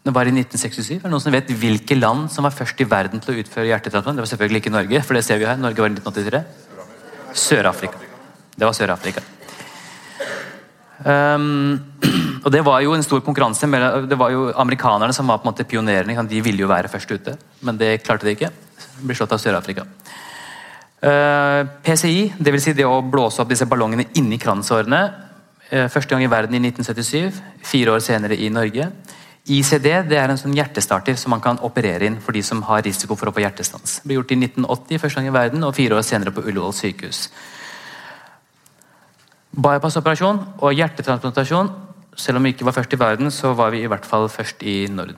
det 0.01 0.13
var 0.15 0.25
i 0.25 0.33
1967. 0.33 0.95
Er 0.95 1.03
det 1.03 1.11
noen 1.13 1.21
som 1.21 1.33
vet 1.35 1.51
hvilke 1.61 1.93
land 1.97 2.31
som 2.33 2.47
var 2.47 2.55
først 2.55 2.79
i 2.81 2.87
verden 2.89 3.21
til 3.21 3.35
å 3.35 3.43
utføre 3.43 3.67
hjertetransplantasjon? 3.69 4.17
Det 4.17 4.23
var 4.25 4.31
selvfølgelig 4.31 4.61
ikke 4.63 4.73
Norge, 4.73 5.01
for 5.05 5.17
det 5.17 5.21
ser 5.27 5.37
vi 5.37 5.45
her. 5.45 5.59
Norge 5.61 5.83
var 5.83 5.91
i 5.91 5.99
1983. 5.99 6.41
Sør-Afrika. 7.37 8.01
Det 8.55 8.65
var 8.65 8.73
Sør-Afrika. 8.73 9.21
Um, 11.05 11.77
og 12.45 12.49
Det 12.53 12.63
var 12.65 12.81
jo 12.81 12.95
en 12.97 13.05
stor 13.05 13.21
konkurranse. 13.25 13.69
Det 14.09 14.17
var 14.17 14.33
jo 14.33 14.49
Amerikanerne 14.65 15.13
som 15.13 15.29
var 15.29 15.37
på 15.37 15.45
en 15.45 15.51
måte 15.51 15.67
pionerene. 15.69 16.25
De 16.25 16.41
ville 16.41 16.65
jo 16.65 16.71
være 16.71 16.89
først 16.89 17.13
ute, 17.13 17.37
men 17.61 17.77
det 17.77 18.01
klarte 18.01 18.25
de 18.25 18.33
ikke. 18.33 18.49
De 18.97 19.05
ble 19.05 19.17
slått 19.17 19.37
av 19.37 19.43
Sør-Afrika. 19.45 19.85
Uh, 21.01 21.61
PCI, 21.85 22.33
dvs. 22.41 22.65
Si 22.65 22.77
det 22.77 22.89
å 22.89 23.03
blåse 23.05 23.41
opp 23.41 23.53
disse 23.53 23.69
ballongene 23.69 24.09
inni 24.17 24.41
kransårene. 24.41 25.05
Uh, 25.69 25.87
første 25.93 26.09
gang 26.09 26.25
i 26.25 26.33
verden 26.33 26.57
i 26.57 26.65
1977. 26.73 27.41
Fire 27.69 27.93
år 27.93 28.01
senere 28.01 28.41
i 28.41 28.49
Norge. 28.49 28.89
ICD 29.51 29.87
det 30.09 30.17
er 30.19 30.31
en 30.31 30.39
sånn 30.39 30.55
hjertestarter 30.55 31.17
som 31.19 31.33
man 31.33 31.41
kan 31.43 31.59
operere 31.65 32.07
inn 32.07 32.19
for 32.23 32.35
de 32.35 32.43
som 32.45 32.61
har 32.67 32.83
risiko 32.85 33.17
for 33.19 33.31
å 33.31 33.35
få 33.35 33.43
hjertestans. 33.43 33.99
Det 34.01 34.09
ble 34.09 34.19
gjort 34.19 34.33
i 34.35 34.39
1980 34.39 35.01
første 35.01 35.19
gang 35.19 35.29
i 35.31 35.37
verden, 35.37 35.65
og 35.67 35.75
fire 35.75 35.97
år 35.97 36.05
senere 36.07 36.33
på 36.35 36.43
Ullevål 36.45 36.75
sykehus. 36.77 37.23
Bypass-operasjon 39.51 40.43
og 40.61 40.77
hjertetransplantasjon 40.77 41.73
selv 42.17 42.39
om 42.39 42.45
vi 42.45 42.53
ikke 42.53 42.67
var 42.67 42.75
først 42.75 42.93
i 42.93 42.99
verden, 42.99 43.31
så 43.31 43.53
var 43.57 43.71
vi 43.73 43.83
i 43.83 43.89
hvert 43.89 44.05
fall 44.07 44.29
først 44.29 44.63
i 44.67 44.85
Norden. 44.91 45.17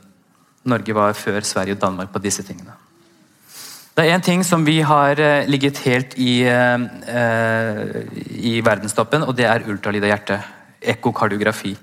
Norge 0.63 0.95
var 0.95 1.13
før 1.17 1.43
Sverige 1.43 1.75
og 1.75 1.81
Danmark 1.81 2.11
på 2.13 2.21
disse 2.23 2.43
tingene. 2.43 2.75
Det 3.93 4.05
er 4.05 4.15
én 4.15 4.23
ting 4.25 4.43
som 4.45 4.65
vi 4.65 4.79
har 4.81 5.19
eh, 5.21 5.45
ligget 5.47 5.77
helt 5.85 6.15
i, 6.17 6.41
eh, 6.49 7.97
i 8.41 8.61
verdenstoppen, 8.65 9.23
og 9.23 9.35
det 9.37 9.45
er 9.45 9.67
ultralyd 9.69 10.03
av 10.03 10.09
hjertet. 10.09 10.47
Ekkokardiografi. 10.81 11.75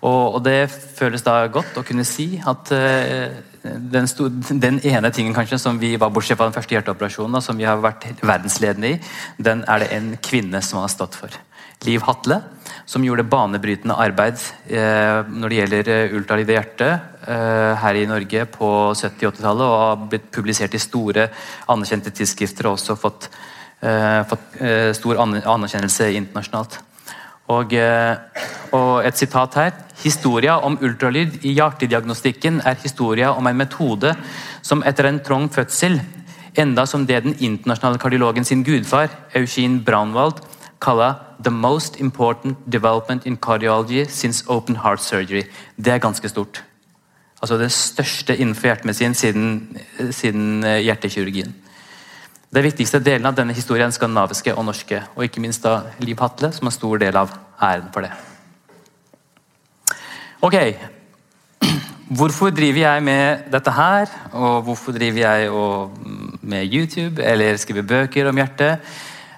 Og, 0.00 0.34
og, 0.34 0.40
det 0.44 0.70
føles 0.70 1.24
da 1.26 1.42
godt 1.52 1.76
å 1.76 1.84
kunne 1.84 2.06
si 2.08 2.38
at 2.40 2.72
uh, 2.72 3.40
den, 3.62 4.08
sto, 4.08 4.30
den, 4.30 4.80
ene 4.86 5.10
tingen 5.12 5.36
kanskje 5.36 5.58
som 5.60 5.80
vi 5.80 5.92
var 6.00 6.12
bortsett 6.14 6.38
fra 6.40 6.48
den 6.48 6.56
første 6.56 6.76
hjerteoperasjonen, 6.76 7.42
som 7.44 7.58
vi 7.60 7.68
har 7.68 7.82
vært 7.82 8.08
verdensledende 8.22 8.94
i, 8.94 8.98
den 9.36 9.64
er 9.68 9.84
det 9.84 9.92
en 9.96 10.10
kvinne 10.24 10.62
som 10.64 10.80
har 10.80 10.92
stått 10.92 11.18
for. 11.20 11.36
Liv 11.84 12.02
Hatle, 12.04 12.42
som 12.88 13.04
gjorde 13.04 13.24
banebrytende 13.30 13.96
arbeid 13.96 14.40
eh, 14.68 15.20
når 15.24 15.48
det 15.48 15.60
gjelder 15.60 15.90
eh, 15.94 16.16
ultralyd 16.18 16.50
i 16.52 16.56
hjertet 16.58 17.24
eh, 17.24 17.72
her 17.80 17.96
i 17.96 18.04
Norge 18.08 18.44
på 18.52 18.68
70- 18.92 19.30
80-tallet, 19.30 19.64
og 19.64 19.78
har 19.80 20.02
blitt 20.12 20.28
publisert 20.34 20.76
i 20.76 20.82
store, 20.82 21.30
anerkjente 21.72 22.12
tidsskrifter 22.12 22.68
og 22.68 22.76
også 22.76 22.98
fått, 23.00 23.30
eh, 23.80 24.20
fått 24.28 24.60
eh, 24.60 24.90
stor 24.96 25.22
anerkjennelse 25.24 26.10
internasjonalt. 26.20 26.80
Og, 27.50 27.72
eh, 27.74 28.16
og, 28.72 29.06
et 29.06 29.18
sitat 29.18 29.56
her. 29.58 29.72
Historia 30.04 30.58
om 30.64 30.78
ultralyd 30.80 31.40
i 31.42 31.56
hjertediagnostikken 31.56 32.60
er 32.64 32.78
historia 32.82 33.32
om 33.34 33.46
en 33.46 33.58
metode 33.58 34.14
som 34.62 34.84
etter 34.86 35.08
en 35.08 35.18
trang 35.24 35.48
fødsel, 35.52 35.98
enda 36.58 36.86
som 36.86 37.04
det 37.06 37.24
den 37.24 37.36
internasjonale 37.38 37.98
kardiologen 37.98 38.46
sin 38.46 38.64
gudfar, 38.64 39.10
Eugene 39.34 39.82
Braunwald, 39.84 40.40
kaller 40.80 41.14
'the 41.42 41.50
most 41.50 42.00
important 42.00 42.56
development 42.72 43.26
in 43.26 43.36
cardiology 43.36 44.06
since 44.08 44.44
open 44.48 44.76
heart 44.76 45.00
surgery'. 45.00 45.48
Det 45.76 45.92
er 45.92 45.98
ganske 45.98 46.28
stort. 46.28 46.62
Altså 47.42 47.56
det 47.58 47.72
største 47.72 48.36
innenfor 48.36 48.68
hjertemedisin 48.68 49.14
siden, 49.14 49.76
siden 50.10 50.64
eh, 50.64 50.82
hjertekirurgien. 50.84 51.54
Det 52.50 52.62
viktigste 52.66 52.98
delen 52.98 53.28
av 53.30 53.36
denne 53.38 53.54
historien 53.54 53.92
skandinaviske 53.94 54.54
og 54.56 54.64
norske, 54.66 55.04
og 55.14 55.26
ikke 55.26 55.42
minst 55.42 55.62
da 55.62 55.92
Liv 56.02 56.18
Hatle, 56.18 56.50
som 56.52 56.66
er 56.66 56.74
stor 56.74 56.98
del 56.98 57.18
av 57.20 57.34
æren 57.62 57.92
for 57.94 58.06
det. 58.06 58.10
Ok, 60.42 60.56
Hvorfor 62.10 62.50
driver 62.50 62.80
jeg 62.80 63.02
med 63.06 63.44
dette 63.52 63.70
her, 63.70 64.10
og 64.34 64.64
hvorfor 64.66 64.90
driver 64.90 65.20
jeg 65.20 65.50
med 66.42 66.72
YouTube 66.74 67.22
eller 67.22 67.54
skriver 67.56 67.86
bøker 67.86 68.26
om 68.26 68.40
hjertet? 68.40 68.82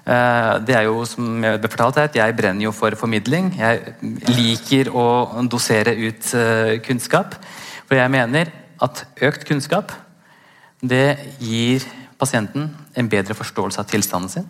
Eh, 0.09 0.53
det 0.65 0.73
er 0.79 0.87
jo 0.87 1.03
som 1.05 1.43
jeg 1.45 1.59
ble 1.61 1.69
fortalt 1.69 1.99
at 2.01 2.17
jeg 2.17 2.33
brenner 2.33 2.65
jo 2.65 2.71
for 2.73 2.97
formidling. 2.97 3.51
Jeg 3.59 3.93
liker 4.25 4.89
å 4.89 5.05
dosere 5.45 5.93
ut 5.93 6.33
eh, 6.33 6.79
kunnskap. 6.81 7.37
For 7.85 7.93
jeg 7.99 8.09
mener 8.09 8.49
at 8.81 9.05
økt 9.21 9.45
kunnskap 9.45 9.93
det 10.81 11.37
gir 11.45 11.85
pasienten 12.17 12.71
en 12.95 13.09
bedre 13.09 13.35
forståelse 13.37 13.81
av 13.81 13.89
tilstanden 13.89 14.31
sin. 14.31 14.49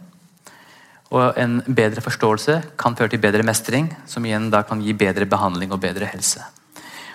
Og 1.13 1.37
en 1.37 1.59
bedre 1.67 2.01
forståelse 2.01 2.57
kan 2.79 2.95
føre 2.97 3.13
til 3.13 3.21
bedre 3.21 3.45
mestring, 3.45 3.91
som 4.09 4.25
igjen 4.25 4.49
da 4.53 4.63
kan 4.65 4.81
gi 4.81 4.95
bedre 4.97 5.27
behandling 5.29 5.73
og 5.73 5.81
bedre 5.83 6.09
helse. 6.09 6.41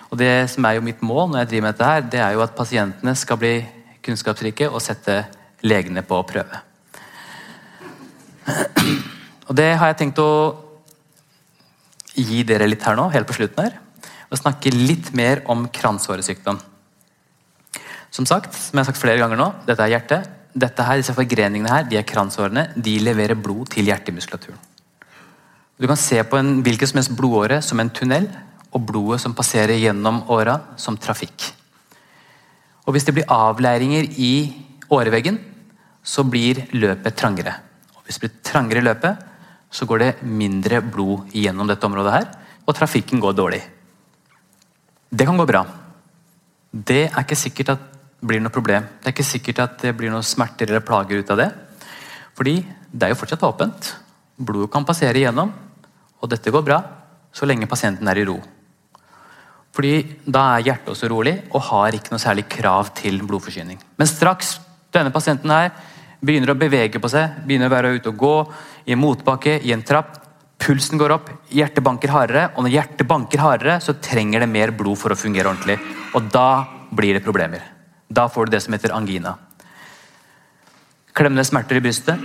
Og 0.09 0.17
Det 0.17 0.49
som 0.49 0.65
er 0.65 0.77
jo 0.77 0.85
mitt 0.85 1.01
mål 1.05 1.29
når 1.29 1.43
jeg 1.43 1.49
driver 1.49 1.67
med 1.67 1.75
dette, 1.75 1.89
her, 1.89 2.01
det 2.01 2.21
er 2.23 2.31
jo 2.33 2.45
at 2.45 2.55
pasientene 2.55 3.13
skal 3.15 3.37
bli 3.37 3.53
kunnskapsrike 4.05 4.69
og 4.71 4.81
sette 4.81 5.19
legene 5.61 6.01
på 6.01 6.21
prøve. 6.23 6.63
Og 9.49 9.55
Det 9.55 9.69
har 9.77 9.91
jeg 9.91 9.99
tenkt 9.99 10.23
å 10.23 10.31
gi 12.15 12.41
dere 12.43 12.67
litt 12.67 12.83
her 12.83 12.97
nå, 12.97 13.09
helt 13.13 13.27
på 13.27 13.37
slutten 13.37 13.67
her. 13.67 13.77
Og 14.29 14.39
snakke 14.39 14.73
litt 14.73 15.13
mer 15.17 15.43
om 15.49 15.67
kransåresykdom. 15.73 16.59
Som 18.13 18.25
sagt, 18.25 18.53
som 18.53 18.77
jeg 18.77 18.85
har 18.85 18.89
sagt 18.89 19.01
flere 19.01 19.21
ganger 19.21 19.37
nå, 19.37 19.51
dette 19.67 19.85
er 19.85 19.93
hjertet. 19.93 20.38
Dette 20.59 20.83
her, 20.83 20.99
disse 20.99 21.15
forgreningene 21.15 21.71
her, 21.71 21.85
de 21.87 21.99
er 21.99 22.07
kransårene. 22.07 22.69
De 22.75 22.97
leverer 23.03 23.39
blod 23.39 23.69
til 23.73 23.87
hjertemuskulaturen. 23.87 24.59
Du 25.79 25.87
kan 25.87 25.99
se 25.99 26.19
på 26.27 26.35
en 26.35 26.57
hvilken 26.65 26.89
som 26.89 26.99
helst 26.99 27.15
blodåre 27.15 27.61
som 27.63 27.79
en 27.79 27.91
tunnel, 27.95 28.27
og 28.75 28.83
blodet 28.85 29.21
som 29.23 29.33
passerer 29.33 29.79
gjennom 29.79 30.21
åra, 30.29 30.59
som 30.77 30.97
trafikk. 30.99 31.53
Og 32.85 32.93
Hvis 32.93 33.05
det 33.05 33.15
blir 33.15 33.31
avleiringer 33.31 34.09
i 34.17 34.33
åreveggen, 34.89 35.39
så 36.03 36.23
blir 36.25 36.65
løpet 36.73 37.15
trangere. 37.15 37.53
Og 37.95 38.03
Hvis 38.05 38.19
det 38.19 38.27
blir 38.27 38.43
trangere 38.43 38.81
i 38.81 38.87
løpet, 38.87 39.25
så 39.71 39.85
går 39.85 39.99
det 39.99 40.23
mindre 40.23 40.81
blod 40.81 41.29
gjennom 41.33 41.69
dette 41.69 41.85
området 41.85 42.13
her, 42.13 42.27
og 42.65 42.75
trafikken 42.75 43.21
går 43.21 43.37
dårlig. 43.37 43.61
Det 45.09 45.25
kan 45.25 45.37
gå 45.37 45.45
bra. 45.45 45.63
Det 46.73 47.09
er 47.09 47.21
ikke 47.23 47.37
sikkert 47.37 47.69
at 47.73 47.85
blir 48.19 48.41
noe 48.43 48.53
problem. 48.53 48.85
Det 48.99 49.09
er 49.09 49.15
ikke 49.15 49.27
sikkert 49.27 49.63
at 49.63 49.81
det 49.83 49.95
blir 49.97 50.11
noe 50.13 50.25
smerter 50.25 50.69
eller 50.69 50.85
plager 50.85 51.21
ut 51.21 51.33
av 51.33 51.39
det. 51.39 51.49
Fordi 52.37 52.55
det 52.91 53.07
er 53.07 53.13
jo 53.13 53.19
fortsatt 53.19 53.45
åpent. 53.47 53.91
Blodet 54.39 54.71
kan 54.73 54.87
passere 54.87 55.19
igjennom, 55.19 55.51
og 56.19 56.31
dette 56.31 56.51
går 56.51 56.65
bra 56.65 56.79
så 57.35 57.47
lenge 57.47 57.69
pasienten 57.69 58.07
er 58.09 58.19
i 58.19 58.25
ro. 58.27 58.39
Fordi 59.75 59.93
da 60.25 60.45
er 60.55 60.65
hjertet 60.65 60.91
også 60.91 61.09
rolig 61.11 61.35
og 61.53 61.61
har 61.69 61.95
ikke 61.95 62.13
noe 62.13 62.21
særlig 62.21 62.47
krav 62.49 62.89
til 62.97 63.21
blodforsyning. 63.21 63.77
Men 63.99 64.09
straks 64.09 64.57
denne 64.93 65.13
pasienten 65.13 65.51
her 65.53 65.69
begynner 66.19 66.51
å 66.51 66.59
bevege 66.59 66.99
på 66.99 67.11
seg, 67.11 67.43
begynner 67.45 67.69
å 67.69 67.75
være 67.75 67.93
ute 67.95 68.11
og 68.11 68.17
gå 68.19 68.33
i 68.89 68.95
en 68.95 68.99
motbakke, 69.03 69.59
i 69.63 69.71
en 69.75 69.85
trapp, 69.85 70.17
Pulsen 70.59 70.99
går 70.99 71.13
opp, 71.15 71.29
hjertet 71.55 71.83
banker 71.85 72.11
hardere, 72.11 72.49
og 72.57 72.65
når 72.65 72.73
hjertet 72.73 73.07
banker 73.07 73.39
hardere, 73.39 73.77
så 73.79 73.95
trenger 74.03 74.43
det 74.43 74.49
mer 74.51 74.73
blod 74.75 74.99
for 74.99 75.15
å 75.15 75.17
fungere 75.17 75.47
ordentlig. 75.47 75.77
Og 76.19 76.27
da 76.33 76.65
blir 76.91 77.15
det 77.15 77.23
problemer. 77.23 77.63
Da 78.09 78.25
får 78.29 78.45
du 78.45 78.55
det 78.55 78.63
som 78.65 78.73
heter 78.73 78.95
angina. 78.95 79.35
Klemmende 81.13 81.45
smerter 81.45 81.77
i 81.77 81.83
brystet, 81.83 82.21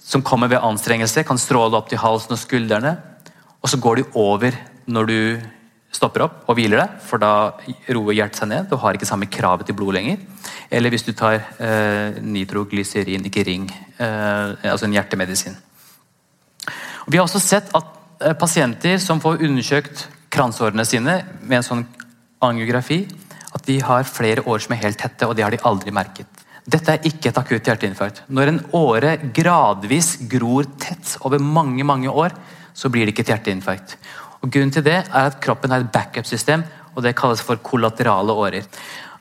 som 0.00 0.24
kommer 0.24 0.48
ved 0.48 0.64
anstrengelse, 0.64 1.24
kan 1.28 1.40
stråle 1.40 1.76
opp 1.76 1.90
til 1.90 2.00
halsen 2.00 2.32
og 2.32 2.40
skuldrene. 2.40 2.96
Og 3.60 3.68
så 3.68 3.80
går 3.80 4.00
de 4.00 4.08
over 4.16 4.56
når 4.88 5.08
du 5.10 5.18
stopper 5.92 6.24
opp 6.24 6.48
og 6.48 6.56
hviler 6.58 6.82
deg, 6.82 6.96
for 7.04 7.20
da 7.20 7.32
roer 7.92 8.16
hjertet 8.16 8.40
seg 8.40 8.50
ned. 8.52 8.68
Du 8.70 8.76
har 8.80 8.96
ikke 8.96 9.08
samme 9.08 9.28
kravet 9.28 9.68
til 9.68 9.76
blod 9.76 9.96
lenger. 9.96 10.20
Eller 10.70 10.92
hvis 10.92 11.04
du 11.06 11.12
tar 11.16 11.40
eh, 11.40 12.18
nitroglyserin, 12.22 13.24
ikke 13.28 13.44
ring, 13.48 13.68
eh, 13.96 14.56
altså 14.68 14.88
en 14.88 14.96
hjertemedisin. 14.96 15.56
Vi 17.08 17.16
har 17.16 17.24
også 17.24 17.40
sett 17.40 17.72
at 17.76 17.94
eh, 18.20 18.36
pasienter 18.36 19.00
som 19.02 19.20
får 19.20 19.40
undersøkt 19.48 20.06
kransårene 20.32 20.84
sine 20.84 21.22
med 21.40 21.60
en 21.60 21.68
sånn 21.70 21.86
angiografi, 22.44 23.06
at 23.54 23.64
de 23.66 23.78
har 23.80 24.08
flere 24.08 24.44
år 24.44 24.60
som 24.64 24.74
er 24.74 24.82
helt 24.82 25.00
tette, 25.00 25.26
og 25.26 25.36
det 25.36 25.44
har 25.46 25.54
de 25.54 25.62
aldri 25.68 25.94
merket. 25.94 26.26
Dette 26.68 26.92
er 26.92 27.06
ikke 27.08 27.30
et 27.30 27.38
akutt 27.40 27.68
hjerteinfarkt. 27.70 28.22
Når 28.28 28.50
en 28.50 28.60
åre 28.76 29.14
gradvis 29.34 30.18
gror 30.28 30.68
tett 30.80 31.14
over 31.24 31.40
mange 31.40 31.86
mange 31.86 32.12
år, 32.12 32.34
så 32.76 32.90
blir 32.92 33.06
det 33.06 33.14
ikke 33.14 33.24
et 33.24 33.32
hjerteinfarkt. 33.32 33.96
Og 34.42 34.52
Grunnen 34.52 34.74
til 34.74 34.84
det 34.86 34.98
er 35.00 35.30
at 35.30 35.40
kroppen 35.42 35.72
har 35.72 35.82
et 35.82 35.92
backup-system, 35.94 36.62
og 36.94 37.02
det 37.06 37.16
kalles 37.16 37.40
for 37.44 37.60
kollaterale 37.64 38.34
årer. 38.36 38.68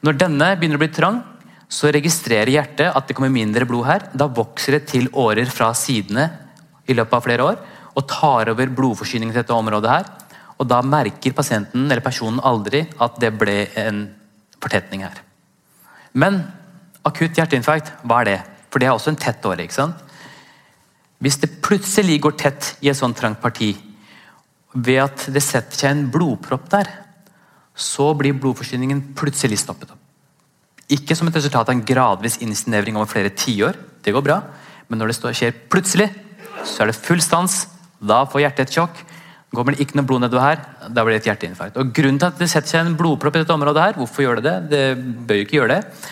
Når 0.04 0.20
denne 0.20 0.52
begynner 0.58 0.78
å 0.78 0.84
bli 0.84 0.92
trang, 0.94 1.22
så 1.68 1.90
registrerer 1.92 2.52
hjertet 2.52 2.92
at 2.96 3.08
det 3.08 3.16
kommer 3.16 3.32
mindre 3.34 3.68
blod 3.68 3.88
her. 3.88 4.06
Da 4.16 4.28
vokser 4.32 4.78
det 4.78 4.86
til 4.92 5.10
årer 5.16 5.50
fra 5.52 5.72
sidene 5.76 6.30
i 6.88 6.96
løpet 6.96 7.18
av 7.18 7.26
flere 7.26 7.48
år 7.48 7.58
og 7.98 8.06
tar 8.12 8.52
over 8.52 8.70
blodforsyningen 8.78 9.34
til 9.34 9.42
dette 9.42 9.56
området. 9.56 9.90
her, 9.90 10.06
og 10.60 10.68
Da 10.68 10.82
merker 10.82 11.34
pasienten 11.34 11.86
eller 11.86 12.02
personen 12.02 12.40
aldri 12.40 12.88
at 13.00 13.20
det 13.20 13.32
ble 13.38 13.68
en 13.76 14.10
fortetning 14.64 15.06
her. 15.06 15.22
Men 16.18 16.42
akutt 17.08 17.38
hjerteinfarkt, 17.38 17.92
hva 18.04 18.22
er 18.22 18.30
det? 18.32 18.38
For 18.72 18.82
det 18.82 18.90
er 18.90 18.96
også 18.96 19.14
en 19.14 19.20
tett 19.20 19.46
åre. 19.48 19.64
ikke 19.64 19.78
sant? 19.78 20.04
Hvis 21.24 21.40
det 21.42 21.56
plutselig 21.66 22.20
går 22.22 22.36
tett 22.38 22.76
i 22.86 22.92
et 22.92 22.98
sånt 22.98 23.18
trangt 23.18 23.42
parti, 23.42 23.72
ved 24.78 25.00
at 25.02 25.28
det 25.34 25.42
setter 25.42 25.80
seg 25.80 25.94
en 25.94 26.10
blodpropp 26.14 26.68
der, 26.70 26.90
så 27.78 28.12
blir 28.18 28.38
blodforsyningen 28.38 29.14
plutselig 29.18 29.62
stoppet 29.62 29.94
opp. 29.94 30.02
Ikke 30.94 31.16
som 31.18 31.28
et 31.28 31.36
resultat 31.36 31.68
av 31.68 31.76
en 31.76 31.84
gradvis 31.86 32.40
innsnevring 32.44 32.96
over 32.98 33.10
flere 33.12 33.34
tiår, 33.36 33.76
det 34.04 34.14
går 34.16 34.24
bra, 34.24 34.38
men 34.88 35.02
når 35.02 35.12
det 35.12 35.34
skjer 35.36 35.58
plutselig, 35.72 36.08
så 36.64 36.84
er 36.84 36.92
det 36.92 37.00
full 37.00 37.22
stans, 37.22 37.66
da 38.00 38.24
får 38.30 38.46
hjertet 38.46 38.68
et 38.68 38.78
sjokk. 38.78 39.02
Kommer 39.56 39.74
det 39.74 39.86
ikke 39.86 39.96
noe 39.96 40.08
blod 40.08 40.22
nedover 40.26 40.44
her, 40.44 40.64
da 40.92 41.04
blir 41.06 41.16
det 41.16 41.22
et 41.22 41.30
hjerteinfarkt. 41.30 41.78
Og 41.80 41.94
Grunnen 41.96 42.20
til 42.20 42.28
at 42.28 42.40
det 42.42 42.50
setter 42.52 42.74
seg 42.74 42.84
en 42.84 42.98
blodpropp 43.00 43.38
i 43.38 43.44
dette 43.44 43.56
området, 43.56 43.84
her, 43.84 44.00
hvorfor 44.00 44.26
gjør 44.26 44.42
det 44.42 44.44
det? 44.48 44.58
Det 44.74 45.14
bør 45.30 45.40
jo 45.40 45.46
ikke 45.46 45.58
gjøre 45.62 45.78
det. 45.78 46.10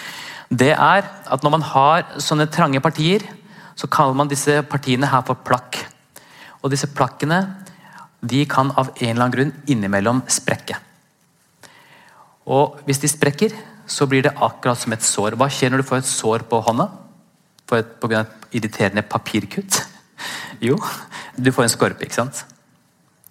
Det 0.56 0.72
er 0.72 1.04
at 1.04 1.44
når 1.44 1.54
man 1.58 1.66
har 1.68 2.06
sånne 2.24 2.48
trange 2.54 2.80
partier, 2.80 3.26
så 3.76 3.90
kaller 3.92 4.16
man 4.16 4.32
disse 4.32 4.62
partiene 4.72 5.10
her 5.12 5.26
for 5.28 5.42
plakk. 5.44 5.82
Og 6.64 6.72
disse 6.72 6.88
plakkene 6.88 7.42
de 8.26 8.46
kan 8.50 8.72
av 8.80 8.94
en 8.96 9.12
eller 9.12 9.26
annen 9.26 9.36
grunn 9.36 9.54
innimellom 9.70 10.24
sprekke. 10.32 10.80
Og 12.46 12.80
Hvis 12.86 13.02
de 13.04 13.10
sprekker, 13.12 13.54
så 13.86 14.08
blir 14.10 14.24
det 14.26 14.38
akkurat 14.42 14.80
som 14.80 14.94
et 14.94 15.04
sår. 15.04 15.36
Hva 15.38 15.50
skjer 15.52 15.74
når 15.74 15.84
du 15.84 15.90
får 15.90 16.02
et 16.02 16.10
sår 16.10 16.46
på 16.50 16.62
hånda? 16.66 16.88
Av 17.74 17.78
et 17.82 18.56
irriterende 18.56 19.04
papirkutt? 19.04 19.84
Jo, 20.64 20.78
du 21.36 21.52
får 21.52 21.66
en 21.66 21.74
skorpe. 21.74 22.06
ikke 22.06 22.16
sant? 22.16 22.46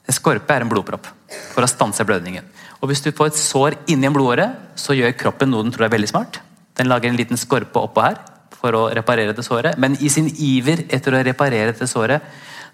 En 0.04 0.16
skorpe 0.16 0.52
er 0.52 0.64
en 0.64 0.68
blodpropp 0.70 1.08
for 1.54 1.64
å 1.64 1.70
stanse 1.70 2.04
blødningen. 2.04 2.44
Og 2.82 2.90
Hvis 2.90 3.00
du 3.04 3.10
får 3.12 3.32
et 3.32 3.40
sår 3.40 3.76
inni 3.88 4.06
en 4.06 4.12
blodåre, 4.12 4.50
så 4.76 4.96
gjør 4.96 5.16
kroppen 5.16 5.50
noe 5.50 5.64
den 5.64 5.72
tror 5.72 5.86
er 5.86 5.94
veldig 5.94 6.10
smart. 6.10 6.40
Den 6.76 6.90
lager 6.90 7.08
en 7.08 7.16
liten 7.16 7.40
skorpe 7.40 7.80
oppå 7.80 8.02
her 8.04 8.18
for 8.52 8.76
å 8.76 8.82
reparere 8.92 9.32
det 9.36 9.44
såret. 9.46 9.78
Men 9.80 9.96
i 10.00 10.10
sin 10.12 10.28
iver 10.28 10.84
etter 10.92 11.14
å 11.14 11.22
reparere 11.24 11.72
det 11.72 11.88
såret, 11.88 12.22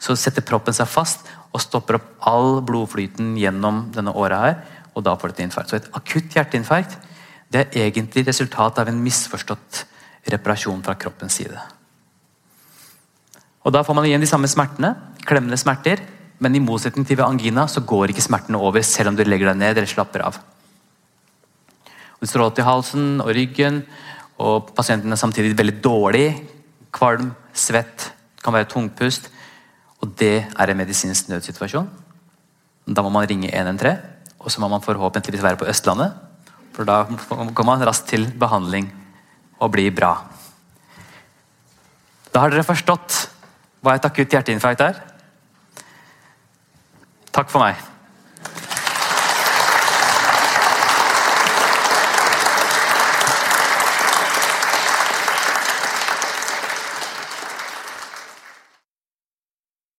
så 0.00 0.16
setter 0.16 0.42
proppen 0.46 0.74
seg 0.74 0.88
fast 0.88 1.28
og 1.52 1.62
stopper 1.62 1.98
opp 1.98 2.10
all 2.26 2.60
blodflyten 2.66 3.36
gjennom 3.38 3.84
denne 3.94 4.14
åra 4.16 4.40
her. 4.46 4.60
Og 4.96 5.04
da 5.06 5.14
får 5.14 5.30
du 5.30 5.36
et 5.36 5.44
infarkt. 5.46 5.70
Så 5.70 5.78
et 5.78 5.90
akutt 5.94 6.34
hjerteinfarkt 6.34 6.96
det 7.50 7.66
er 7.66 7.88
egentlig 7.88 8.26
resultat 8.28 8.78
av 8.78 8.88
en 8.88 9.02
misforstått 9.02 9.84
reparasjon 10.30 10.82
fra 10.86 10.94
kroppens 10.98 11.38
side. 11.40 11.58
Og 13.66 13.72
Da 13.74 13.82
får 13.84 13.94
man 13.94 14.06
igjen 14.08 14.22
de 14.22 14.28
samme 14.28 14.48
smertene, 14.48 14.94
klemmende 15.26 15.58
smerter, 15.60 16.00
men 16.40 16.56
i 16.56 16.62
motsetning 16.64 17.04
til 17.06 17.18
ved 17.20 17.26
angina 17.26 17.66
så 17.68 17.82
går 17.84 18.12
ikke 18.12 18.24
smertene 18.24 18.60
over 18.60 18.82
selv 18.86 19.12
om 19.12 19.18
du 19.18 19.24
legger 19.26 19.50
deg 19.50 19.60
ned 19.60 19.76
eller 19.76 19.90
slapper 19.90 20.24
av. 20.24 20.38
Og 22.16 22.24
det 22.24 22.30
stråler 22.30 22.54
til 22.56 22.66
halsen 22.68 23.20
og 23.20 23.32
ryggen, 23.36 23.82
og 24.40 24.72
pasienten 24.76 25.12
er 25.12 25.20
samtidig 25.20 25.56
veldig 25.56 25.76
dårlig. 25.84 26.26
Kvalm, 26.96 27.34
svett, 27.52 28.10
kan 28.40 28.56
være 28.56 28.68
tungpust. 28.72 29.28
Og 30.00 30.14
det 30.16 30.46
er 30.48 30.72
en 30.72 30.80
medisinsk 30.80 31.28
nødsituasjon. 31.28 31.88
Da 32.88 33.04
må 33.04 33.12
man 33.12 33.28
ringe 33.28 33.52
113, 33.52 34.00
og 34.40 34.48
så 34.52 34.62
må 34.62 34.68
man 34.72 34.84
forhåpentligvis 34.84 35.44
være 35.44 35.60
på 35.60 35.68
Østlandet. 35.68 36.16
For 36.72 36.88
da 36.88 37.02
kommer 37.28 37.74
man 37.74 37.84
raskt 37.84 38.08
til 38.14 38.24
behandling 38.40 38.88
og 39.60 39.72
blir 39.74 39.92
bra. 39.92 40.14
Da 42.32 42.44
har 42.44 42.52
dere 42.52 42.64
forstått 42.64 43.26
hva 43.84 43.96
et 43.96 44.06
akutt 44.06 44.32
hjerteinfarkt 44.32 44.84
er? 44.84 45.00
Takk 47.32 47.48
for 47.50 47.60
meg. 47.60 47.89